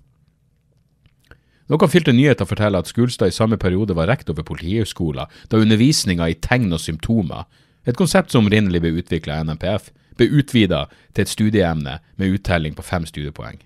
Noen 1.71 1.88
fylte 1.88 2.12
nyheter 2.12 2.45
forteller 2.45 2.83
at 2.83 2.90
Skulstad 2.90 3.31
i 3.31 3.35
samme 3.35 3.57
periode 3.57 3.95
var 3.97 4.11
rektor 4.11 4.37
ved 4.37 4.45
Politihøgskolen 4.51 5.31
da 5.49 5.62
undervisninga 5.62 6.27
i 6.29 6.38
tegn 6.42 6.75
og 6.75 6.83
symptomer, 6.83 7.47
et 7.87 7.99
konsept 7.99 8.35
som 8.35 8.47
opprinnelig 8.47 8.83
ble 8.83 8.97
utvikla 9.01 9.40
av 9.40 9.49
NMPF, 9.49 9.88
ble 10.18 10.29
utvida 10.40 10.87
til 11.14 11.25
et 11.25 11.33
studieemne 11.33 11.98
med 12.20 12.38
uttelling 12.38 12.77
på 12.79 12.85
fem 12.87 13.07
studiepoeng. 13.09 13.61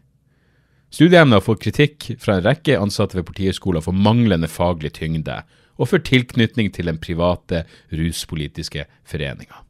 Studieemnet 0.95 1.41
har 1.41 1.45
fått 1.45 1.65
kritikk 1.65 2.13
fra 2.23 2.39
en 2.39 2.47
rekke 2.47 2.79
ansatte 2.79 3.19
ved 3.19 3.27
Politihøgskolen 3.29 3.85
for 3.85 3.97
manglende 3.97 4.49
faglig 4.49 4.95
tyngde, 4.97 5.43
og 5.77 5.91
for 5.91 6.01
tilknytning 6.01 6.71
til 6.73 6.89
den 6.89 6.99
private 7.03 7.65
ruspolitiske 7.93 8.87
foreninga. 9.05 9.63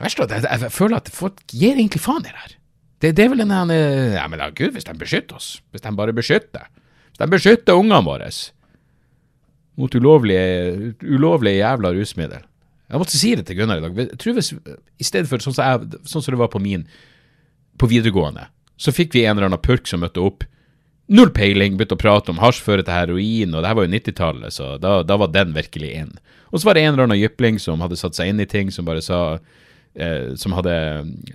Jeg, 0.00 0.70
føler 0.72 0.96
at 0.96 1.10
folk 1.12 1.40
gir 1.52 1.76
egentlig 1.76 2.00
faen 2.00 2.24
i 2.24 2.28
det 2.28 2.42
her. 2.42 2.56
Det, 3.00 3.10
det 3.16 3.24
er 3.24 3.32
vel 3.32 3.44
en 3.44 3.52
en, 3.52 3.72
eh, 3.72 4.16
Ja, 4.16 4.26
men 4.28 4.40
da, 4.40 4.50
gud, 4.52 4.72
hvis 4.74 4.84
de 4.84 4.96
beskytter 4.96 5.36
oss. 5.36 5.62
Hvis 5.72 5.84
de 5.84 5.92
bare 5.96 6.12
beskytter. 6.16 6.68
Hvis 7.08 7.20
de 7.20 7.28
beskytter 7.32 7.76
ungene 7.76 8.04
våre 8.04 8.30
mot 9.80 9.94
ulovlige, 9.94 10.94
ulovlige 11.00 11.62
jævla 11.62 11.92
rusmiddel. 11.96 12.42
Jeg 12.90 12.98
måtte 12.98 13.18
si 13.18 13.34
det 13.38 13.46
til 13.46 13.60
Gunnar 13.60 13.78
i 13.78 13.84
dag. 13.84 13.98
Jeg 14.02 14.18
tror 14.18 14.34
hvis, 14.34 14.52
I 15.00 15.06
stedet 15.06 15.30
for 15.30 15.42
sånn 15.42 15.54
som, 15.54 15.66
jeg, 15.66 16.00
sånn 16.10 16.24
som 16.24 16.34
det 16.34 16.40
var 16.40 16.50
på 16.50 16.62
min 16.62 16.86
på 17.80 17.88
videregående, 17.88 18.48
så 18.80 18.92
fikk 18.92 19.14
vi 19.14 19.22
en 19.24 19.38
eller 19.38 19.48
annen 19.48 19.62
purk 19.62 19.86
som 19.88 20.02
møtte 20.02 20.22
opp. 20.24 20.42
Null 21.10 21.30
peiling, 21.34 21.78
begynte 21.78 21.96
å 21.96 22.00
prate 22.00 22.32
om 22.32 22.40
hasj 22.42 22.60
fører 22.62 22.84
til 22.86 22.94
heroin, 22.94 23.54
og 23.54 23.62
det 23.62 23.70
her 23.70 23.78
var 23.78 23.86
jo 23.86 23.92
90-tallet, 23.94 24.54
så 24.54 24.74
da, 24.82 25.00
da, 25.06 25.16
var 25.18 25.32
den 25.34 25.54
virkelig 25.56 25.90
inn. 26.02 26.12
Og 26.50 26.60
så 26.60 26.68
var 26.68 26.76
det 26.76 26.84
en 26.84 26.92
eller 26.92 27.08
annen 27.08 27.18
jypling 27.18 27.58
som 27.62 27.82
hadde 27.82 27.98
satt 27.98 28.18
seg 28.18 28.30
inn 28.30 28.42
i 28.42 28.48
ting, 28.50 28.70
som 28.74 28.86
bare 28.86 29.02
sa 29.04 29.38
eh, 29.94 30.34
som 30.40 30.54
hadde 30.56 30.74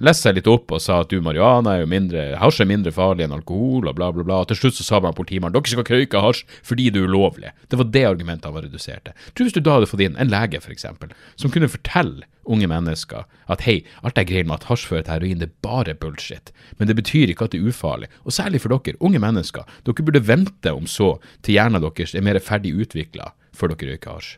lest 0.03 0.25
seg 0.25 0.37
litt 0.37 0.49
opp 0.51 0.71
og 0.75 0.81
sa 0.83 1.01
at 1.03 1.11
du, 1.11 1.17
marihuana 1.23 1.75
er 1.75 1.83
jo 1.83 1.89
mindre, 1.91 2.27
hasj 2.41 2.63
er 2.63 2.69
mindre 2.69 2.93
farlig 2.95 3.25
enn 3.25 3.35
alkohol, 3.35 3.89
og 3.89 3.97
bla, 3.97 4.11
bla, 4.15 4.25
bla. 4.25 4.41
Og 4.43 4.51
til 4.51 4.59
slutt 4.61 4.79
så 4.79 4.85
sa 4.87 5.01
man 5.03 5.17
politimannen 5.17 5.55
dere 5.55 5.73
skal 5.73 5.87
krøyke 5.87 6.21
hasj 6.23 6.45
fordi 6.65 6.91
det 6.93 7.01
er 7.01 7.09
ulovlig. 7.09 7.51
Det 7.71 7.79
var 7.81 7.91
det 7.91 8.05
argumentet 8.11 8.47
han 8.49 8.55
var 8.55 8.67
redusert 8.67 9.07
til. 9.07 9.27
Tror 9.33 9.49
hvis 9.49 9.57
du 9.57 9.61
da 9.65 9.77
hadde 9.77 9.91
fått 9.91 10.05
inn 10.05 10.17
en 10.21 10.31
lege, 10.31 10.61
f.eks., 10.61 10.87
som 11.41 11.53
kunne 11.53 11.71
fortelle 11.71 12.29
unge 12.45 12.69
mennesker 12.69 13.25
at 13.51 13.65
hei, 13.65 13.79
alt 14.05 14.19
er 14.21 14.27
greier 14.29 14.45
med 14.47 14.59
at 14.59 14.69
hasj 14.69 14.87
fører 14.89 15.05
til 15.07 15.15
heroin, 15.15 15.41
det 15.41 15.49
er 15.49 15.57
bare 15.65 15.97
bullshit. 15.97 16.53
Men 16.77 16.89
det 16.89 16.97
betyr 16.99 17.33
ikke 17.33 17.49
at 17.49 17.55
det 17.55 17.61
er 17.63 17.73
ufarlig. 17.73 18.11
Og 18.23 18.35
særlig 18.37 18.61
for 18.63 18.73
dere, 18.73 18.99
unge 18.99 19.21
mennesker. 19.21 19.65
Dere 19.85 20.05
burde 20.05 20.25
vente 20.27 20.73
om 20.73 20.87
så 20.89 21.15
til 21.41 21.57
hjernen 21.57 21.81
deres 21.81 22.15
er 22.15 22.25
mer 22.25 22.39
ferdig 22.43 22.75
utvikla 22.77 23.33
før 23.55 23.73
dere 23.73 23.95
røyker 23.95 24.17
hasj. 24.17 24.33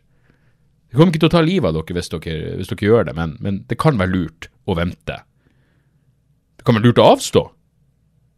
Det 0.87 0.95
kommer 0.95 1.11
ikke 1.11 1.25
til 1.25 1.31
å 1.31 1.35
ta 1.35 1.43
livet 1.43 1.67
av 1.67 1.75
dere 1.75 1.97
hvis 1.97 2.11
dere, 2.13 2.37
hvis 2.59 2.71
dere 2.71 2.87
gjør 2.87 3.09
det, 3.09 3.15
men, 3.17 3.35
men, 3.43 3.59
det 3.67 3.79
kan 3.81 3.99
være 3.99 4.13
lurt 4.13 4.47
å 4.67 4.77
vente. 4.79 5.19
Det 6.57 6.67
kan 6.67 6.77
være 6.77 6.87
lurt 6.87 7.01
å 7.03 7.09
avstå 7.15 7.43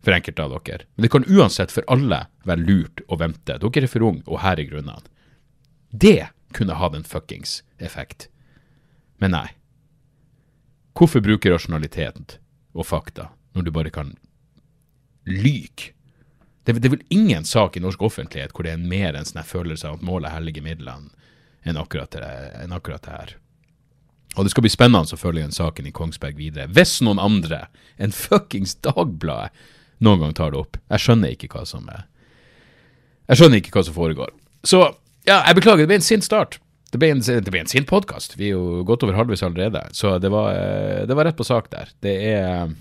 for 0.05 0.15
enkelte 0.15 0.45
av 0.45 0.55
dere, 0.55 0.87
men 0.95 1.05
det 1.05 1.11
kan 1.13 1.27
uansett 1.29 1.73
for 1.75 1.85
alle 1.91 2.23
være 2.49 2.65
lurt 2.65 3.03
å 3.07 3.19
vente. 3.21 3.59
Dere 3.61 3.85
er 3.85 3.91
for 3.91 4.07
unge, 4.09 4.25
og 4.25 4.41
her 4.41 4.57
er 4.57 4.69
grunnene. 4.71 5.13
Det 5.89 6.29
kunne 6.57 6.77
hatt 6.79 6.97
en 6.97 7.05
fuckings 7.05 7.59
effekt. 7.77 8.29
Men 9.21 9.35
nei. 9.35 9.47
Hvorfor 10.97 11.21
bruke 11.23 11.51
rasjonalitet 11.51 12.39
og 12.73 12.87
fakta 12.87 13.29
når 13.55 13.67
du 13.67 13.71
bare 13.75 13.93
kan 13.93 14.15
lyke? 15.29 15.93
Det, 16.65 16.75
er 16.75 16.91
vel 16.91 17.05
ingen 17.13 17.45
sak 17.47 17.77
i 17.77 17.81
norsk 17.81 18.01
offentlighet 18.05 18.51
hvor 18.53 18.65
det 18.65 18.75
er 18.75 18.81
mer 18.81 19.15
en 19.17 19.25
følelse 19.25 19.87
av 19.87 19.97
at 19.97 20.05
målet 20.05 20.33
helliger 20.33 20.65
midlene 20.65 21.09
enn 21.69 21.79
akkurat, 21.81 22.15
enn 22.63 22.75
akkurat 22.75 23.05
det 23.05 23.15
her. 23.15 23.35
Og 24.37 24.45
det 24.45 24.53
skal 24.53 24.63
bli 24.65 24.71
spennende 24.71 25.15
å 25.15 25.19
følge 25.19 25.43
den 25.43 25.55
saken 25.55 25.87
i 25.89 25.93
Kongsberg 25.95 26.37
videre. 26.37 26.69
Hvis 26.69 26.99
noen 27.05 27.21
andre 27.21 27.65
enn 27.97 28.13
fuckings 28.15 28.75
Dagbladet 28.85 29.49
noen 29.99 30.21
gang 30.23 30.33
tar 30.37 30.53
det 30.53 30.61
opp. 30.61 30.77
Jeg 30.93 31.03
skjønner 31.03 31.33
ikke 31.35 31.49
hva 31.51 31.65
som 31.67 31.87
er 31.91 32.05
Jeg 33.29 33.41
skjønner 33.41 33.59
ikke 33.59 33.73
hva 33.75 33.83
som 33.85 33.95
foregår. 33.97 34.31
Så 34.63 34.79
ja, 35.27 35.41
jeg 35.43 35.57
beklager, 35.59 35.83
det 35.83 35.91
ble 35.91 35.97
en 35.99 36.05
sint 36.05 36.25
start. 36.25 36.57
Det 36.89 36.97
ble 37.01 37.11
en, 37.13 37.19
det 37.21 37.51
ble 37.51 37.59
en 37.61 37.69
sint 37.69 37.85
podkast. 37.89 38.37
Vi 38.39 38.47
er 38.49 38.55
jo 38.55 38.79
godt 38.87 39.03
over 39.05 39.17
halvveis 39.17 39.43
allerede. 39.45 39.83
Så 39.93 40.15
det 40.23 40.31
var, 40.33 40.55
det 41.05 41.17
var 41.17 41.27
rett 41.29 41.37
på 41.37 41.45
sak 41.45 41.69
der. 41.73 41.91
Det 42.01 42.15
er 42.31 42.71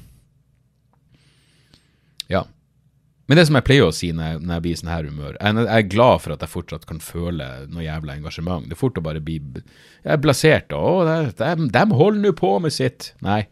Ja. 2.28 2.44
Men 3.28 3.36
det 3.36 3.44
som 3.44 3.58
jeg 3.58 3.66
pleier 3.66 3.84
å 3.84 3.92
si 3.92 4.08
når 4.16 4.30
jeg, 4.30 4.40
når 4.40 4.54
jeg 4.54 4.64
blir 4.64 4.72
i 4.72 4.78
sånn 4.80 4.90
her 4.90 5.08
humør 5.10 5.34
jeg, 5.36 5.56
jeg, 5.58 5.68
er 5.76 5.88
glad 5.92 6.22
for 6.24 6.32
at 6.32 6.44
jeg 6.44 6.52
fortsatt 6.52 6.86
kan 6.88 7.00
føle 7.04 7.48
noe 7.68 7.84
jævla 7.84 8.14
engasjement. 8.16 8.64
Det 8.64 8.72
er 8.72 8.80
fort 8.80 9.00
å 9.00 9.04
bare 9.04 9.20
bli 9.24 9.36
Jeg 9.60 10.12
er 10.14 10.22
blasert 10.24 10.72
og 10.76 11.02
de, 11.08 11.16
de, 11.36 11.68
de 11.74 11.82
holder 12.00 12.22
nå 12.24 12.32
på 12.38 12.54
med 12.64 12.72
sitt. 12.72 13.12
Nei. 13.24 13.42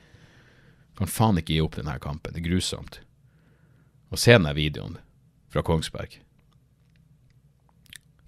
Kan 0.96 1.12
faen 1.12 1.42
ikke 1.42 1.52
gi 1.52 1.64
opp 1.64 1.76
denne 1.76 1.98
kampen. 2.00 2.32
Det 2.32 2.40
er 2.40 2.48
grusomt. 2.48 3.02
Og 4.08 4.20
se 4.20 4.32
denne 4.32 4.54
videoen 4.56 4.96
fra 5.52 5.60
Kongsberg. 5.66 6.16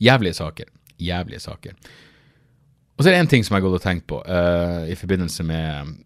Jævlige 0.05 0.37
saker. 0.37 0.69
Jævlige 1.01 1.41
saker. 1.41 1.81
Og 2.99 3.05
så 3.05 3.09
er 3.09 3.15
det 3.15 3.23
én 3.23 3.31
ting 3.31 3.47
som 3.47 3.55
jeg 3.55 3.63
har 3.63 3.71
gått 3.71 3.81
og 3.81 3.87
tenkt 3.87 4.09
på 4.11 4.19
uh, 4.27 4.85
i 4.91 4.97
forbindelse 4.99 5.47
med 5.47 5.97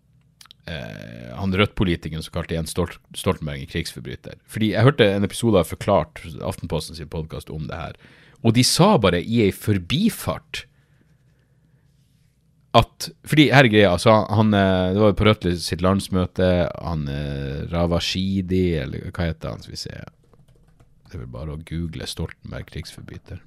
uh, 0.70 1.30
han 1.38 1.54
Rødt-politikeren 1.58 2.24
som 2.24 2.34
kalte 2.34 2.56
Jens 2.56 2.74
Stolt 2.74 2.98
Stoltenberg 3.18 3.62
en 3.62 3.70
krigsforbryter. 3.70 4.38
Fordi 4.46 4.72
jeg 4.74 4.86
hørte 4.86 5.08
en 5.10 5.26
episode 5.26 5.60
av 5.60 5.70
Forklart, 5.70 6.22
Aftenposten 6.44 6.98
sin 6.98 7.10
podkast, 7.12 7.50
om 7.50 7.68
det 7.70 7.78
her. 7.78 7.96
Og 8.42 8.54
de 8.56 8.64
sa 8.66 8.96
bare 8.98 9.22
i 9.22 9.42
ei 9.46 9.54
forbifart 9.54 10.66
at 12.72 13.10
Fordi 13.28 13.50
her 13.52 13.66
er 13.66 13.68
greia, 13.68 13.90
altså 13.92 14.14
han, 14.32 14.54
eh, 14.56 14.94
Det 14.94 15.00
var 15.02 15.10
jo 15.10 15.16
på 15.18 15.26
Rødt 15.28 15.42
sitt 15.60 15.82
landsmøte, 15.84 16.46
han 16.80 17.02
Ravashidi, 17.68 18.78
eller 18.80 19.10
hva 19.12 19.26
heter 19.28 19.52
han, 19.52 19.60
skal 19.60 19.74
vi 19.74 19.80
se 19.82 19.92
Det 19.92 21.18
er 21.18 21.20
vel 21.20 21.34
bare 21.34 21.52
å 21.52 21.60
google 21.68 22.08
Stoltenberg 22.08 22.70
krigsforbryter. 22.72 23.42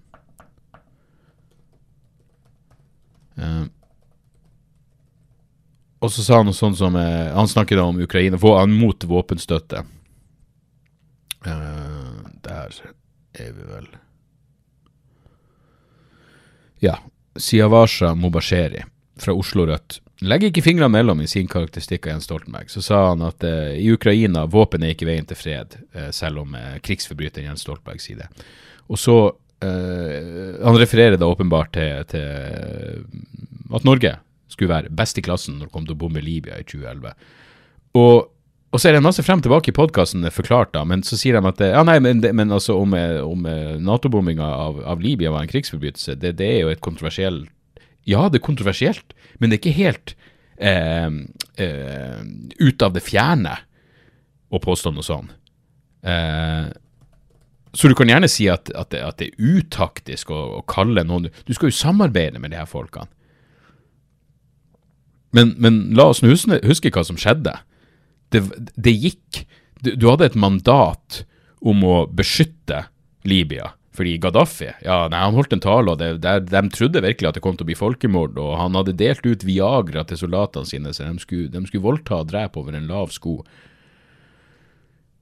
Uh, 3.36 3.66
og 6.00 6.12
så 6.12 6.24
sa 6.24 6.40
han 6.40 6.50
noe 6.50 6.58
sånt 6.58 6.78
som 6.78 6.96
eh, 7.00 7.32
Han 7.34 7.48
snakket 7.48 7.80
om 7.82 8.02
Ukraina, 8.02 8.38
han 8.42 8.74
mot 8.74 9.04
våpenstøtte. 9.04 9.86
Uh, 11.46 12.26
der 12.44 12.74
er 13.34 13.52
vi 13.54 13.68
vel 13.70 13.88
Ja. 16.82 16.98
Siavasha 17.38 18.14
Mubasheri 18.16 18.84
fra 19.20 19.34
Oslo 19.34 19.66
Rødt 19.68 20.00
legger 20.24 20.48
ikke 20.50 20.64
fingrene 20.64 20.90
mellom 20.92 21.20
i 21.22 21.28
sin 21.28 21.48
karakteristikk 21.52 22.08
av 22.08 22.14
Jens 22.14 22.28
Stoltenberg. 22.30 22.70
Så 22.72 22.82
sa 22.82 23.02
han 23.10 23.24
at 23.26 23.44
i 23.44 23.90
Ukraina 23.92 24.46
våpen 24.48 24.84
er 24.84 24.94
ikke 24.94 25.10
veien 25.10 25.28
til 25.28 25.36
fred, 25.36 25.76
selv 26.16 26.46
om 26.46 26.56
krigsforbryteren 26.86 27.50
Jens 27.50 27.66
Stoltenberg 27.66 28.00
sier 28.00 28.22
det. 28.24 28.46
Og 28.88 29.02
så 29.02 29.18
Uh, 29.64 30.66
han 30.66 30.76
refererer 30.78 31.16
da 31.18 31.30
åpenbart 31.32 31.72
til, 31.78 32.02
til, 32.12 33.06
at 33.72 33.86
Norge 33.88 34.12
skulle 34.56 34.74
være 34.74 34.94
best 34.96 35.20
i 35.20 35.26
klassen 35.26 35.60
når 35.60 35.70
det 35.70 35.76
kom 35.76 35.86
til 35.88 35.98
å 35.98 36.02
bombe 36.06 36.24
Libya 36.24 36.58
i 36.60 36.66
2011. 36.68 37.14
Og, 38.00 38.16
og 38.74 38.82
så 38.82 38.90
er 38.90 38.96
det 38.96 39.02
en 39.02 39.08
masse 39.08 39.24
frem 39.24 39.44
tilbake 39.44 39.72
i 39.72 39.76
podkasten 39.76 40.26
forklart, 40.36 40.74
da, 40.76 40.84
men 40.88 41.04
så 41.06 41.20
sier 41.20 41.38
de 41.38 41.52
at 41.52 41.64
ja, 41.64 41.84
nei, 41.88 41.98
men, 42.04 42.24
men 42.24 42.56
altså 42.56 42.78
om, 42.82 42.96
om 43.24 43.46
Nato-bombinga 43.86 44.48
av, 44.48 44.82
av, 44.84 45.04
Libya 45.04 45.32
var 45.36 45.46
en 45.46 45.52
krigsforbrytelse, 45.52 46.18
det, 46.20 46.36
det, 46.42 46.50
er 46.58 46.66
jo 46.66 46.74
et 46.74 46.84
kontroversielt 46.84 47.52
Ja, 48.06 48.28
det 48.30 48.42
er 48.42 48.48
kontroversielt, 48.48 49.16
men 49.40 49.50
det 49.50 49.58
er 49.58 49.64
ikke 49.64 49.80
helt 49.80 50.16
eh, 50.58 51.08
eh, 51.62 52.20
ut 52.60 52.86
av 52.86 52.94
det 52.96 53.04
fjerne 53.06 53.56
å 54.54 54.62
påstå 54.62 54.92
noe 54.94 55.06
sånt. 55.06 55.34
Eh, 56.06 56.68
så 57.76 57.90
du 57.92 57.96
kan 57.98 58.10
gjerne 58.10 58.30
si 58.32 58.48
at, 58.52 58.70
at, 58.72 58.92
det, 58.94 59.02
at 59.04 59.20
det, 59.20 59.32
er 59.32 59.58
utaktisk 59.60 60.32
å, 60.32 60.42
å, 60.60 60.64
kalle 60.70 61.04
noen 61.04 61.28
Du 61.44 61.52
skal 61.56 61.72
jo 61.72 61.76
samarbeide 61.76 62.40
med 62.40 62.54
de 62.54 62.60
her 62.62 62.70
folkene. 62.70 63.12
Men, 65.36 65.54
men 65.60 65.80
la 65.98 66.10
oss 66.14 66.24
huske, 66.24 66.62
huske, 66.64 66.92
hva 66.96 67.04
som 67.08 67.20
skjedde. 67.20 67.58
Det, 68.34 68.42
det 68.80 68.94
gikk 68.96 69.46
du, 69.86 70.08
hadde 70.08 70.30
et 70.32 70.38
mandat 70.40 71.24
om 71.66 71.84
å 71.86 71.96
beskytte 72.10 72.86
Libya. 73.28 73.74
Fordi 73.96 74.18
Gaddafi 74.20 74.68
ja, 74.84 75.06
nei, 75.12 75.22
han 75.22 75.36
holdt 75.38 75.54
en 75.56 75.64
tale, 75.64 75.94
og 75.94 76.02
det, 76.02 76.18
de, 76.24 76.40
de, 76.50 76.62
trodde 76.74 77.04
virkelig 77.04 77.30
at 77.30 77.38
det 77.38 77.44
kom 77.46 77.56
til 77.56 77.68
å 77.68 77.70
bli 77.70 77.78
folkemord. 77.80 78.40
Og 78.42 78.56
han 78.60 78.76
hadde 78.80 78.98
delt 79.00 79.26
ut 79.28 79.46
Viagra 79.48 80.04
til 80.08 80.20
soldatene 80.20 80.68
sine, 80.68 80.94
så 80.96 81.08
de 81.08 81.22
skulle, 81.24 81.52
de 81.54 81.64
skulle 81.70 81.86
voldta 81.86 82.22
og 82.22 82.32
drepe 82.32 82.60
over 82.62 82.76
en 82.76 82.90
lav 82.92 83.14
sko. 83.16 83.40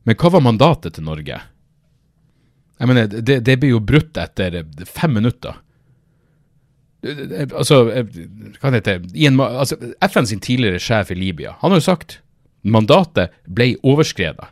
Men 0.03 0.17
hva 0.19 0.33
var 0.33 0.45
mandatet 0.45 0.97
til 0.97 1.05
Norge? 1.07 1.37
Jeg 2.81 2.89
mener, 2.89 3.07
det, 3.13 3.39
det 3.45 3.59
ble 3.61 3.75
jo 3.75 3.83
brutt 3.83 4.17
etter 4.19 4.63
fem 4.89 5.13
minutter. 5.19 5.61
Altså, 7.03 7.83
hva 8.61 8.71
heter 8.71 9.01
det 9.03 9.31
altså, 9.43 9.75
FN 10.07 10.27
sin 10.29 10.43
tidligere 10.43 10.79
sjef 10.79 11.11
i 11.11 11.17
Libya, 11.19 11.57
han 11.59 11.73
har 11.73 11.81
jo 11.81 11.89
sagt 11.91 12.19
mandatet 12.63 13.33
ble 13.43 13.75
overskredet. 13.83 14.47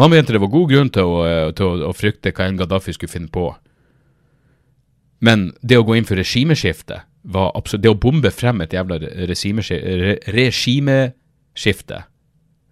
Han 0.00 0.10
mente 0.10 0.32
det 0.32 0.40
var 0.40 0.48
god 0.52 0.70
grunn 0.70 0.90
til 0.92 1.04
å, 1.04 1.52
til 1.52 1.66
å, 1.68 1.90
å 1.90 1.92
frykte 1.92 2.32
hva 2.32 2.46
en 2.48 2.56
Gaddafi 2.56 2.92
skulle 2.96 3.12
finne 3.12 3.28
på. 3.32 3.50
Men 5.22 5.52
det 5.60 5.76
å 5.78 5.84
gå 5.86 5.92
inn 5.98 6.08
for 6.08 6.16
regimeskifte, 6.18 7.02
var 7.22 7.52
absolutt, 7.54 7.84
det 7.84 7.92
å 7.92 8.00
bombe 8.02 8.30
frem 8.34 8.60
et 8.64 8.72
jævla 8.74 8.96
regimeskifte, 10.32 11.98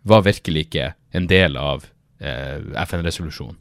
var 0.02 0.24
virkelig 0.26 0.60
ikke 0.66 0.86
en 1.14 1.26
del 1.30 1.56
av 1.60 1.84
eh, 2.18 2.58
FN-resolusjonen. 2.86 3.58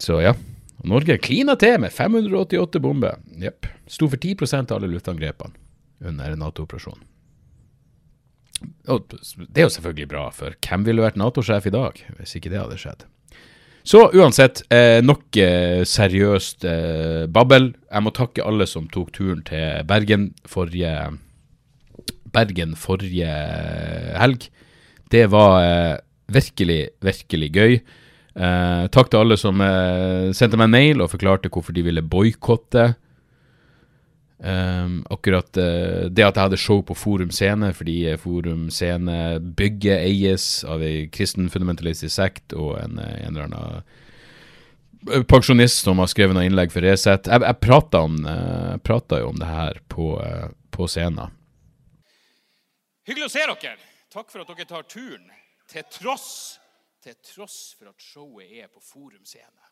Så 0.00 0.20
ja. 0.22 0.34
Norge 0.84 1.16
klina 1.22 1.56
til 1.60 1.78
med 1.80 1.92
588 1.92 2.80
bomber. 2.84 3.18
Jepp. 3.40 3.66
Sto 3.90 4.08
for 4.10 4.20
10% 4.20 4.72
av 4.72 4.78
alle 4.78 4.92
luftangrepene 4.92 5.56
under 6.04 6.36
Nato-operasjonen. 6.36 7.02
Og 8.92 9.10
det 9.10 9.60
er 9.60 9.66
jo 9.66 9.72
selvfølgelig 9.74 10.08
bra, 10.08 10.28
for 10.32 10.54
hvem 10.64 10.84
ville 10.86 11.04
vært 11.04 11.18
Nato-sjef 11.20 11.66
i 11.68 11.74
dag 11.74 11.98
hvis 12.18 12.36
ikke 12.38 12.52
det 12.52 12.60
hadde 12.60 12.80
skjedd? 12.80 13.04
Så 13.84 14.06
uansett, 14.16 14.62
eh, 14.72 15.02
nok 15.04 15.36
eh, 15.36 15.82
seriøst 15.84 16.64
eh, 16.64 17.24
babbel. 17.28 17.74
Jeg 17.90 18.04
må 18.04 18.12
takke 18.16 18.44
alle 18.44 18.64
som 18.68 18.86
tok 18.88 19.10
turen 19.12 19.42
til 19.44 19.84
Bergen 19.88 20.30
forrige 20.48 20.94
Bergen 22.34 22.72
forrige 22.80 23.28
helg. 24.18 24.48
Det 25.12 25.26
var 25.30 26.00
virkelig, 26.32 26.96
virkelig 27.04 27.50
gøy. 27.54 27.76
Eh, 28.34 28.84
takk 28.90 29.12
til 29.12 29.20
alle 29.22 29.36
som 29.38 29.60
eh, 29.62 30.32
sendte 30.34 30.58
meg 30.58 30.72
mail 30.72 31.02
og 31.04 31.12
forklarte 31.12 31.50
hvorfor 31.54 31.74
de 31.76 31.84
ville 31.86 32.02
boikotte. 32.02 32.94
Um, 34.44 34.98
akkurat 35.14 35.56
uh, 35.56 36.10
det 36.10 36.24
at 36.26 36.36
jeg 36.36 36.42
hadde 36.42 36.58
show 36.60 36.82
på 36.84 36.92
Forum 36.98 37.30
Scene, 37.32 37.70
fordi 37.72 38.16
Forum 38.20 38.66
Scene 38.74 39.38
bygget 39.56 40.02
eies 40.04 40.64
av 40.68 40.82
ei 40.84 41.06
kristen 41.14 41.46
fundamentalistisk 41.48 42.12
sekt 42.12 42.52
og 42.52 42.74
en, 42.82 42.98
en 42.98 43.30
eller 43.30 43.46
annen 43.46 45.24
pensjonist 45.30 45.86
som 45.86 46.02
har 46.02 46.10
skrevet 46.12 46.36
noe 46.36 46.44
innlegg 46.44 46.74
for 46.74 46.84
Resett. 46.84 47.30
Jeg, 47.30 47.40
jeg 47.46 47.60
prata, 47.62 48.02
om, 48.04 48.18
jeg 48.26 48.82
prata 48.84 49.22
jo 49.22 49.30
om 49.30 49.40
det 49.40 49.48
her 49.48 49.80
på, 49.88 50.10
på 50.74 50.90
scenen. 50.90 51.32
Hyggelig 53.08 53.30
å 53.30 53.32
se 53.38 53.46
dere. 53.48 53.78
Takk 54.12 54.28
for 54.32 54.44
at 54.44 54.50
dere 54.50 54.68
tar 54.68 54.84
turen. 54.90 55.24
Til 55.72 55.84
tross, 55.94 56.58
til 57.04 57.16
tross 57.22 57.74
for 57.78 57.92
at 57.92 58.02
showet 58.02 58.52
er 58.62 58.70
på 58.72 58.82
Forum 58.82 59.24
Scene. 59.28 59.70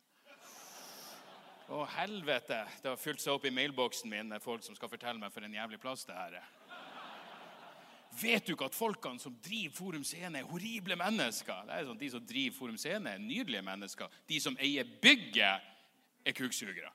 Å, 1.73 1.85
helvete! 1.97 2.59
Det 2.83 2.90
har 2.90 3.01
fylt 3.01 3.23
seg 3.23 3.33
opp 3.33 3.47
i 3.49 3.55
mailboksen 3.55 4.11
min 4.11 4.29
med 4.29 4.42
folk 4.45 4.64
som 4.66 4.77
skal 4.77 4.90
fortelle 4.92 5.21
meg 5.21 5.33
for 5.33 5.47
en 5.47 5.55
jævlig 5.57 5.81
plass 5.81 6.05
det 6.05 6.16
her 6.18 6.37
er. 6.42 6.51
Vet 8.21 8.45
du 8.45 8.53
ikke 8.53 8.68
at 8.68 8.77
folkene 8.77 9.23
som 9.23 9.38
driver 9.40 9.73
Forum 9.73 10.03
Scene, 10.05 10.42
er 10.42 10.49
horrible 10.51 10.99
mennesker? 11.01 11.62
Det 11.68 11.77
er 11.79 11.87
sånn, 11.88 12.01
De 12.01 12.11
som 12.12 12.27
driver 12.29 12.57
Forum 12.59 12.77
Scene, 12.81 13.14
er 13.14 13.23
nydelige 13.23 13.64
mennesker. 13.64 14.18
De 14.29 14.40
som 14.42 14.59
eier 14.61 14.88
bygget, 15.01 15.71
er 16.23 16.37
kuksugere. 16.37 16.92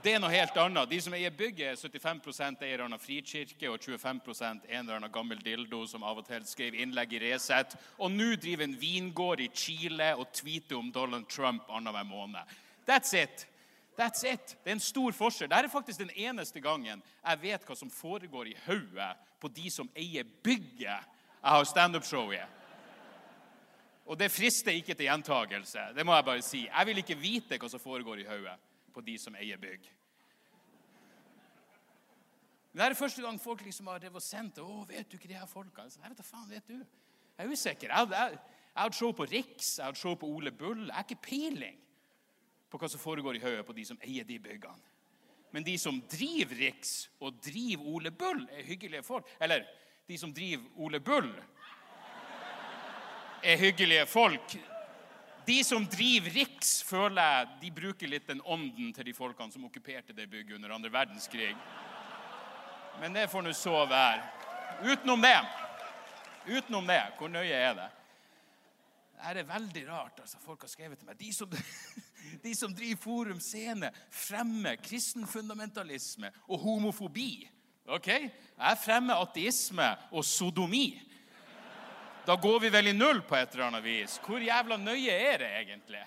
Det 0.00 0.14
er 0.14 0.20
noe 0.22 0.32
helt 0.32 0.56
annet. 0.56 0.88
De 0.88 0.98
som 1.04 1.12
eier 1.12 1.32
bygget, 1.36 1.74
er 1.74 1.76
75% 1.76 2.62
eier 2.64 2.80
av 2.86 3.02
frikirke 3.02 3.68
og 3.68 3.82
25 3.84 4.20
en 4.40 4.62
eller 4.70 4.94
annen 4.96 5.12
gammel 5.12 5.42
dildo 5.44 5.82
som 5.90 6.06
av 6.08 6.22
og 6.22 6.24
til 6.24 6.46
skrev 6.48 6.78
innlegg 6.80 7.12
i 7.18 7.20
Resett. 7.26 7.74
Og 8.00 8.08
nå 8.14 8.30
driver 8.40 8.64
en 8.64 8.78
vingård 8.80 9.42
i 9.44 9.50
Chile 9.52 10.14
og 10.16 10.30
tweeter 10.32 10.78
om 10.78 10.88
Donald 10.94 11.28
Trump 11.28 11.68
annenhver 11.68 12.06
måned. 12.08 12.54
That's 12.88 13.12
it. 13.12 13.44
That's 13.98 14.24
it. 14.24 14.56
Det 14.64 14.72
er 14.72 14.78
en 14.78 14.80
stor 14.80 15.12
forskjell. 15.12 15.50
Dette 15.50 15.68
er 15.68 15.74
faktisk 15.74 16.00
den 16.00 16.14
eneste 16.16 16.64
gangen 16.64 17.04
jeg 17.04 17.42
vet 17.42 17.68
hva 17.68 17.76
som 17.76 17.92
foregår 17.92 18.54
i 18.54 18.56
hodet 18.64 19.10
på 19.36 19.52
de 19.52 19.68
som 19.68 19.92
eier 19.92 20.24
bygget 20.24 20.80
jeg 20.88 21.44
har 21.44 21.68
standup-show 21.68 22.32
i. 22.32 22.40
Og 24.08 24.16
det 24.16 24.32
frister 24.32 24.72
ikke 24.72 24.96
til 24.96 25.10
gjentagelse. 25.10 25.90
Det 25.92 26.08
må 26.08 26.16
jeg 26.16 26.28
bare 26.32 26.42
si. 26.42 26.64
Jeg 26.64 26.88
vil 26.88 27.04
ikke 27.04 27.20
vite 27.20 27.60
hva 27.60 27.68
som 27.68 27.84
foregår 27.84 28.24
i 28.24 28.28
hodet 28.32 28.56
på 28.94 29.02
de 29.04 29.16
som 29.18 29.36
eier 29.38 29.60
bygg. 29.60 29.88
Det 32.70 32.84
er 32.84 32.94
første 32.94 33.22
gang 33.22 33.38
folk 33.42 33.64
liksom 33.66 33.88
har 33.90 33.98
drevet 33.98 34.22
sendt 34.22 34.60
Å, 34.62 34.84
vet 34.86 35.08
du 35.10 35.16
ikke 35.18 35.30
de 35.30 35.38
her 35.38 35.48
folka? 35.50 35.88
Jeg 35.90 36.12
vet 36.12 36.20
da 36.20 36.26
faen, 36.26 36.50
vet 36.50 36.68
du? 36.70 36.76
Jeg 36.78 37.46
er 37.46 37.50
usikker. 37.50 37.90
Jeg, 37.90 38.10
jeg, 38.14 38.38
jeg 38.70 38.82
har 38.82 38.94
show 38.94 39.14
på 39.16 39.26
Riks, 39.26 39.72
jeg 39.78 39.88
har 39.88 39.98
show 39.98 40.14
på 40.14 40.28
Ole 40.30 40.52
Bull. 40.54 40.84
Jeg 40.86 40.94
har 40.94 41.06
ikke 41.08 41.24
peiling 41.24 41.80
på 42.70 42.78
hva 42.78 42.90
som 42.90 43.02
foregår 43.02 43.40
i 43.40 43.42
hodet 43.42 43.66
på 43.66 43.74
de 43.74 43.84
som 43.88 43.98
eier 44.06 44.26
de 44.28 44.38
byggene. 44.38 44.86
Men 45.50 45.66
de 45.66 45.74
som 45.82 45.96
driver 46.06 46.60
Riks 46.60 46.92
og 47.18 47.40
driver 47.42 47.88
Ole 47.90 48.12
Bull, 48.14 48.44
er 48.54 48.68
hyggelige 48.68 49.02
folk. 49.02 49.26
Eller 49.42 49.66
de 50.06 50.18
som 50.18 50.30
driver 50.34 50.68
Ole 50.78 51.00
Bull, 51.02 51.32
er 53.42 53.58
hyggelige 53.58 54.06
folk. 54.06 54.54
De 55.50 55.64
som 55.64 55.82
driver 55.86 56.30
Riks, 56.30 56.76
føler 56.86 57.24
jeg 57.26 57.46
de 57.58 57.70
bruker 57.74 58.06
litt 58.06 58.28
den 58.28 58.38
ånden 58.46 58.92
til 58.94 59.08
de 59.08 59.14
folkene 59.16 59.50
som 59.50 59.64
okkuperte 59.66 60.14
det 60.14 60.28
bygget 60.30 60.60
under 60.60 60.76
andre 60.76 60.92
verdenskrig. 60.94 61.48
Men 63.00 63.16
det 63.16 63.24
får 63.32 63.42
nå 63.42 63.54
så 63.58 63.80
være. 63.90 64.20
Utenom 64.86 65.24
det, 65.24 65.34
utenom 66.46 66.86
det, 66.86 67.00
hvor 67.18 67.32
nøye 67.34 67.56
er 67.56 67.74
det? 67.80 67.88
Det 69.16 69.42
er 69.42 69.50
veldig 69.50 69.84
rart. 69.88 70.22
altså 70.22 70.38
Folk 70.38 70.62
har 70.68 70.70
skrevet 70.70 71.02
til 71.02 71.10
meg. 71.10 71.18
De 71.18 71.32
som, 71.34 71.58
de 72.46 72.54
som 72.54 72.76
driver 72.76 73.02
Forum 73.02 73.42
Scene, 73.42 73.90
fremmer 74.06 74.78
kristen 74.78 75.26
fundamentalisme 75.26 76.30
og 76.46 76.62
homofobi. 76.62 77.32
Ok? 77.90 78.06
Jeg 78.06 78.82
fremmer 78.84 79.18
ateisme 79.18 79.96
og 80.14 80.22
sodomi. 80.24 80.92
Da 82.30 82.36
går 82.36 82.60
vi 82.60 82.68
vel 82.70 82.86
i 82.86 82.92
null 82.94 83.24
på 83.26 83.34
et 83.34 83.54
eller 83.56 83.64
annet 83.64 83.82
vis. 83.82 84.12
Hvor 84.22 84.38
jævla 84.38 84.76
nøye 84.78 85.10
er 85.10 85.40
det 85.42 85.48
egentlig? 85.64 86.02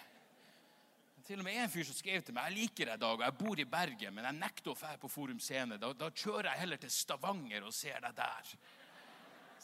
Til 1.27 1.41
og 1.41 1.43
med 1.43 1.57
en 1.59 1.71
fyr 1.73 1.83
som 1.83 1.97
skrev 1.97 2.21
til 2.23 2.37
meg 2.37 2.45
jeg 2.47 2.61
liker 2.61 2.91
deg, 2.93 3.01
Dag, 3.01 3.17
og 3.17 3.25
jeg 3.25 3.35
bor 3.41 3.59
i 3.59 3.65
Bergen, 3.67 4.15
men 4.15 4.29
jeg 4.29 4.37
nekter 4.37 4.71
å 4.71 4.75
dra 4.79 4.93
på 5.01 5.09
Forum 5.11 5.41
Scene. 5.43 5.75
Da, 5.81 5.89
da, 5.91 6.07
kjører 6.15 6.47
jeg 6.53 6.61
heller 6.61 6.79
til 6.79 6.93
Stavanger 6.95 7.67
og 7.67 7.75
ser 7.75 7.99
deg 8.05 8.15
der. 8.21 8.53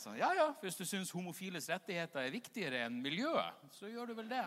Så 0.02 0.18
ja, 0.20 0.34
ja, 0.36 0.50
hvis 0.60 0.76
du 0.76 0.84
syns 0.84 1.16
homofiles 1.16 1.72
rettigheter 1.72 2.26
er 2.26 2.36
viktigere 2.36 2.84
enn 2.90 3.00
miljøet, 3.08 3.64
så 3.80 3.88
gjør 3.88 4.12
du 4.12 4.18
vel 4.20 4.28
det. 4.28 4.44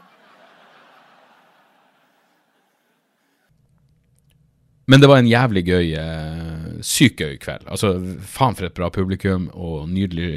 Men 4.84 5.00
det 5.00 5.08
var 5.08 5.24
en 5.24 5.32
jævlig 5.32 5.64
gøy, 5.64 5.94
eh, 5.96 6.61
sykt 6.86 7.22
kveld. 7.42 7.64
Altså, 7.66 7.94
faen 8.26 8.56
for 8.58 8.68
et 8.68 8.76
bra 8.76 8.90
publikum, 8.92 9.48
og 9.54 9.88
nydelig, 9.90 10.30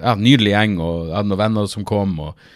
ja, 0.00 0.16
nydelig 0.18 0.52
gjeng. 0.54 0.76
Og 0.82 1.08
jeg 1.08 1.16
hadde 1.16 1.32
noen 1.32 1.42
venner 1.44 1.70
som 1.70 1.86
kom, 1.88 2.18
og 2.22 2.50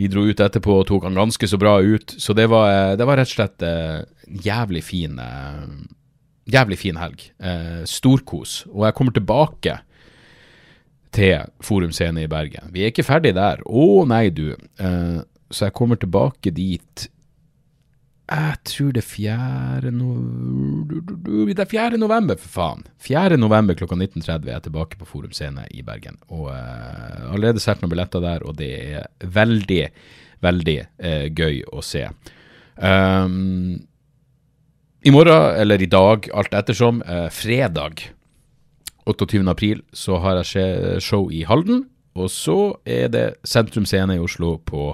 vi 0.00 0.08
dro 0.10 0.24
ut 0.26 0.40
etterpå 0.40 0.80
og 0.80 0.86
tok 0.88 1.06
han 1.08 1.18
ganske 1.18 1.48
så 1.48 1.60
bra 1.60 1.76
ut. 1.80 2.14
Så 2.18 2.34
det 2.36 2.48
var, 2.52 2.70
eh, 2.72 2.96
det 2.98 3.06
var 3.08 3.20
rett 3.20 3.30
og 3.30 3.36
slett 3.36 3.66
en 3.66 4.04
eh, 4.04 4.38
jævlig 4.46 4.84
fin 4.86 5.18
eh, 5.22 5.66
Jævlig 6.52 6.74
fin 6.80 6.96
helg. 6.98 7.20
Eh, 7.38 7.84
storkos. 7.86 8.64
Og 8.72 8.82
jeg 8.82 8.94
kommer 8.98 9.14
tilbake 9.14 9.76
til 11.14 11.44
Forum 11.62 11.92
Scene 11.94 12.24
i 12.24 12.30
Bergen. 12.30 12.72
Vi 12.74 12.82
er 12.82 12.90
ikke 12.90 13.06
ferdig 13.06 13.36
der. 13.36 13.62
Å 13.62 14.02
nei, 14.10 14.24
du. 14.34 14.56
Eh, 14.82 15.20
så 15.52 15.68
jeg 15.68 15.76
kommer 15.76 16.00
tilbake 16.00 16.50
dit 16.50 17.06
jeg 18.32 18.56
tror 18.68 18.92
det 18.96 19.02
er 19.02 19.08
4. 19.08 19.90
november 19.92 21.00
Det 21.52 21.62
er 21.64 21.68
4. 21.68 21.98
november, 22.00 22.38
for 22.40 22.54
faen. 22.54 22.84
4. 23.02 23.36
november 23.36 23.76
klokka 23.76 23.98
19.30 23.98 24.48
er 24.48 24.54
jeg 24.54 24.64
tilbake 24.66 24.98
på 25.00 25.08
Forum 25.08 25.34
Scene 25.36 25.66
i 25.70 25.84
Bergen. 25.84 26.16
Og 26.32 26.48
uh, 26.48 27.32
allerede 27.32 27.60
solgt 27.62 27.84
noen 27.84 27.92
billetter 27.92 28.24
der, 28.24 28.44
og 28.46 28.56
det 28.60 28.70
er 28.96 29.06
veldig, 29.20 29.82
veldig 30.44 30.78
uh, 30.80 31.26
gøy 31.28 31.62
å 31.68 31.84
se. 31.84 32.06
Um, 32.80 33.84
I 35.04 35.12
morgen, 35.12 35.60
eller 35.60 35.82
i 35.82 35.90
dag, 35.90 36.30
alt 36.32 36.56
ettersom, 36.56 37.04
uh, 37.04 37.28
fredag 37.28 38.08
28. 39.04 39.44
april, 39.50 39.84
så 39.92 40.22
har 40.24 40.40
jeg 40.40 41.02
show 41.04 41.28
i 41.28 41.44
Halden. 41.44 41.84
Og 42.16 42.32
så 42.32 42.76
er 42.88 43.08
det 43.12 43.26
Sentrum 43.44 43.84
Scene 43.88 44.16
i 44.16 44.22
Oslo 44.22 44.56
på 44.68 44.92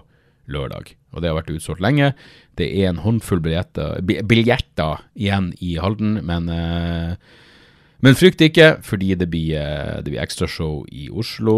lørdag. 0.50 0.97
Og 1.12 1.22
det 1.22 1.30
har 1.30 1.38
vært 1.38 1.52
utsolgt 1.54 1.82
lenge. 1.84 2.12
Det 2.58 2.68
er 2.68 2.90
en 2.90 3.02
håndfull 3.04 3.40
billetter, 3.44 4.00
billetter 4.04 5.04
igjen 5.16 5.52
i 5.64 5.76
Halden, 5.80 6.18
men, 6.26 6.48
uh, 6.52 7.14
men 8.04 8.18
frykt 8.18 8.42
ikke, 8.44 8.68
fordi 8.84 9.14
det 9.18 9.30
blir, 9.32 9.56
uh, 9.56 9.98
det 10.04 10.12
blir 10.12 10.22
ekstrashow 10.22 10.82
i 10.92 11.08
Oslo 11.08 11.56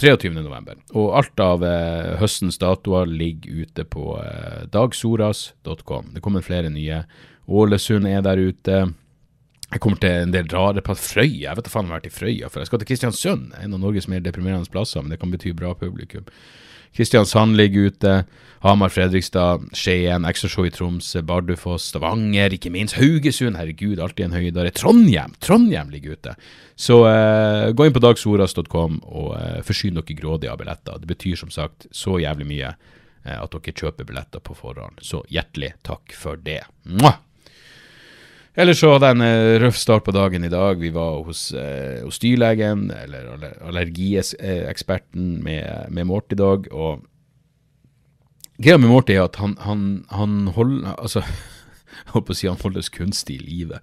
23.11. 0.00 0.84
Og 0.94 1.14
alt 1.18 1.42
av 1.42 1.66
uh, 1.66 2.14
høstens 2.22 2.60
datoer 2.62 3.10
ligger 3.10 3.64
ute 3.64 3.86
på 3.88 4.12
dagsoras.com. 4.74 6.12
Det 6.14 6.22
kommer 6.24 6.46
flere 6.46 6.70
nye. 6.72 7.02
Ålesund 7.50 8.08
er 8.08 8.22
der 8.24 8.40
ute. 8.40 8.84
Jeg 9.74 9.80
kommer 9.82 9.98
til 9.98 10.22
en 10.22 10.32
del 10.32 10.46
rare 10.52 10.84
på 10.84 10.94
Frøya. 10.94 11.48
Jeg 11.48 11.58
vet 11.58 11.66
da 11.66 11.72
faen 11.72 11.88
om 11.88 11.90
jeg 11.90 11.96
har 11.96 12.02
vært 12.04 12.12
i 12.12 12.14
Frøya 12.14 12.50
for 12.52 12.62
Jeg 12.62 12.70
skal 12.70 12.80
til 12.82 12.88
Kristiansund, 12.92 13.54
en 13.58 13.74
av 13.74 13.80
Norges 13.82 14.06
mer 14.12 14.22
deprimerende 14.22 14.70
plasser, 14.70 15.02
men 15.02 15.10
det 15.10 15.18
kan 15.18 15.32
bety 15.32 15.50
bra 15.56 15.72
publikum. 15.74 16.28
Kristiansand 16.94 17.58
ligger 17.58 17.90
ute. 17.90 18.16
Hamar, 18.64 18.88
Fredrikstad, 18.88 19.66
Skien, 19.76 20.24
ekstrashow 20.24 20.64
i 20.64 20.70
Troms, 20.72 21.10
Bardufoss, 21.28 21.90
Stavanger, 21.90 22.54
ikke 22.56 22.70
minst 22.72 22.96
Haugesund. 22.96 23.58
Herregud, 23.60 24.00
alltid 24.00 24.30
en 24.30 24.36
høydare. 24.38 24.72
Trondheim! 24.72 25.34
Trondheim 25.44 25.90
ligger 25.92 26.16
ute. 26.16 26.32
Så 26.74 27.02
eh, 27.10 27.74
gå 27.76 27.84
inn 27.84 27.92
på 27.94 28.00
dagsoras.com 28.00 29.02
og 29.04 29.34
eh, 29.36 29.60
forsyn 29.66 30.00
dere 30.00 30.16
grådig 30.16 30.48
av 30.48 30.62
billetter. 30.62 30.96
Det 31.02 31.10
betyr 31.12 31.36
som 31.42 31.52
sagt 31.52 31.90
så 31.92 32.16
jævlig 32.22 32.48
mye 32.54 32.72
eh, 32.72 33.36
at 33.36 33.52
dere 33.52 33.76
kjøper 33.76 34.08
billetter 34.08 34.40
på 34.40 34.56
forhånd. 34.56 35.04
Så 35.04 35.20
hjertelig 35.28 35.74
takk 35.84 36.16
for 36.16 36.40
det. 36.40 36.62
Mwah! 36.88 37.20
Ellers 38.54 38.78
så 38.78 38.92
hadde 38.92 39.08
jeg 39.10 39.16
en 39.16 39.24
uh, 39.26 39.56
røff 39.64 39.78
start 39.80 40.04
på 40.06 40.12
dagen 40.14 40.44
i 40.46 40.52
dag. 40.52 40.78
Vi 40.78 40.92
var 40.94 41.24
hos, 41.26 41.48
eh, 41.58 42.04
hos 42.04 42.20
dyrlegen, 42.22 42.86
eller 42.94 43.48
allergieksperten, 43.66 45.40
med, 45.42 45.90
med 45.90 46.06
Morty 46.06 46.36
i 46.36 46.38
dag. 46.38 46.68
Og 46.70 47.02
greia 48.62 48.78
med 48.78 48.92
Morty 48.92 49.16
er 49.16 49.24
at 49.24 49.40
han, 49.42 49.56
han, 49.64 50.04
han 50.14 50.52
holder 50.54 50.92
Altså, 50.94 51.24
jeg 51.26 52.12
holdt 52.12 52.28
på 52.28 52.36
å 52.36 52.38
si 52.38 52.46
han 52.46 52.60
holdes 52.62 52.92
kunstig 52.94 53.40
i 53.40 53.48
live. 53.48 53.80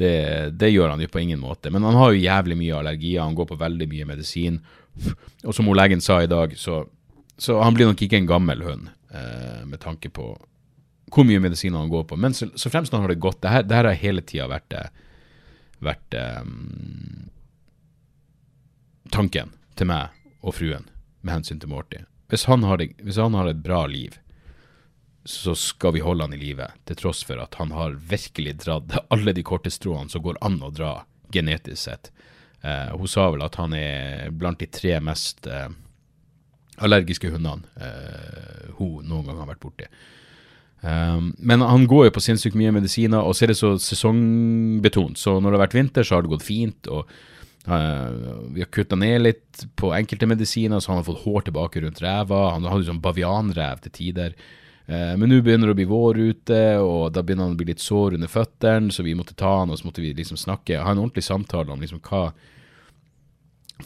Det, 0.00 0.14
det, 0.56 0.72
gjør 0.72 0.94
han 0.94 1.04
jo 1.04 1.10
på 1.12 1.20
ingen 1.20 1.42
måte. 1.42 1.68
Men 1.68 1.84
han 1.84 1.98
har 2.00 2.14
jo 2.14 2.24
jævlig 2.24 2.56
mye 2.62 2.78
allergier, 2.78 3.20
han 3.20 3.36
går 3.36 3.50
på 3.50 3.60
veldig 3.60 3.90
mye 3.92 4.08
medisin. 4.08 4.56
Og 5.44 5.52
som 5.52 5.68
legen 5.68 6.00
sa 6.00 6.22
i 6.24 6.32
dag, 6.32 6.56
så, 6.56 6.80
så 7.36 7.60
han 7.60 7.76
blir 7.76 7.92
nok 7.92 8.00
ikke 8.08 8.22
en 8.22 8.30
gammel 8.30 8.64
hund, 8.64 8.88
eh, 9.12 9.60
med 9.68 9.84
tanke 9.84 10.08
på 10.08 10.32
hvor 11.12 11.26
mye 11.28 11.42
medisiner 11.44 11.78
han 11.78 11.92
går 11.92 12.06
på. 12.10 12.16
Men 12.16 12.34
så, 12.34 12.48
så 12.56 12.70
fremst 12.72 12.92
han 12.92 13.04
har 13.04 13.12
det 13.12 13.20
godt 13.20 13.42
Det 13.42 13.52
her, 13.52 13.84
har 13.84 13.98
hele 14.00 14.22
tida 14.24 14.48
vært, 14.48 14.74
vært 15.84 16.16
um, 16.16 17.28
tanken 19.12 19.52
til 19.76 19.90
meg 19.92 20.16
og 20.40 20.56
fruen 20.56 20.88
med 21.20 21.36
hensyn 21.38 21.60
til 21.60 21.70
Morty. 21.70 22.02
Hvis 22.32 22.46
han 22.48 22.64
har, 22.64 22.80
hvis 22.80 23.20
han 23.20 23.36
har 23.36 23.50
et 23.50 23.60
bra 23.62 23.84
liv, 23.86 24.16
så 25.24 25.54
skal 25.54 25.94
vi 25.94 26.02
holde 26.02 26.24
han 26.24 26.34
i 26.34 26.40
live, 26.40 26.66
til 26.88 26.98
tross 26.98 27.22
for 27.26 27.38
at 27.42 27.54
han 27.60 27.70
har 27.76 27.94
virkelig 27.94 28.56
dratt 28.64 28.96
alle 29.14 29.34
de 29.36 29.44
korte 29.46 29.70
stråene 29.70 30.10
som 30.10 30.24
går 30.24 30.40
an 30.42 30.60
å 30.64 30.72
dra, 30.74 30.94
genetisk 31.32 31.80
sett. 31.84 32.10
Eh, 32.60 32.90
hun 32.96 33.08
sa 33.08 33.28
vel 33.32 33.44
at 33.44 33.56
han 33.60 33.72
er 33.76 34.32
blant 34.36 34.60
de 34.60 34.68
tre 34.70 34.98
mest 35.00 35.46
eh, 35.48 35.70
allergiske 36.84 37.30
hundene 37.32 37.68
eh, 37.76 38.66
hun 38.78 39.06
noen 39.08 39.28
gang 39.28 39.40
har 39.40 39.48
vært 39.54 39.62
borti. 39.62 39.88
Um, 40.82 41.30
men 41.38 41.62
han 41.62 41.86
går 41.86 42.08
jo 42.08 42.14
på 42.16 42.22
sinnssykt 42.24 42.56
mye 42.58 42.72
medisiner, 42.74 43.22
og 43.22 43.36
så 43.38 43.46
er 43.46 43.52
det 43.52 43.58
så 43.60 43.76
sesongbetont. 43.78 45.18
Så 45.18 45.36
når 45.38 45.52
det 45.52 45.58
har 45.58 45.64
vært 45.68 45.76
vinter, 45.78 46.06
så 46.06 46.16
har 46.16 46.24
det 46.24 46.32
gått 46.32 46.46
fint. 46.46 46.88
og 46.90 47.06
uh, 47.68 48.08
Vi 48.50 48.64
har 48.64 48.70
kutta 48.74 48.98
ned 48.98 49.22
litt 49.22 49.62
på 49.78 49.92
enkelte 49.94 50.26
medisiner, 50.26 50.82
så 50.82 50.92
han 50.92 50.98
har 51.00 51.06
fått 51.06 51.22
hår 51.22 51.46
tilbake 51.46 51.84
rundt 51.84 52.02
ræva. 52.02 52.48
Han 52.56 52.66
hadde 52.66 52.88
sånn 52.90 53.04
bavianrev 53.04 53.84
til 53.84 53.94
tider. 54.00 54.34
Uh, 54.90 55.14
men 55.20 55.30
nå 55.30 55.38
begynner 55.38 55.70
det 55.70 55.76
å 55.76 55.78
bli 55.78 55.86
vår 55.92 56.18
ute, 56.18 56.64
og 56.82 57.04
da 57.14 57.22
begynner 57.22 57.46
han 57.46 57.54
å 57.54 57.60
bli 57.60 57.70
litt 57.70 57.84
sår 57.84 58.18
under 58.18 58.32
føttene, 58.32 58.90
så 58.90 59.06
vi 59.06 59.14
måtte 59.18 59.38
ta 59.38 59.60
han, 59.60 59.70
og 59.70 59.78
så 59.78 59.86
måtte 59.86 60.02
vi 60.02 60.10
liksom 60.18 60.40
snakke, 60.40 60.82
ha 60.82 60.96
en 60.96 61.04
ordentlig 61.04 61.28
samtale 61.28 61.70
om 61.70 61.84
liksom 61.84 62.02
hva 62.08 62.32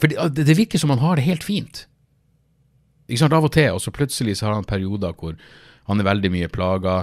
For 0.01 0.09
det, 0.09 0.45
det 0.49 0.57
virker 0.57 0.81
som 0.81 0.89
han 0.93 1.05
har 1.05 1.21
det 1.21 1.29
helt 1.29 1.45
fint. 1.45 1.85
Ikke 3.07 3.21
sant, 3.21 3.37
Av 3.37 3.45
og 3.45 3.53
til, 3.53 3.69
og 3.77 3.85
så 3.85 3.93
plutselig 3.93 4.39
så 4.39 4.49
har 4.49 4.57
han 4.57 4.67
perioder 4.67 5.13
hvor 5.13 5.37
han 5.87 6.01
er 6.01 6.07
veldig 6.07 6.31
mye 6.33 6.49
plaga. 6.51 6.97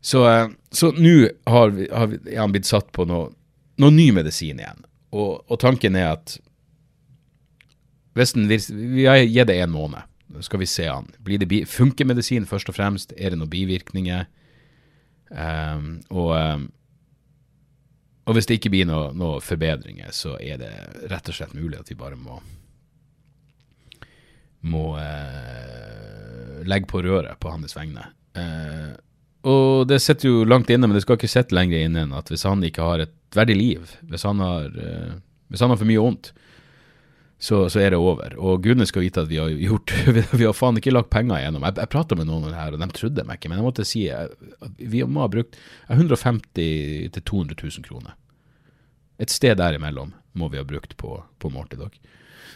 Så, 0.00 0.22
eh, 0.30 0.48
så 0.70 0.92
nå 0.92 1.28
har, 1.50 1.72
har 1.92 2.12
er 2.14 2.40
han 2.40 2.52
blitt 2.54 2.68
satt 2.68 2.92
på 2.92 3.06
noe, 3.08 3.30
noe 3.80 3.94
ny 3.94 4.10
medisin 4.14 4.60
igjen. 4.60 4.84
Og, 5.16 5.40
og, 5.46 5.56
tanken 5.62 5.96
er 5.96 6.12
at 6.12 6.36
hvis 8.16 8.32
den, 8.32 8.48
Vi 8.48 9.04
har 9.04 9.18
gitt 9.20 9.48
det 9.48 9.58
en 9.60 9.74
måned. 9.74 10.08
Så 10.36 10.48
skal 10.48 10.60
vi 10.60 10.66
se 10.66 10.86
han. 10.88 11.08
Blir 11.24 11.38
det 11.38 11.66
Funker 11.68 12.08
medisin 12.08 12.46
først 12.48 12.68
og 12.68 12.76
fremst? 12.76 13.12
Er 13.16 13.30
det 13.30 13.38
noen 13.38 13.52
bivirkninger? 13.52 14.24
Um, 15.30 16.00
og, 16.10 16.32
um, 16.36 16.64
og 18.26 18.34
hvis 18.34 18.46
det 18.46 18.58
ikke 18.58 18.72
blir 18.72 18.88
noen 18.88 19.16
noe 19.18 19.40
forbedringer, 19.42 20.12
så 20.14 20.36
er 20.40 20.60
det 20.62 20.72
rett 21.10 21.28
og 21.28 21.36
slett 21.36 21.54
mulig 21.54 21.78
at 21.80 21.90
vi 21.90 21.98
bare 21.98 22.18
må 22.18 22.40
må 24.66 24.96
eh, 24.98 26.05
legge 26.70 26.90
på 26.90 27.02
røret 27.04 27.38
på 27.42 27.52
hans 27.52 27.76
vegne. 27.76 28.08
Eh, 28.36 28.94
og 29.46 29.86
det 29.90 30.00
sitter 30.02 30.28
jo 30.28 30.48
langt 30.48 30.70
inne, 30.72 30.88
men 30.88 30.96
det 30.96 31.04
skal 31.04 31.18
ikke 31.18 31.30
sitte 31.30 31.54
lenger 31.54 31.86
inne 31.86 32.06
enn 32.06 32.16
at 32.16 32.32
hvis 32.32 32.46
han 32.48 32.64
ikke 32.66 32.82
har 32.82 33.04
et 33.04 33.14
verdig 33.36 33.56
liv, 33.58 33.94
hvis 34.10 34.26
han 34.26 34.42
har, 34.42 34.66
eh, 34.74 35.14
hvis 35.52 35.62
han 35.62 35.72
har 35.72 35.80
for 35.80 35.88
mye 35.88 36.02
vondt, 36.02 36.32
så, 37.38 37.66
så, 37.68 37.82
er 37.84 37.92
det 37.92 38.00
over. 38.00 38.32
Og 38.40 38.62
gudene 38.64 38.86
skal 38.88 39.04
vite 39.04 39.20
at 39.20 39.28
vi 39.28 39.36
har 39.36 39.50
gjort 39.52 39.92
Vi 40.40 40.46
har 40.46 40.54
faen 40.56 40.78
ikke 40.80 40.94
lagt 40.94 41.10
penger 41.12 41.36
igjennom. 41.36 41.66
Jeg, 41.68 41.76
jeg 41.82 41.92
prata 41.92 42.16
med 42.16 42.30
noen 42.30 42.54
her, 42.56 42.72
og 42.72 42.80
de 42.80 42.88
trodde 42.96 43.26
meg 43.28 43.38
ikke, 43.38 43.50
men 43.52 43.60
jeg 43.60 43.66
måtte 43.66 43.86
si 43.86 44.06
at 44.08 44.32
vi 44.80 45.02
må 45.04 45.20
ha 45.20 45.28
brukt 45.30 45.58
150 45.92 47.12
000-200 47.12 47.58
000 47.60 47.84
kroner. 47.86 48.16
Et 49.20 49.32
sted 49.32 49.56
derimellom 49.60 50.14
må 50.36 50.48
vi 50.52 50.60
ha 50.60 50.64
brukt 50.66 50.96
på, 51.00 51.18
på 51.40 51.52
måltid 51.52 51.84
Dog. 51.84 52.00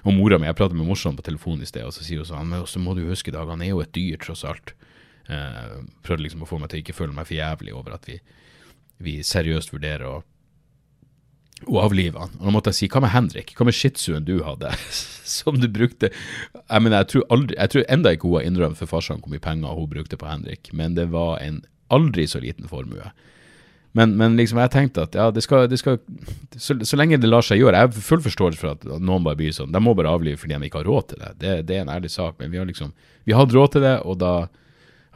Og 0.05 0.15
mora 0.17 0.39
mi, 0.41 0.49
jeg 0.49 0.57
pratet 0.59 0.79
med 0.79 0.89
morsomt 0.89 1.19
på 1.21 1.27
telefonen 1.27 1.65
i 1.65 1.69
sted, 1.69 1.85
og 1.85 1.95
så 1.95 2.05
sier 2.07 2.23
hun 2.23 2.29
sånn 2.29 2.49
Men 2.49 2.67
så 2.69 2.81
må 2.83 2.95
du 2.97 3.03
huske, 3.09 3.33
Dag, 3.35 3.49
han 3.51 3.65
er 3.65 3.75
jo 3.75 3.83
et 3.85 3.93
dyr, 3.97 4.19
tross 4.23 4.47
alt. 4.49 4.75
Eh, 5.31 5.79
prøvde 6.07 6.25
liksom 6.25 6.45
å 6.45 6.49
få 6.49 6.59
meg 6.59 6.73
til 6.73 6.81
å 6.81 6.85
ikke 6.85 6.97
føle 6.97 7.15
meg 7.17 7.29
for 7.29 7.37
jævlig 7.37 7.75
over 7.77 7.97
at 7.99 8.09
vi, 8.09 8.19
vi 9.05 9.21
seriøst 9.27 9.75
vurderer 9.75 10.07
å, 10.09 10.15
å 11.69 11.83
avlive 11.85 12.23
han. 12.23 12.33
Og 12.41 12.49
da 12.49 12.55
måtte 12.55 12.73
jeg 12.73 12.81
si, 12.81 12.91
hva 12.93 13.05
med 13.05 13.15
Henrik? 13.15 13.53
Hva 13.57 13.69
med 13.69 13.77
shitsuen 13.77 14.27
du 14.27 14.41
hadde, 14.47 14.73
som 15.39 15.61
du 15.61 15.69
brukte? 15.71 16.13
Jeg 16.63 16.87
mener, 16.87 17.03
jeg 17.03 17.13
tror, 17.15 17.27
aldri, 17.37 17.59
jeg 17.61 17.75
tror 17.75 17.91
enda 17.97 18.15
ikke 18.17 18.31
hun 18.31 18.39
har 18.41 18.49
innrømt 18.49 18.81
for 18.81 18.91
farsan 18.91 19.21
hvor 19.23 19.35
mye 19.35 19.45
penger 19.45 19.77
hun 19.79 19.93
brukte 19.93 20.19
på 20.21 20.31
Henrik, 20.31 20.73
men 20.77 20.97
det 20.99 21.11
var 21.15 21.39
en 21.45 21.63
aldri 21.91 22.27
så 22.31 22.43
liten 22.43 22.71
formue. 22.71 23.13
Men, 23.93 24.13
men 24.17 24.37
liksom 24.39 24.61
jeg 24.63 24.71
tenkte 24.71 25.05
at 25.09 25.17
ja, 25.19 25.27
det 25.35 25.43
skal, 25.43 25.65
det 25.71 25.81
skal 25.81 25.99
så, 26.55 26.77
så, 26.79 26.99
lenge 26.99 27.19
det 27.19 27.27
lar 27.27 27.43
seg 27.43 27.59
gjøre 27.59 27.75
Jeg 27.75 27.89
har 27.89 28.05
full 28.07 28.21
forståelse 28.23 28.61
for 28.61 28.77
at 28.77 28.87
noen 29.03 29.25
bare 29.27 29.39
blir 29.41 29.55
sånn. 29.55 29.73
De 29.75 29.83
må 29.83 29.97
bare 29.99 30.13
avlive 30.15 30.39
fordi 30.39 30.55
de 30.55 30.69
ikke 30.69 30.85
har 30.85 30.91
råd 30.91 31.09
til 31.11 31.23
det. 31.25 31.31
Det, 31.43 31.55
det 31.67 31.79
er 31.79 31.85
en 31.85 31.95
ærlig 31.97 32.13
sak. 32.15 32.37
Men 32.39 32.53
vi 32.53 32.61
har 32.61 32.69
liksom 32.69 32.93
Vi 33.27 33.35
hadde 33.35 33.57
råd 33.57 33.75
til 33.75 33.85
det, 33.85 33.97
og 34.07 34.21
da 34.23 34.35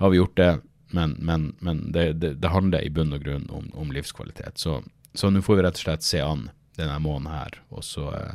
har 0.03 0.11
vi 0.11 0.19
gjort 0.19 0.37
det. 0.41 0.51
Men, 0.95 1.15
men, 1.19 1.53
men 1.59 1.93
det, 1.95 2.13
det, 2.23 2.35
det, 2.43 2.51
handler 2.51 2.83
i 2.83 2.91
bunn 2.91 3.15
og 3.15 3.23
grunn 3.23 3.47
om, 3.51 3.71
om 3.75 3.95
livskvalitet. 3.95 4.59
Så, 4.59 4.81
nå 5.23 5.43
får 5.43 5.59
vi 5.59 5.65
rett 5.67 5.79
og 5.79 5.87
slett 5.87 6.07
se 6.07 6.21
an 6.23 6.49
denne 6.79 6.99
måneden 7.03 7.31
her, 7.31 7.61
og 7.71 7.87
så 7.87 8.09
eh, 8.15 8.35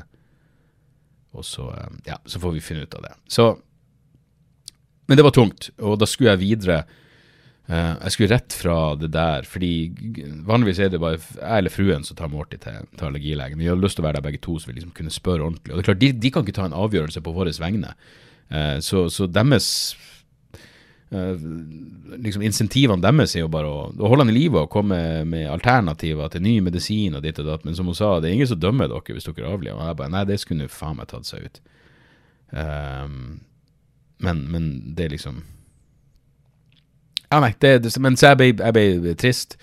Og 1.35 1.45
så 1.45 1.67
eh, 1.75 1.91
Ja, 2.07 2.17
så 2.25 2.39
får 2.39 2.55
vi 2.55 2.63
finne 2.63 2.87
ut 2.87 2.95
av 2.95 3.03
det. 3.03 3.13
Så 3.27 3.51
Men 5.07 5.17
det 5.17 5.23
var 5.23 5.35
tungt, 5.35 5.69
og 5.77 5.99
da 5.99 6.07
skulle 6.07 6.35
jeg 6.35 6.43
videre 6.43 6.83
jeg 7.69 8.13
skulle 8.15 8.33
rett 8.33 8.53
fra 8.57 8.75
det 8.97 9.11
der, 9.13 9.45
fordi 9.45 9.91
vanligvis 10.47 10.79
er 10.81 10.89
det 10.89 11.01
bare 11.01 11.19
jeg 11.19 11.61
eller 11.61 11.73
fruen 11.73 12.05
som 12.05 12.17
tar 12.17 12.31
Morty 12.31 12.57
til, 12.57 12.87
til 12.97 13.05
allergilegen. 13.05 13.59
Vi 13.61 13.67
har 13.69 13.77
lyst 13.77 13.99
til 13.99 14.01
å 14.03 14.07
være 14.07 14.17
der 14.17 14.25
begge 14.25 14.41
to, 14.41 14.55
så 14.57 14.71
vi 14.71 14.79
liksom 14.79 14.95
kunne 14.97 15.13
spørre 15.13 15.45
ordentlig. 15.45 15.75
Og 15.75 15.77
det 15.77 15.83
er 15.83 15.89
klart, 15.91 16.01
De, 16.01 16.09
de 16.17 16.31
kan 16.33 16.47
ikke 16.47 16.55
ta 16.57 16.65
en 16.65 16.77
avgjørelse 16.77 17.21
på 17.21 17.33
våre 17.35 17.53
vegne. 17.61 17.91
Uh, 18.49 18.79
så, 18.81 19.03
så, 19.13 19.27
deres 19.29 19.67
uh, 21.13 21.35
liksom 22.17 22.41
Insentivene 22.47 23.05
deres 23.05 23.35
er 23.37 23.43
jo 23.43 23.51
bare 23.53 23.69
å, 23.69 23.83
å 23.93 24.09
holde 24.09 24.25
han 24.25 24.33
i 24.33 24.37
live 24.39 24.63
og 24.63 24.73
komme 24.73 24.97
med 25.29 25.45
alternativer 25.53 26.33
til 26.33 26.41
ny 26.47 26.55
medisin 26.65 27.19
og 27.19 27.27
ditt 27.27 27.43
og 27.43 27.51
datt. 27.51 27.69
Men 27.69 27.77
som 27.77 27.91
hun 27.91 27.99
sa, 27.99 28.15
det 28.17 28.31
er 28.31 28.39
ingen 28.39 28.49
som 28.49 28.63
dømmer 28.63 28.89
dere 28.89 29.13
hvis 29.13 29.29
dere 29.29 29.53
avliver. 29.53 29.77
Og 29.77 29.91
jeg 29.91 30.01
bare 30.01 30.15
nei, 30.15 30.25
det 30.25 30.41
skulle 30.41 30.71
faen 30.73 30.97
meg 30.97 31.13
tatt 31.13 31.29
seg 31.29 31.45
ut. 31.45 31.61
men, 34.25 34.39
men 34.49 34.69
det 34.97 35.05
er 35.05 35.13
liksom 35.13 35.43
ja, 37.29 37.41
nei, 37.41 37.53
det, 37.61 37.75
det, 37.85 37.93
mens 38.01 38.23
jeg 38.25 38.39
ble, 38.39 38.53
jeg 38.57 38.75
ble 38.75 39.15
trist. 39.19 39.59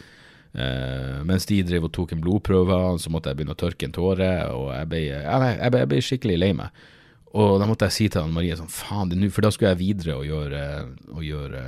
Uh, 0.57 1.21
mens 1.29 1.45
de 1.51 1.59
drev 1.69 1.85
og 1.89 1.93
tok 1.93 2.15
en 2.15 2.23
blodprøve, 2.25 2.77
så 3.03 3.11
måtte 3.13 3.29
jeg 3.29 3.39
begynne 3.39 3.57
å 3.57 3.61
tørke 3.61 3.89
en 3.89 3.97
tåre. 3.97 4.31
Og 4.55 4.71
jeg 4.73 4.91
ble, 4.93 5.03
jeg 5.11 5.57
jeg 5.61 5.91
ble 5.93 6.05
skikkelig 6.05 6.39
lei 6.41 6.53
meg. 6.57 6.85
Og 7.37 7.59
da 7.61 7.67
måtte 7.69 7.91
jeg 7.91 7.97
si 7.97 8.07
til 8.09 8.23
Anne 8.23 8.33
Marie 8.33 8.57
sånn, 8.57 8.73
faen, 8.73 9.11
det 9.11 9.19
nå, 9.21 9.29
for 9.35 9.45
da 9.45 9.51
skulle 9.53 9.75
jeg 9.75 9.83
videre 9.83 10.15
og 10.17 10.25
gjøre, 10.25 10.63
og 11.13 11.25
gjøre 11.27 11.65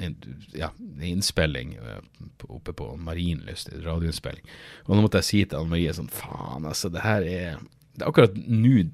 en, 0.00 0.14
ja, 0.54 0.70
innspilling 1.02 1.74
eh, 1.74 1.98
oppe 2.46 2.74
på 2.76 2.92
Marienlyst, 3.00 3.72
radioinnspilling. 3.82 4.46
Og 4.86 4.94
da 4.94 5.00
måtte 5.02 5.22
jeg 5.22 5.28
si 5.28 5.42
til 5.42 5.58
Anne 5.58 5.74
Marie 5.74 5.96
sånn, 5.96 6.12
faen, 6.14 6.68
altså, 6.68 6.92
det 6.94 7.02
her 7.04 7.26
er 7.26 7.58
det 7.96 8.04
er 8.04 8.08
akkurat 8.10 8.36
nå 8.36 8.84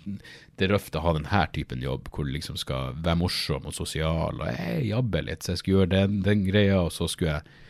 det 0.56 0.64
er 0.64 0.72
røft 0.72 0.96
å 0.96 1.02
ha 1.04 1.12
denne 1.16 1.42
typen 1.52 1.82
jobb, 1.84 2.08
hvor 2.10 2.24
du 2.24 2.32
liksom 2.32 2.56
skal 2.56 2.96
være 2.96 3.20
morsom 3.20 3.68
og 3.68 3.76
sosial 3.76 4.40
og 4.40 4.48
jeg 4.48 4.88
jabbe 4.88 5.22
litt, 5.26 5.44
så 5.44 5.52
jeg 5.52 5.62
skulle 5.62 5.82
gjøre 5.82 5.92
den, 5.92 6.20
den 6.24 6.44
greia, 6.46 6.80
og 6.80 6.92
så 6.94 7.08
skulle 7.12 7.38
jeg 7.38 7.62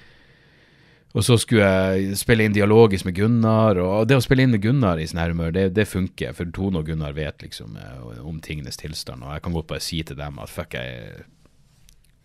og 1.16 1.24
så 1.24 1.38
skulle 1.40 1.64
jeg 1.64 2.16
spille 2.20 2.44
inn 2.44 2.52
dialogisk 2.52 3.06
med 3.08 3.16
Gunnar, 3.16 3.78
og 3.80 4.08
det 4.08 4.18
å 4.18 4.24
spille 4.24 4.44
inn 4.44 4.52
med 4.52 4.60
Gunnar 4.60 5.00
i 5.00 5.06
sånn 5.08 5.22
her 5.22 5.32
humør, 5.32 5.54
det, 5.56 5.70
det, 5.78 5.86
funker, 5.88 6.34
for 6.36 6.50
Tone 6.52 6.82
og 6.82 6.90
Gunnar 6.90 7.14
vet 7.16 7.40
liksom 7.40 7.78
eh, 7.80 8.18
om 8.20 8.36
tingenes 8.44 8.76
tilstand, 8.76 9.24
og 9.24 9.32
jeg 9.32 9.44
kan 9.46 9.56
godt 9.56 9.70
bare 9.70 9.84
si 9.84 10.02
til 10.04 10.18
dem 10.18 10.36
at 10.42 10.52
fuck, 10.52 10.76
jeg 10.76 11.24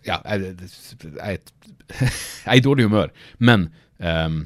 Ja, 0.04 0.18
jeg, 0.26 0.58
jeg, 0.60 1.14
jeg 1.16 1.40
er 2.50 2.58
i 2.58 2.64
dårlig 2.68 2.90
humør, 2.90 3.14
men 3.40 3.70
um, 4.02 4.44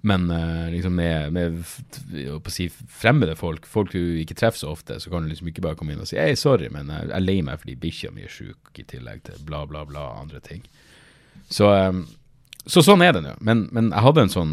men 0.00 0.30
uh, 0.30 0.70
liksom 0.72 0.94
med, 0.96 1.32
med 1.32 1.58
si, 2.48 2.70
fremmede 2.88 3.34
folk, 3.36 3.66
folk 3.68 3.92
du 3.92 4.16
ikke 4.20 4.36
treffer 4.38 4.62
så 4.62 4.70
ofte, 4.72 4.96
så 5.00 5.12
kan 5.12 5.22
du 5.22 5.28
liksom 5.28 5.50
ikke 5.50 5.64
bare 5.64 5.76
komme 5.76 5.92
inn 5.92 6.00
og 6.00 6.08
si 6.08 6.16
hei, 6.16 6.32
sorry, 6.40 6.70
men 6.72 6.88
jeg 6.88 7.10
er 7.12 7.24
lei 7.24 7.40
meg 7.44 7.60
fordi 7.60 7.76
bikkja 7.80 8.12
mi 8.14 8.24
er 8.24 8.32
sjuk, 8.32 8.72
i 8.80 8.86
tillegg 8.88 9.24
til 9.28 9.42
bla, 9.44 9.66
bla, 9.68 9.84
bla 9.88 10.06
andre 10.22 10.40
ting. 10.44 10.64
Så, 11.52 11.68
um, 11.68 12.06
så 12.64 12.84
sånn 12.84 13.04
er 13.04 13.16
det 13.16 13.24
nå. 13.26 13.34
Men, 13.44 13.66
men, 13.76 13.90
jeg 13.92 14.06
hadde 14.06 14.24
en 14.26 14.32
sånn 14.32 14.52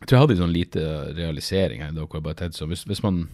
Jeg 0.00 0.06
tror 0.06 0.16
jeg 0.16 0.22
hadde 0.24 0.34
en 0.36 0.42
sånn 0.44 0.54
lite 0.54 0.82
realisering 1.12 1.82
her. 1.84 1.90
Da, 1.92 2.06
hvor 2.06 2.18
jeg 2.18 2.26
bare 2.26 2.38
tenkte 2.40 2.62
sånn, 2.62 2.70
hvis, 2.72 2.86
hvis 2.88 3.02
man 3.04 3.26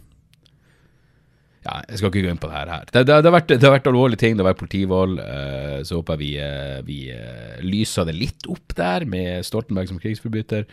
ja, 1.67 1.81
Jeg 1.89 1.99
skal 1.99 2.13
ikke 2.13 2.23
gå 2.27 2.33
inn 2.33 2.43
på 2.43 2.51
det 2.51 2.59
her. 2.61 2.85
Det, 2.87 3.01
det, 3.01 3.07
det, 3.09 3.27
har, 3.27 3.35
vært, 3.35 3.49
det 3.51 3.67
har, 3.67 3.75
vært, 3.75 3.89
alvorlige 3.91 4.23
ting. 4.23 4.37
Det 4.37 4.45
har 4.45 4.53
vært 4.53 4.63
politivold. 4.63 5.19
Uh, 5.19 5.81
så 5.87 5.99
håper 5.99 6.15
jeg 6.15 6.23
vi, 6.23 6.31
uh, 6.39 6.79
vi 6.87 6.99
uh, 7.11 7.57
lyser 7.65 8.07
det 8.07 8.15
litt 8.17 8.47
opp 8.53 8.77
der, 8.79 9.07
med 9.11 9.47
Stoltenberg 9.47 9.91
som 9.91 9.99
krigsforbryter. 10.03 10.69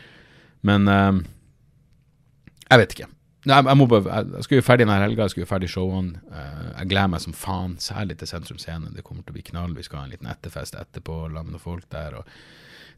Men 0.63 0.87
jeg 0.87 2.79
vet 2.79 2.93
ikke. 2.95 3.09
Nei, 3.49 3.57
jeg, 3.59 3.75
må 3.75 3.87
jeg 3.99 4.45
skal 4.45 4.55
jo 4.55 4.63
ferdig 4.63 4.85
denne 4.85 5.01
helga, 5.01 5.25
jeg 5.25 5.33
skal 5.33 5.43
jo 5.43 5.49
ferdig 5.49 5.67
showene. 5.73 6.21
jeg 6.77 6.87
gleder 6.93 7.09
meg 7.11 7.23
som 7.25 7.35
faen, 7.35 7.73
særlig 7.83 8.15
til 8.21 8.29
Sentrum 8.29 8.61
Scene. 8.61 8.93
Det 8.95 9.03
kommer 9.03 9.25
til 9.25 9.33
å 9.33 9.35
bli 9.35 9.43
knall. 9.49 9.73
Vi 9.75 9.83
skal 9.83 9.99
ha 9.99 10.05
en 10.05 10.13
liten 10.13 10.29
etterfest 10.31 10.77
etterpå, 10.79 11.17
sammen 11.25 11.49
med 11.49 11.57
noen 11.57 11.65
folk 11.65 11.89
der. 11.91 12.21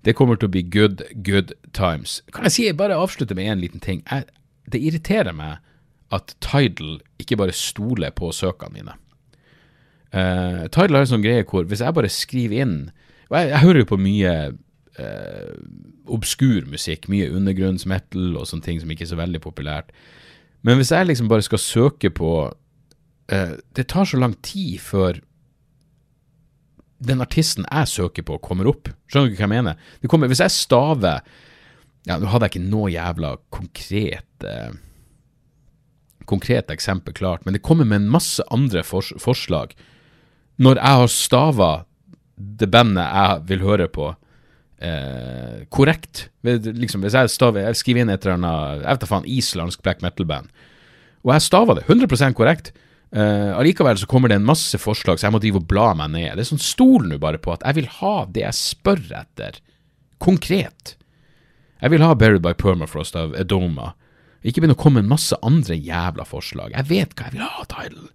det 0.06 0.14
kommer 0.14 0.38
til 0.38 0.52
å 0.52 0.54
bli 0.54 0.62
good, 0.62 1.02
good 1.26 1.56
times. 1.74 2.20
Kan 2.30 2.46
jeg 2.46 2.54
si, 2.54 2.68
jeg 2.68 2.78
bare 2.78 3.02
avslutte 3.02 3.34
med 3.34 3.50
én 3.50 3.64
liten 3.66 3.82
ting? 3.82 4.06
Jeg, 4.06 4.30
det 4.70 4.84
irriterer 4.86 5.34
meg 5.34 5.65
at 6.14 6.36
Tidal 6.44 7.00
ikke 7.22 7.38
bare 7.40 7.56
stoler 7.56 8.14
på 8.16 8.30
søkene 8.36 8.78
mine. 8.78 8.98
Uh, 10.14 10.68
Tidal 10.70 11.00
har 11.00 11.06
en 11.06 11.14
sånn 11.16 11.26
greie 11.26 11.46
hvor 11.48 11.66
hvis 11.68 11.82
jeg 11.84 11.96
bare 11.96 12.12
skriver 12.14 12.62
inn 12.64 12.78
og 13.26 13.34
Jeg, 13.40 13.50
jeg 13.50 13.62
hører 13.64 13.80
jo 13.82 13.88
på 13.90 13.98
mye 13.98 14.34
uh, 15.02 15.54
obskur 16.14 16.68
musikk, 16.70 17.08
mye 17.10 17.32
undergrunnsmetal 17.34 18.36
og 18.38 18.46
sånne 18.46 18.68
ting 18.68 18.78
som 18.82 18.92
ikke 18.94 19.02
er 19.08 19.10
så 19.10 19.18
veldig 19.18 19.42
populært. 19.42 19.90
Men 20.62 20.78
hvis 20.78 20.94
jeg 20.94 21.10
liksom 21.10 21.32
bare 21.32 21.46
skal 21.46 21.62
søke 21.62 22.12
på 22.14 22.32
uh, 22.54 23.56
Det 23.76 23.88
tar 23.90 24.06
så 24.06 24.22
lang 24.22 24.38
tid 24.46 24.78
før 24.82 25.18
den 27.06 27.22
artisten 27.22 27.66
jeg 27.68 27.92
søker 27.92 28.26
på, 28.26 28.40
kommer 28.44 28.70
opp. 28.70 28.90
Skjønner 29.12 29.32
du 29.32 29.36
hva 29.36 29.44
jeg 29.46 29.52
mener? 29.52 29.82
Kommer, 30.10 30.32
hvis 30.32 30.44
jeg 30.44 30.54
staver 30.54 31.26
Ja, 32.06 32.20
nå 32.22 32.30
hadde 32.30 32.48
jeg 32.48 32.56
ikke 32.56 32.70
noe 32.70 32.92
jævla 32.94 33.32
konkret 33.54 34.46
eh, 34.46 34.76
konkret 36.30 36.72
eksempel 36.74 37.16
klart, 37.18 37.46
men 37.46 37.56
det 37.56 37.64
kommer 37.66 37.88
med 37.88 38.04
en 38.04 38.12
masse 38.12 38.44
andre 38.54 38.84
fors 38.86 39.12
forslag. 39.22 39.76
Når 40.62 40.80
jeg 40.80 41.02
har 41.02 41.12
stava 41.12 41.72
det 42.36 42.70
bandet 42.72 43.06
jeg 43.06 43.44
vil 43.50 43.64
høre 43.64 43.88
på, 43.92 44.10
eh, 44.84 45.66
korrekt 45.72 46.30
liksom, 46.44 47.02
Hvis 47.02 47.16
jeg, 47.16 47.30
staver, 47.32 47.64
jeg 47.64 47.80
skriver 47.80 48.02
inn 48.02 48.10
et 48.10 48.26
eller 48.26 48.36
annet 48.36 48.82
jeg 48.84 48.90
vet 48.90 49.04
da 49.04 49.10
faen, 49.10 49.30
islandsk 49.30 49.84
black 49.84 50.04
metal-band, 50.04 50.52
og 51.26 51.34
jeg 51.34 51.46
stava 51.48 51.76
det 51.78 51.86
100% 51.88 52.36
korrekt, 52.38 52.74
eh, 53.12 53.52
allikevel 53.56 53.98
så 53.98 54.08
kommer 54.08 54.30
det 54.30 54.38
en 54.40 54.46
masse 54.46 54.78
forslag, 54.78 55.18
så 55.18 55.28
jeg 55.28 55.36
må 55.36 55.42
drive 55.42 55.64
og 55.64 55.68
bla 55.68 55.94
meg 55.98 56.12
ned. 56.14 56.36
Det 56.36 56.46
er 56.46 56.52
sånn 56.52 56.62
stol 56.62 57.08
nå 57.08 57.18
bare 57.22 57.42
på 57.42 57.56
at 57.56 57.66
jeg 57.66 57.80
vil 57.80 57.90
ha 58.02 58.16
det 58.30 58.46
jeg 58.46 58.60
spør 58.60 59.02
etter, 59.24 59.60
konkret. 60.22 60.96
Jeg 61.82 61.92
vil 61.92 62.06
ha 62.06 62.16
Buried 62.16 62.44
by 62.46 62.54
Permafrost 62.58 63.18
av 63.20 63.34
Edoma. 63.38 63.94
Ikke 64.46 64.62
begynn 64.62 64.76
å 64.76 64.80
komme 64.80 65.02
med 65.02 65.10
masse 65.16 65.38
andre 65.46 65.78
jævla 65.78 66.26
forslag. 66.28 66.76
Jeg 66.76 66.90
vet 66.92 67.16
hva 67.18 67.30
jeg 67.30 67.38
vil 67.38 67.46
ha, 67.46 67.66
Tidal. 67.70 68.12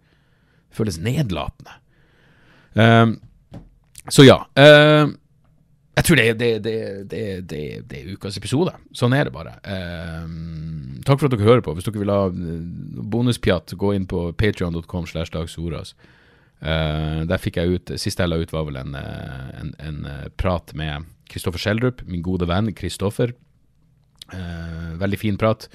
Det 0.71 0.79
føles 0.79 1.01
nedlatende. 1.03 1.75
Um, 2.79 3.17
så 4.11 4.23
ja. 4.23 4.37
Uh, 4.55 5.11
jeg 5.99 6.07
tror 6.07 6.21
det, 6.21 6.27
det, 6.39 6.51
det, 7.11 7.25
det, 7.51 7.99
er 7.99 8.13
ukas 8.15 8.39
episode. 8.39 8.73
Sånn 8.97 9.17
er 9.17 9.27
det 9.27 9.35
bare. 9.35 9.57
Uh, 9.67 11.03
takk 11.05 11.19
for 11.19 11.27
at 11.27 11.35
dere 11.35 11.49
hører 11.49 11.65
på. 11.67 11.75
Hvis 11.75 11.89
dere 11.89 12.05
vil 12.05 12.15
ha 12.15 12.29
eh, 12.31 12.63
bonuspjatt, 13.11 13.75
gå 13.81 13.93
inn 13.99 14.07
på 14.11 14.29
patrion.com. 14.39 15.09
Uh, 16.61 17.21
der 17.27 17.41
fikk 17.41 17.57
jeg 17.57 17.73
ut 17.73 17.91
Siste 17.97 18.21
jeg 18.21 18.31
la 18.31 18.37
ut, 18.37 18.51
var 18.53 18.67
vel 18.69 18.77
en, 18.77 18.93
en, 18.95 19.71
en 19.81 20.01
prat 20.39 20.75
med 20.77 21.09
Kristoffer 21.31 21.63
Schjelderup, 21.63 22.05
min 22.07 22.23
gode 22.23 22.47
venn 22.51 22.71
Kristoffer. 22.77 23.35
Uh, 24.31 24.95
veldig 25.01 25.19
fin 25.19 25.41
prat. 25.41 25.67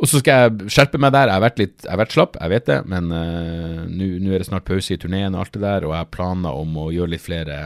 Og 0.00 0.08
så 0.10 0.18
skal 0.22 0.44
jeg 0.44 0.72
skjerpe 0.72 0.98
meg 1.02 1.12
der. 1.14 1.30
Jeg 1.30 1.38
har 1.38 1.44
vært 1.44 1.60
litt 1.60 1.84
jeg 1.84 1.92
har 1.92 2.00
vært 2.00 2.14
slapp, 2.16 2.36
jeg 2.40 2.52
vet 2.52 2.68
det, 2.70 2.78
men 2.90 3.12
uh, 3.14 3.82
nå 3.86 4.32
er 4.32 4.42
det 4.42 4.48
snart 4.48 4.66
pause 4.66 4.94
i 4.94 5.00
turneen 5.00 5.36
og 5.36 5.44
alt 5.44 5.56
det 5.56 5.62
der, 5.62 5.86
og 5.86 5.94
jeg 5.94 6.04
har 6.04 6.14
planer 6.14 6.58
om 6.58 6.78
å 6.80 6.90
gjøre 6.94 7.14
litt 7.14 7.24
flere 7.24 7.58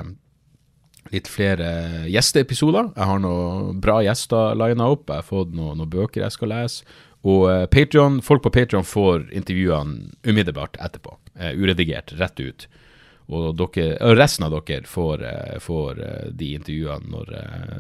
litt 1.13 1.29
flere 1.31 1.69
gjesteepisoder. 2.11 2.91
Jeg 2.97 3.11
har 3.11 3.21
noen 3.23 3.81
bra 3.83 4.01
gjester 4.03 4.57
lina 4.59 4.89
opp. 4.91 5.07
Jeg 5.07 5.23
har 5.23 5.29
fått 5.29 5.53
noen, 5.55 5.79
noen, 5.79 5.91
bøker 5.93 6.25
jeg 6.25 6.35
skal 6.35 6.51
lese. 6.51 6.97
Og 7.27 7.47
uh, 7.51 7.65
Patreon, 7.71 8.21
folk 8.27 8.45
på 8.45 8.53
Patrion 8.55 8.87
får 8.87 9.29
intervjuene 9.35 10.11
umiddelbart 10.27 10.79
etterpå. 10.83 11.17
Uh, 11.39 11.53
uredigert, 11.59 12.15
rett 12.21 12.43
ut. 12.43 12.67
Og, 13.27 13.47
dere, 13.59 13.97
og 14.07 14.13
resten 14.15 14.47
av 14.47 14.53
dere 14.55 14.87
får, 14.87 15.23
uh, 15.27 15.55
får 15.63 16.03
de 16.39 16.51
intervjuene 16.55 17.11
når, 17.11 17.33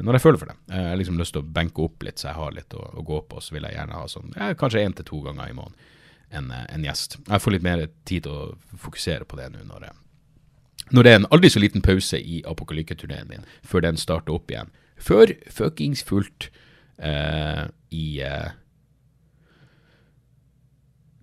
når, 0.03 0.17
jeg 0.17 0.25
føler 0.25 0.41
for 0.43 0.51
det. 0.51 0.57
Jeg 0.73 0.89
har 0.91 0.99
liksom 0.99 1.21
lyst 1.21 1.37
til 1.37 1.45
å 1.45 1.51
benke 1.59 1.85
opp 1.85 2.07
litt, 2.07 2.19
så 2.19 2.33
jeg 2.33 2.41
har 2.41 2.57
litt 2.57 2.75
å, 2.75 2.83
å 2.83 3.05
gå 3.07 3.21
på. 3.31 3.43
Så 3.45 3.55
vil 3.55 3.69
jeg 3.69 3.79
gjerne 3.79 4.01
ha 4.01 4.09
sånn 4.11 4.35
ja, 4.35 4.51
kanskje 4.59 4.83
én 4.83 4.97
til 4.97 5.07
to 5.07 5.21
ganger 5.29 5.53
i 5.53 5.59
måneden 5.59 5.93
en, 6.31 6.51
en, 6.51 6.85
gjest. 6.85 7.19
Jeg 7.29 7.43
får 7.43 7.57
litt 7.57 7.67
mer 7.67 7.87
tid 8.09 8.27
til 8.27 8.35
å 8.35 8.81
fokusere 8.83 9.27
på 9.29 9.39
det 9.39 9.51
nå 9.53 9.63
når, 9.69 9.89
når 10.95 11.07
det 11.07 11.13
er 11.13 11.21
en 11.21 11.31
aldri 11.35 11.51
så 11.53 11.63
liten 11.63 11.85
pause 11.85 12.19
i 12.19 12.43
apokalykketurneen 12.49 13.31
min, 13.31 13.49
før 13.67 13.87
den 13.87 14.01
starter 14.01 14.35
opp 14.35 14.51
igjen. 14.51 14.73
Før 14.97 15.35
fuckings 15.53 16.03
fullt 16.07 16.49
eh, 16.99 17.67
i 17.93 18.07
eh, 18.25 18.55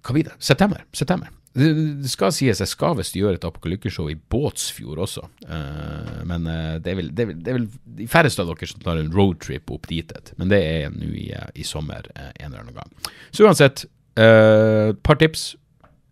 Hva 0.04 0.14
blir 0.14 0.28
det? 0.28 0.36
September. 0.44 0.84
September. 0.92 1.32
Det 1.54 2.10
skal 2.10 2.32
sies 2.34 2.62
jeg 2.64 2.70
skal 2.70 2.96
visst 2.98 3.14
gjøre 3.14 3.38
et 3.38 3.46
apokalykkeshow 3.46 4.08
i 4.10 4.16
Båtsfjord 4.18 5.04
også, 5.06 5.28
uh, 5.46 6.24
men 6.26 6.48
uh, 6.50 6.80
det, 6.82 6.90
er 6.90 6.98
vel, 6.98 7.12
det, 7.14 7.22
er 7.22 7.30
vel, 7.30 7.44
det, 7.46 7.52
er 7.52 7.60
vel, 7.60 7.68
de 8.00 8.08
færreste 8.10 8.42
av 8.42 8.50
dere 8.50 8.70
som 8.72 8.82
tar 8.82 8.98
en 8.98 9.12
roadtrip 9.14 9.70
opp 9.74 9.86
dit, 9.92 10.10
men 10.40 10.50
det 10.50 10.62
er 10.66 10.90
nå 10.96 11.12
i, 11.12 11.28
uh, 11.38 11.46
i, 11.54 11.66
sommer 11.68 12.10
en 12.16 12.48
eller 12.48 12.64
annen 12.64 12.80
gang. 12.80 13.14
Så 13.30 13.46
uansett, 13.46 13.86
et 14.18 15.00
par 15.06 15.18
tips 15.18 15.56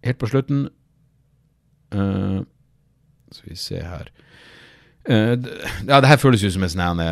helt 0.05 0.17
på 0.17 0.29
slutten. 0.29 0.63
skal 1.91 3.49
vi 3.49 3.55
se 3.55 3.81
her 3.83 4.07
Ja, 5.05 5.35
det 6.01 6.07
her 6.09 6.17
føles 6.17 6.41
jo 6.41 6.49
som 6.49 6.63
en 6.65 6.71
sånn 6.71 7.03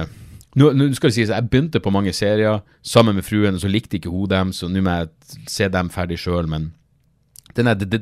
nå, 0.57 0.71
nå, 0.73 0.87
skal 0.97 1.11
det 1.11 1.15
sies, 1.17 1.29
Jeg 1.29 1.49
begynte 1.49 1.81
på 1.81 1.91
mange 1.93 2.13
serier 2.13 2.63
sammen 2.81 3.15
med 3.15 3.25
fruen, 3.25 3.57
og 3.57 3.61
så 3.61 3.69
likte 3.69 3.97
ikke 3.99 4.09
hun 4.09 4.29
dem, 4.29 4.53
så 4.53 4.69
nå 4.69 4.81
må 4.81 4.95
jeg 4.97 5.09
se 5.49 5.67
dem 5.69 5.91
ferdig 5.93 6.17
sjøl, 6.21 6.49
men 6.49 6.71
denne 7.57 7.73
The, 7.79 7.99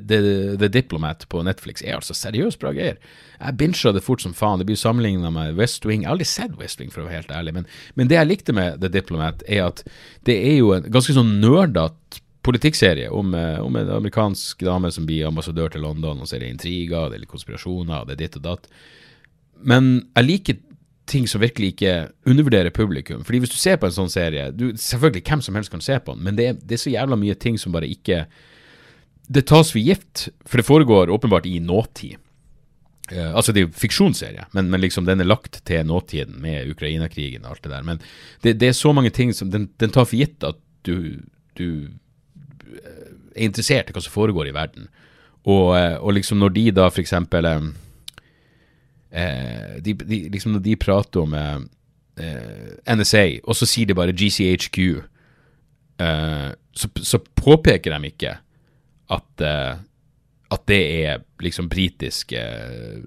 The, 0.60 0.70
Diplomat 0.72 1.26
på 1.32 1.42
Netflix 1.46 1.84
er 1.86 1.96
altså 1.98 2.16
seriøst 2.18 2.60
bra 2.62 2.74
greier. 2.76 3.00
Jeg 3.38 3.58
bincha 3.60 3.94
det 3.96 4.04
fort 4.04 4.24
som 4.24 4.36
faen. 4.36 4.60
Det 4.60 4.68
blir 4.68 4.80
sammenligna 4.80 5.32
med 5.34 5.58
West 5.60 5.86
Wing. 5.88 6.04
Jeg 6.04 6.10
har 6.10 6.18
aldri 6.18 6.28
sett 6.30 6.58
West 6.60 6.82
Wing, 6.82 6.92
for 6.94 7.04
å 7.04 7.08
være 7.08 7.22
helt 7.22 7.34
ærlig, 7.34 7.56
men, 7.60 7.68
men, 7.96 8.12
det 8.12 8.20
jeg 8.20 8.32
likte 8.32 8.56
med 8.58 8.82
The 8.84 8.92
Diplomat, 8.92 9.46
er 9.48 9.68
at 9.70 9.84
det 10.28 10.38
er 10.50 10.58
jo 10.60 10.74
en 10.76 10.88
ganske 10.92 11.16
sånn 11.16 11.38
nerdete 11.42 12.24
politikkserie 12.48 13.10
om, 13.12 13.34
eh, 13.36 13.58
om, 13.60 13.76
en 13.76 13.90
amerikansk 13.98 14.62
dame 14.64 14.92
som 14.96 15.08
blir 15.08 15.28
ambassadør 15.28 15.74
til 15.74 15.84
London, 15.84 16.22
og 16.22 16.30
så 16.30 16.38
er 16.38 16.46
det 16.46 16.54
intriger, 16.54 17.10
det 17.12 17.20
er 17.20 17.28
konspirasjoner, 17.28 18.06
det 18.08 18.16
er 18.16 18.22
ditt 18.22 18.40
og 18.40 18.46
datt. 18.46 18.70
Men 19.68 19.90
jeg 20.16 20.28
liker 20.28 20.62
ting 21.08 21.28
som 21.28 21.42
virkelig 21.42 21.74
ikke 21.74 21.94
undervurderer 22.28 22.74
publikum. 22.76 23.24
Fordi 23.24 23.40
hvis 23.40 23.54
du 23.54 23.58
ser 23.60 23.80
på 23.80 23.88
en 23.88 23.96
sånn 23.96 24.12
serie 24.12 24.50
du, 24.52 24.70
Selvfølgelig, 24.76 25.24
hvem 25.24 25.44
som 25.44 25.56
helst 25.56 25.72
kan 25.72 25.84
se 25.84 25.96
på 26.04 26.16
den, 26.16 26.24
men 26.26 26.36
det 26.40 26.48
er, 26.50 26.58
det 26.60 26.78
er 26.78 26.84
så 26.84 26.94
jævla 26.94 27.20
mye 27.20 27.36
ting 27.40 27.60
som 27.60 27.76
bare 27.76 27.88
ikke 27.88 28.26
det 29.28 29.48
tas 29.48 29.72
for 29.74 29.84
gift, 29.84 30.28
for 30.48 30.60
det 30.60 30.68
foregår 30.68 31.12
åpenbart 31.12 31.46
i 31.46 31.60
nåtid. 31.60 32.16
Uh, 33.12 33.36
altså 33.36 33.54
Det 33.54 33.62
er 33.62 33.68
jo 33.68 33.76
fiksjonsserie, 33.76 34.46
men, 34.52 34.70
men, 34.72 34.82
liksom 34.84 35.06
den 35.08 35.24
er 35.24 35.30
lagt 35.30 35.62
til 35.68 35.86
nåtiden 35.88 36.42
med 36.44 36.72
Ukraina-krigen 36.72 37.46
og 37.46 37.56
alt 37.56 37.64
det 37.64 37.72
der. 37.72 37.84
Men 37.88 38.02
det, 38.44 38.58
det, 38.60 38.68
er 38.68 38.76
så 38.76 38.92
mange 38.92 39.12
ting 39.16 39.34
som 39.36 39.52
den, 39.52 39.70
den 39.80 39.94
tar 39.96 40.08
for 40.08 40.20
gitt 40.20 40.44
at 40.44 40.60
du, 40.88 41.20
du, 41.60 41.88
eh, 42.68 43.12
er 43.36 43.48
interessert 43.48 43.90
i 43.90 43.96
hva 43.96 44.04
som 44.04 44.16
foregår 44.16 44.50
i 44.50 44.56
verden. 44.56 44.90
Og, 45.48 45.78
eh, 45.78 45.96
og 45.96 46.18
liksom 46.18 46.40
når 46.44 46.56
de 46.56 46.66
da 46.76 46.90
de, 49.80 49.94
de, 49.94 50.18
liksom 50.30 50.52
Når 50.52 50.60
de 50.66 50.76
prater 50.76 51.22
om 51.22 51.34
eh, 51.34 51.60
NSA, 52.92 53.40
og 53.44 53.56
så 53.56 53.66
sier 53.66 53.88
de 53.88 53.96
bare 53.96 54.16
GCHQ, 54.16 54.80
så, 55.98 56.90
så 57.02 57.18
påpeker 57.18 57.90
de 57.90 58.10
ikke 58.12 58.36
at, 59.14 59.30
uh, 59.44 59.78
at 60.54 60.68
det 60.70 60.82
er 61.06 61.24
liksom 61.44 61.70
britisk 61.72 62.34
uh, 62.36 63.00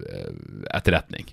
etterretning. 0.73 1.29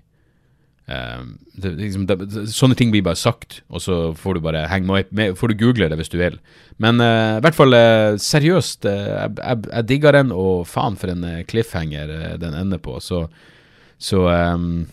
Uh, 0.89 1.37
det, 1.61 1.75
liksom, 1.77 2.07
det, 2.09 2.47
sånne 2.55 2.77
ting 2.79 2.93
blir 2.93 3.05
bare 3.05 3.21
sagt, 3.21 3.61
og 3.69 3.85
så 3.85 3.99
får 4.17 4.39
du 4.39 4.45
bare 4.45 4.67
henge 4.73 5.03
med, 5.13 5.37
får 5.37 5.53
du 5.53 5.59
google 5.61 5.91
det 5.91 5.99
hvis 6.01 6.13
du 6.13 6.19
vil. 6.21 6.39
Men 6.81 7.03
i 7.03 7.43
hvert 7.45 7.57
fall 7.57 7.77
seriøst, 8.23 8.87
jeg, 8.87 9.35
jeg, 9.37 9.65
jeg, 9.69 9.89
digger 9.89 10.17
den, 10.17 10.33
og 10.33 10.69
faen 10.71 10.97
for 11.01 11.13
en 11.13 11.27
cliffhanger 11.51 12.39
den 12.41 12.57
ender 12.57 12.81
på. 12.81 13.01
Så, 13.05 13.27
så 13.99 14.25
um, 14.31 14.87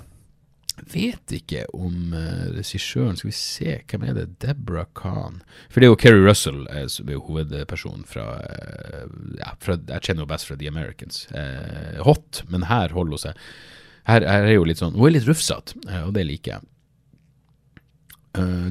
vet 0.92 1.34
ikke 1.36 1.64
om 1.76 2.14
uh, 2.14 2.52
regissøren 2.56 3.18
Skal 3.18 3.30
vi 3.30 3.36
se, 3.38 3.78
hvem 3.90 4.06
er 4.06 4.18
det? 4.18 4.26
Deborah 4.44 4.88
Khan. 4.98 5.42
For 5.70 5.82
det 5.82 5.88
er 5.88 5.94
jo 5.94 6.00
Keri 6.02 6.22
Russell 6.24 6.66
uh, 6.70 6.86
som 6.92 7.10
er 7.10 7.22
hovedpersonen 7.22 8.06
fra, 8.10 8.28
uh, 8.44 9.10
ja, 9.40 9.56
fra 9.64 9.80
Jeg 9.80 10.08
kjenner 10.08 10.26
jo 10.26 10.30
best 10.32 10.50
fra 10.50 10.60
The 10.60 10.72
Americans. 10.72 11.26
Hot, 12.06 12.44
men 12.52 12.70
her 12.70 12.96
holder 12.96 13.18
hun 13.18 13.24
seg. 13.28 13.44
Her, 14.06 14.22
her, 14.28 14.46
er 14.46 14.58
jo 14.58 14.66
litt 14.68 14.82
sånn 14.82 14.96
Hun 14.98 15.10
er 15.10 15.18
litt 15.18 15.30
rufsete, 15.30 15.78
og 16.04 16.14
det 16.18 16.26
liker 16.28 16.58
jeg. 16.58 16.72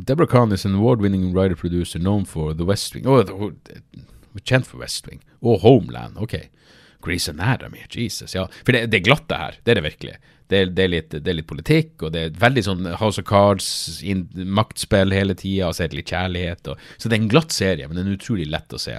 Deborah 0.05 0.29
Khan 0.29 0.53
is 0.53 0.67
an 0.69 0.75
award-winning 0.77 1.33
writer-producer 1.33 1.99
known 1.99 2.27
for 2.29 2.53
The 2.53 2.67
West 2.69 2.95
Wing. 2.95 3.07
Oh, 3.09 3.25
kjent 4.45 4.69
for 4.69 4.83
West 4.83 5.09
Wing. 5.09 5.23
Og 5.41 5.63
Homeland. 5.65 6.19
Ok. 6.21 6.37
Grease 7.05 7.33
Anatomy. 7.33 7.85
Jesus, 7.89 8.35
ja. 8.35 8.47
For 8.65 8.77
det, 8.77 8.87
det 8.93 9.01
er 9.01 9.07
glatt, 9.09 9.27
det 9.29 9.41
her. 9.41 9.59
Det 9.65 9.75
er 9.75 9.81
det 9.81 9.87
virkelig. 9.89 10.15
Det 10.53 10.59
er, 10.61 10.73
det, 10.77 10.85
er 10.85 10.91
litt, 10.93 11.15
det 11.15 11.31
er, 11.31 11.39
litt, 11.39 11.49
politikk, 11.49 11.93
og 12.05 12.11
det 12.13 12.23
er 12.23 12.35
veldig 12.41 12.65
sånn 12.67 12.89
House 13.01 13.23
of 13.23 13.25
Cards, 13.29 13.67
in, 14.05 14.27
maktspill 14.35 15.15
hele 15.17 15.37
tida, 15.41 15.71
og 15.71 15.77
så 15.77 15.87
er 15.87 15.93
det 15.93 16.03
litt 16.03 16.13
kjærlighet. 16.13 16.69
Og, 16.69 16.89
så 16.99 17.09
det 17.09 17.17
er 17.17 17.23
en 17.23 17.31
glatt 17.33 17.55
serie, 17.55 17.89
men 17.89 17.97
den 17.97 18.11
er 18.11 18.19
utrolig 18.19 18.51
lett 18.53 18.77
å 18.77 18.81
se. 18.81 18.99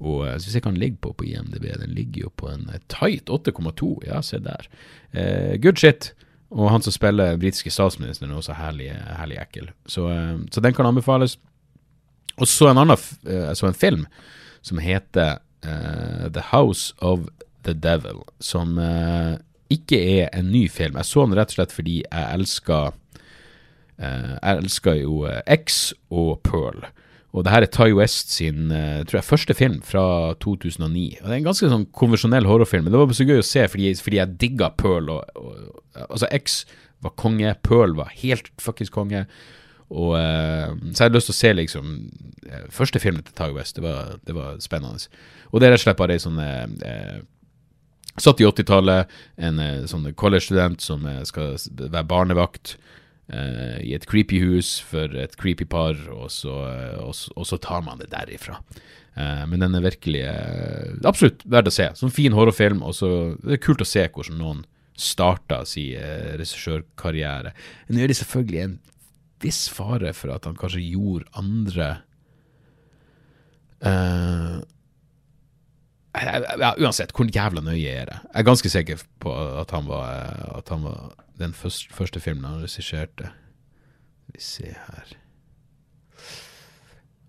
Og 0.00 0.24
jeg 0.24 0.40
syns 0.42 0.56
jeg 0.56 0.64
kan 0.64 0.80
ligge 0.80 0.98
på 1.04 1.12
på 1.16 1.26
IMDb, 1.28 1.68
den 1.76 1.92
ligger 1.94 2.26
jo 2.26 2.32
på 2.40 2.48
en 2.50 2.64
uh, 2.72 2.78
tight 2.92 3.30
8,2. 3.30 3.92
Ja, 4.08 4.22
se 4.24 4.40
der. 4.42 4.66
Eh, 5.12 5.58
good 5.60 5.78
shit. 5.78 6.12
Og 6.50 6.70
han 6.72 6.82
som 6.82 6.94
spiller 6.94 7.36
britiske 7.38 7.70
statsministeren, 7.70 8.32
er 8.32 8.40
også 8.40 8.56
herlig, 8.58 8.88
herlig 9.18 9.38
ekkel. 9.42 9.68
Så, 9.86 10.08
eh, 10.10 10.40
så, 10.50 10.64
den 10.64 10.74
kan 10.74 10.88
anbefales. 10.88 11.36
Og 12.40 12.48
så 12.48 12.70
en 12.70 12.80
annen, 12.80 12.96
så 13.54 13.68
en 13.68 13.76
film 13.76 14.06
som 14.64 14.80
heter 14.80 15.42
The 15.60 16.42
House 16.48 16.94
of 17.04 17.26
the 17.68 17.74
Devil, 17.76 18.22
som 18.40 18.78
ikke 19.70 19.98
er 20.20 20.32
en 20.36 20.50
ny 20.52 20.64
film. 20.70 20.98
Jeg 20.98 21.08
så 21.08 21.26
den 21.26 21.38
rett 21.38 21.52
og 21.52 21.60
slett 21.60 21.74
fordi 21.74 22.00
jeg 22.02 22.34
elska 22.34 22.90
Eh, 24.00 24.32
jeg 24.38 24.62
elska 24.62 24.96
jo 24.96 25.22
eh, 25.28 25.42
X 25.58 25.92
og 26.08 26.40
Pearl. 26.46 26.86
Og 27.30 27.44
det 27.46 27.52
her 27.52 27.62
er 27.62 27.70
Ty 27.70 27.92
West 27.94 28.32
sin 28.32 28.72
eh, 28.74 29.04
tror 29.06 29.20
jeg, 29.20 29.28
første 29.28 29.54
film 29.54 29.78
fra 29.86 30.34
2009. 30.42 31.20
Og 31.20 31.26
Det 31.26 31.34
er 31.34 31.38
en 31.38 31.48
ganske 31.50 31.70
sånn 31.70 31.86
konvensjonell 31.96 32.48
horrorfilm, 32.48 32.86
men 32.86 32.94
det 32.94 33.02
var 33.02 33.16
så 33.16 33.28
gøy 33.28 33.42
å 33.42 33.46
se 33.46 33.66
fordi, 33.70 33.92
fordi 34.02 34.20
jeg 34.22 34.36
digga 34.40 34.72
Pearl. 34.80 35.12
Og, 35.12 35.36
og, 35.36 35.82
altså 36.08 36.30
X 36.40 36.62
var 37.04 37.16
konge, 37.20 37.52
Pearl 37.66 37.94
var 37.98 38.12
helt 38.22 38.50
fuckings 38.60 38.92
konge. 38.92 39.26
Og, 39.90 40.14
så 40.14 41.00
jeg 41.02 41.02
hadde 41.02 41.18
lyst 41.18 41.26
til 41.26 41.34
å 41.34 41.40
se 41.40 41.48
liksom 41.58 41.86
første 42.70 43.00
filmen 43.02 43.24
til 43.26 43.34
Ty 43.34 43.48
West. 43.56 43.74
Det 43.74 43.82
var, 43.82 44.20
det 44.26 44.36
var 44.36 44.60
spennende. 44.62 45.10
Og 45.50 45.58
det 45.58 45.66
er 45.66 45.74
rett 45.74 45.82
og 45.82 45.86
slett 45.88 45.98
bare 45.98 46.14
ei 46.14 46.22
sånn 46.22 46.38
eh, 48.20 48.24
Satt 48.24 48.40
i 48.40 48.46
80-tallet, 48.48 49.18
en 49.40 49.60
eh, 49.64 49.82
sånn 49.90 50.08
college-student 50.14 50.84
som 50.84 51.06
eh, 51.08 51.22
skal 51.28 51.56
være 51.80 52.06
barnevakt 52.10 52.76
eh, 53.32 53.78
i 53.86 53.94
et 53.96 54.06
creepy 54.10 54.42
hus 54.44 54.78
for 54.84 55.16
et 55.16 55.36
creepy 55.40 55.66
par, 55.68 55.96
og 56.12 56.30
så, 56.34 56.56
eh, 56.68 56.98
og, 57.00 57.14
og 57.36 57.48
så 57.48 57.60
tar 57.62 57.84
man 57.86 58.02
det 58.02 58.10
derifra. 58.12 58.60
Eh, 59.16 59.46
men 59.50 59.64
den 59.64 59.78
er 59.78 59.86
virkelig 59.86 60.26
eh, 60.28 60.92
absolutt 61.08 61.46
verdt 61.48 61.72
å 61.72 61.74
se. 61.74 61.88
Sånn 61.98 62.14
fin 62.14 62.36
horrorfilm, 62.36 62.84
og 62.86 62.94
så 62.98 63.10
det 63.40 63.58
er 63.58 63.64
kult 63.64 63.82
å 63.82 63.88
se 63.88 64.06
hvordan 64.06 64.38
noen 64.40 64.62
starta 65.00 65.62
sin 65.68 65.96
eh, 65.96 66.36
regissørkarriere. 66.36 67.54
Nå 67.88 68.02
er 68.02 68.12
det 68.12 68.20
selvfølgelig 68.20 68.62
en 68.66 68.78
viss 69.40 69.64
fare 69.72 70.12
for 70.16 70.34
at 70.34 70.44
han 70.44 70.58
kanskje 70.60 70.82
gjorde 70.84 71.30
andre 71.40 71.88
eh, 73.80 74.60
ja, 76.14 76.74
uansett, 76.78 77.12
hvor 77.14 77.28
jævla 77.30 77.62
nøye 77.62 77.88
er 77.88 78.10
det? 78.10 78.18
Jeg 78.32 78.40
er 78.40 78.46
ganske 78.48 78.70
sikker 78.72 79.02
på 79.22 79.34
at 79.60 79.70
han 79.70 79.86
var, 79.86 80.10
eh, 80.10 80.58
at 80.58 80.68
han 80.68 80.82
var 80.84 81.14
den 81.38 81.54
første, 81.54 81.94
første 81.94 82.20
filmen 82.20 82.44
han 82.44 82.62
regisserte. 82.62 83.30
Vi 84.34 84.40
se 84.40 84.74
her 84.86 85.16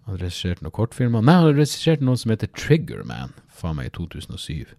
Han 0.05 0.17
regisserte 0.17 0.63
noen 0.65 0.73
kortfilmer. 0.73 1.21
Nei, 1.21 1.35
han 1.37 1.55
regisserte 1.55 2.03
noe 2.03 2.17
som 2.17 2.33
heter 2.33 2.49
Trigger 2.57 3.03
Man, 3.05 3.35
faen 3.53 3.77
meg, 3.77 3.91
i 3.91 3.95
2007. 3.95 4.73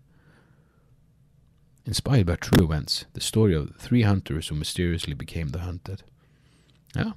Inspired 1.87 2.27
by 2.27 2.37
true 2.37 2.65
events. 2.65 3.07
The 3.15 3.21
story 3.21 3.55
of 3.55 3.71
three 3.79 4.03
hunters 4.03 4.51
who 4.51 4.57
mysteriously 4.57 5.15
became 5.15 5.51
the 5.51 5.63
hunted. 5.63 6.03
Ja. 6.95 7.13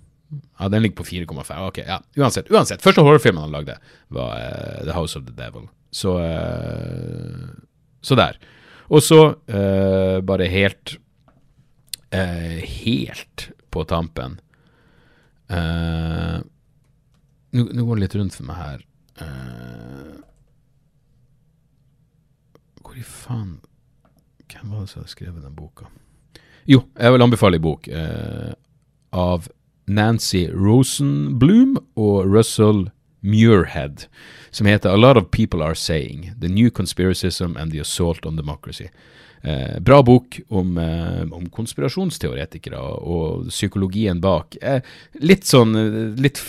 Ja, 0.59 0.69
den 0.69 0.81
ligger 0.81 0.95
på 0.95 1.03
4,5. 1.03 1.67
Ok, 1.67 1.77
ja. 1.77 1.99
Uansett, 2.17 2.51
uansett. 2.51 2.81
Første 2.81 3.01
horrorfilmen 3.01 3.41
han 3.41 3.51
lagde, 3.51 3.77
var 4.09 4.37
uh, 4.37 4.83
The 4.85 4.93
House 4.93 5.19
of 5.19 5.25
the 5.25 5.35
Devil. 5.35 5.67
Så 5.95 6.17
eh, 6.19 7.55
Så 8.03 8.17
der. 8.19 8.37
Og 8.91 9.01
så, 9.01 9.21
eh, 9.47 10.19
bare 10.21 10.49
helt 10.51 10.97
eh, 12.11 12.59
Helt 12.83 13.49
på 13.71 13.83
tampen 13.89 14.39
Nå 17.55 17.83
går 17.85 17.95
det 17.95 18.01
litt 18.01 18.15
rundt 18.17 18.33
for 18.35 18.47
meg 18.47 18.57
her. 18.57 18.79
Hvor 22.81 22.97
i 22.97 23.03
faen 23.05 23.59
Hvem 24.49 24.71
var 24.73 24.81
det 24.81 24.89
som 24.89 25.03
hadde 25.03 25.13
skrevet 25.13 25.45
den 25.45 25.53
boka? 25.55 25.85
Jo, 26.65 26.81
jeg 26.97 27.13
vil 27.13 27.21
anbefale 27.21 27.59
en 27.59 27.65
bok 27.65 27.87
eh, 27.93 28.53
av 29.13 29.45
Nancy 29.85 30.47
Rosenblum 30.49 31.75
og 31.93 32.25
Russell 32.25 32.87
Muirhead, 33.25 34.05
som 34.51 34.69
heter 34.69 34.93
A 34.93 34.99
Lot 34.99 35.17
of 35.17 35.31
People 35.31 35.65
Are 35.65 35.75
Saying 35.75 36.31
The 36.41 36.47
New 36.47 36.69
Conspiracism 36.69 37.57
and 37.57 37.71
the 37.71 37.79
Assault 37.79 38.25
on 38.25 38.35
Democracy. 38.35 38.89
Eh, 39.45 39.79
bra 39.79 40.03
bok 40.03 40.39
om, 40.47 40.77
eh, 40.77 41.21
om 41.31 41.49
konspirasjonsteoretikere 41.49 42.79
og 42.81 43.49
psykologien 43.51 44.21
bak. 44.21 44.57
Eh, 44.61 44.81
litt 45.21 45.45
sånn 45.45 45.75
eh, 45.77 46.15
litt, 46.17 46.41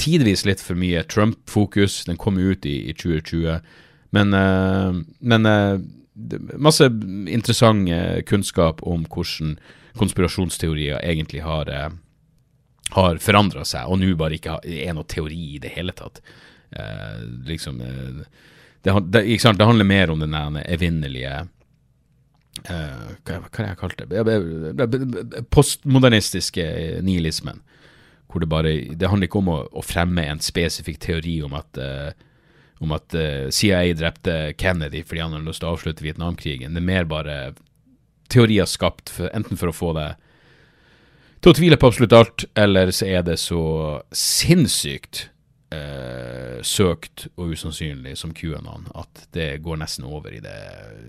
Tidvis 0.00 0.46
litt 0.46 0.62
for 0.62 0.78
mye 0.78 1.02
Trump-fokus. 1.04 2.04
Den 2.06 2.16
kom 2.16 2.38
ut 2.38 2.64
i, 2.64 2.88
i 2.88 2.94
2020. 2.94 3.60
Men, 4.16 4.32
eh, 4.32 5.02
men 5.20 5.46
eh, 5.46 5.76
masse 6.56 6.88
interessant 7.28 7.90
kunnskap 8.24 8.80
om 8.86 9.04
hvordan 9.04 9.58
konspirasjonsteorier 9.98 11.02
egentlig 11.02 11.42
har 11.44 11.68
har 12.96 13.20
forandra 13.24 13.64
seg, 13.68 13.88
og 13.88 14.00
nå 14.00 14.12
bare 14.20 14.38
ikke 14.38 14.58
er 14.64 14.94
noe 14.96 15.08
teori 15.08 15.56
i 15.56 15.60
det 15.62 15.72
hele 15.76 15.94
tatt. 15.96 16.20
Eh, 16.70 17.18
liksom 17.48 17.80
eh, 17.84 18.22
det, 18.82 18.94
det, 19.14 19.24
sant? 19.40 19.58
det 19.60 19.68
handler 19.68 19.88
mer 19.88 20.10
om 20.10 20.22
den 20.22 20.34
evinnelige 20.62 21.34
eh, 22.64 23.04
hva, 23.28 23.38
hva 23.46 23.68
jeg 23.68 23.78
kalt 23.80 24.02
det? 24.10 25.44
Postmodernistiske 25.52 26.66
nihilismen. 27.04 27.62
Hvor 28.32 28.40
det 28.40 28.48
bare 28.48 28.72
Det 28.96 29.08
handler 29.08 29.28
ikke 29.28 29.42
om 29.42 29.50
å, 29.52 29.58
å 29.68 29.84
fremme 29.84 30.24
en 30.24 30.40
spesifikk 30.40 31.00
teori 31.04 31.42
om 31.44 31.56
at 31.58 31.80
eh, 31.80 32.12
om 32.82 32.90
at 32.96 33.14
eh, 33.14 33.46
CIA 33.54 33.92
drepte 33.94 34.54
Kennedy 34.58 35.04
fordi 35.06 35.22
han 35.22 35.36
hadde 35.36 35.46
lyst 35.46 35.62
til 35.62 35.70
å 35.70 35.76
avslutte 35.76 36.02
Vietnamkrigen. 36.02 36.74
Det 36.74 36.82
er 36.82 36.88
mer 36.88 37.06
bare 37.06 37.36
teorier 38.32 38.66
skapt 38.66 39.12
for, 39.12 39.30
enten 39.36 39.60
for 39.60 39.70
å 39.70 39.76
få 39.76 39.92
deg 39.94 40.21
til 41.42 41.50
å 41.50 41.58
tvile 41.58 41.78
på 41.80 41.90
absolutt 41.90 42.14
alt, 42.14 42.44
eller 42.54 42.92
så 42.94 43.08
er 43.10 43.24
det 43.26 43.38
så 43.42 43.62
sinnssykt 44.14 45.26
eh, 45.74 46.60
søkt 46.62 47.26
og 47.34 47.54
usannsynlig 47.56 48.14
som 48.20 48.34
QAnon 48.36 48.86
at 48.98 49.26
det 49.34 49.56
går 49.64 49.80
nesten 49.82 50.06
over 50.06 50.34
i 50.34 50.42
det, 50.44 50.58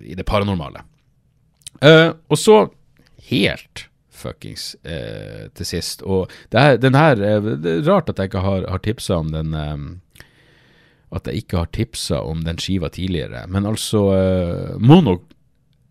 i 0.04 0.18
det 0.18 0.26
paranormale. 0.28 0.86
Eh, 1.82 2.10
og 2.30 2.40
så, 2.40 2.64
helt 3.30 3.88
fuckings 4.14 4.74
eh, 4.88 5.50
til 5.58 5.68
sist, 5.68 6.04
og 6.06 6.32
det, 6.54 6.60
her, 6.60 6.80
den 6.82 6.98
her, 6.98 7.20
eh, 7.22 7.52
det 7.62 7.78
er 7.78 7.86
rart 7.90 8.10
at 8.10 8.22
jeg 8.22 8.32
ikke 8.32 8.46
har, 8.46 8.66
har 8.72 8.82
tipsa 8.84 9.20
om 9.22 9.34
den 9.34 9.54
eh, 9.58 9.78
At 11.14 11.28
jeg 11.30 11.44
ikke 11.44 11.58
har 11.60 11.70
tipsa 11.70 12.24
om 12.26 12.42
den 12.42 12.58
skiva 12.58 12.90
tidligere, 12.90 13.46
men 13.48 13.68
altså 13.70 14.08
eh, 14.18 14.76
Mono 14.82 15.20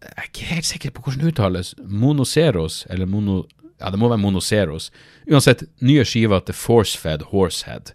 jeg 0.02 0.16
er 0.18 0.24
ikke 0.26 0.46
helt 0.50 0.66
sikker 0.66 0.90
på 0.90 1.02
hvordan 1.04 1.20
det 1.22 1.28
uttales. 1.30 1.68
Monoceros, 1.78 2.80
eller 2.90 3.06
mono... 3.06 3.44
Ja, 3.82 3.90
det 3.90 3.98
må 4.00 4.08
være 4.12 4.22
Monoceros. 4.22 4.90
Uansett, 5.28 5.66
nye 5.82 6.04
skiva 6.06 6.38
til 6.46 6.54
Forcefed 6.56 7.28
Horsehead 7.34 7.92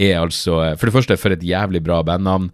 er 0.00 0.16
altså 0.22 0.54
eh, 0.64 0.76
For 0.80 0.88
det 0.88 0.94
første, 0.94 1.16
for 1.20 1.34
et 1.34 1.42
jævlig 1.44 1.82
bra 1.84 1.98
bandnavn. 2.02 2.46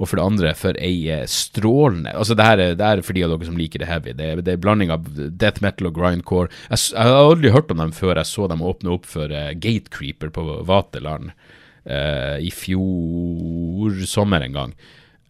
Og 0.00 0.08
for 0.10 0.16
det 0.18 0.24
andre, 0.26 0.50
for 0.56 0.76
ei 0.80 1.06
eh, 1.12 1.22
strålende 1.28 2.10
Altså, 2.16 2.34
det 2.36 2.44
her 2.44 2.60
er, 2.60 2.74
det 2.76 2.84
er 2.88 3.00
for 3.04 3.16
de 3.16 3.22
av 3.24 3.30
dere 3.32 3.46
som 3.48 3.56
liker 3.60 3.80
det 3.80 3.88
heavy. 3.88 4.12
Det, 4.16 4.26
er- 4.32 4.42
det 4.44 4.54
er 4.56 4.60
blanding 4.64 4.90
av 4.92 5.06
death 5.40 5.60
metal 5.64 5.88
og 5.90 5.96
grindcore. 5.96 6.50
Jeg, 6.70 6.82
jeg 6.92 7.04
har 7.12 7.20
aldri 7.30 7.52
hørt 7.54 7.70
om 7.72 7.80
dem 7.84 7.92
før 7.96 8.16
jeg 8.20 8.28
så 8.32 8.48
dem 8.52 8.64
åpne 8.64 8.92
opp 8.96 9.08
for 9.08 9.32
uh, 9.32 9.52
Gatecreeper 9.56 10.32
på 10.36 10.44
Vaterland 10.68 11.30
uh, 11.32 12.36
i 12.44 12.52
fjor 12.52 14.00
sommer 14.08 14.44
en 14.46 14.56
gang. 14.56 14.74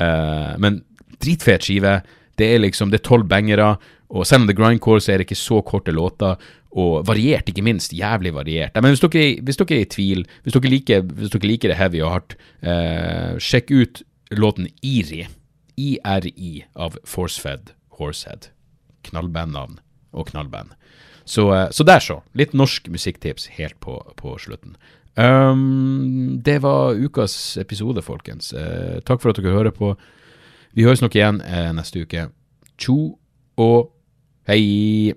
Uh, 0.03 0.55
men 0.63 0.81
dritfet 1.23 1.67
skive. 1.67 1.99
Det 2.37 2.51
er 2.55 2.61
liksom, 2.63 2.91
det 2.93 3.01
er 3.01 3.07
tolv 3.09 3.27
bangere, 3.31 3.77
og 4.13 4.27
selv 4.29 4.45
om 4.45 4.49
det 4.51 4.55
er 4.57 4.61
grindcore, 4.65 5.01
så 5.03 5.15
er 5.15 5.19
det 5.23 5.27
ikke 5.29 5.39
så 5.41 5.63
korte 5.67 5.95
låter. 5.95 6.37
Og 6.77 7.07
variert, 7.09 7.49
ikke 7.49 7.65
minst. 7.65 7.95
Jævlig 7.97 8.35
variert. 8.37 8.77
Men 8.77 8.93
hvis 8.93 9.01
dere, 9.01 9.41
hvis 9.41 9.57
dere 9.57 9.79
er 9.79 9.87
i 9.87 9.89
tvil, 9.89 10.27
hvis 10.45 10.57
dere 10.57 10.73
liker, 10.73 11.07
hvis 11.09 11.33
dere 11.33 11.49
liker 11.49 11.73
det 11.73 11.79
heavy 11.79 12.03
og 12.05 12.13
hardt, 12.13 12.37
eh, 12.61 13.39
sjekk 13.41 13.73
ut 13.73 14.03
låten 14.37 14.69
Iri. 14.85 15.25
IRI 15.77 16.67
av 16.77 16.99
Forcefed 17.05 17.73
Horsehead. 17.99 18.51
Knallbandnavn 19.09 19.81
og 20.13 20.29
knallband. 20.29 20.77
Så, 21.25 21.49
eh, 21.55 21.71
så 21.71 21.85
der, 21.85 22.01
så. 22.01 22.21
Litt 22.35 22.53
norsk 22.55 22.89
musikktips 22.93 23.49
helt 23.57 23.81
på, 23.81 23.99
på 24.17 24.37
slutten. 24.39 24.77
Um, 25.17 26.41
det 26.45 26.61
var 26.63 26.95
ukas 26.95 27.57
episode, 27.57 28.03
folkens. 28.05 28.53
Uh, 28.53 29.01
takk 29.01 29.23
for 29.23 29.33
at 29.33 29.41
dere 29.41 29.57
hører 29.57 29.73
på. 29.73 29.95
Vi 30.77 30.85
høres 30.85 31.01
nok 31.01 31.17
igjen 31.17 31.41
uh, 31.41 31.73
neste 31.73 32.05
uke. 32.05 32.29
Tjo 32.77 33.17
og 33.57 33.95
hei! 34.47 35.17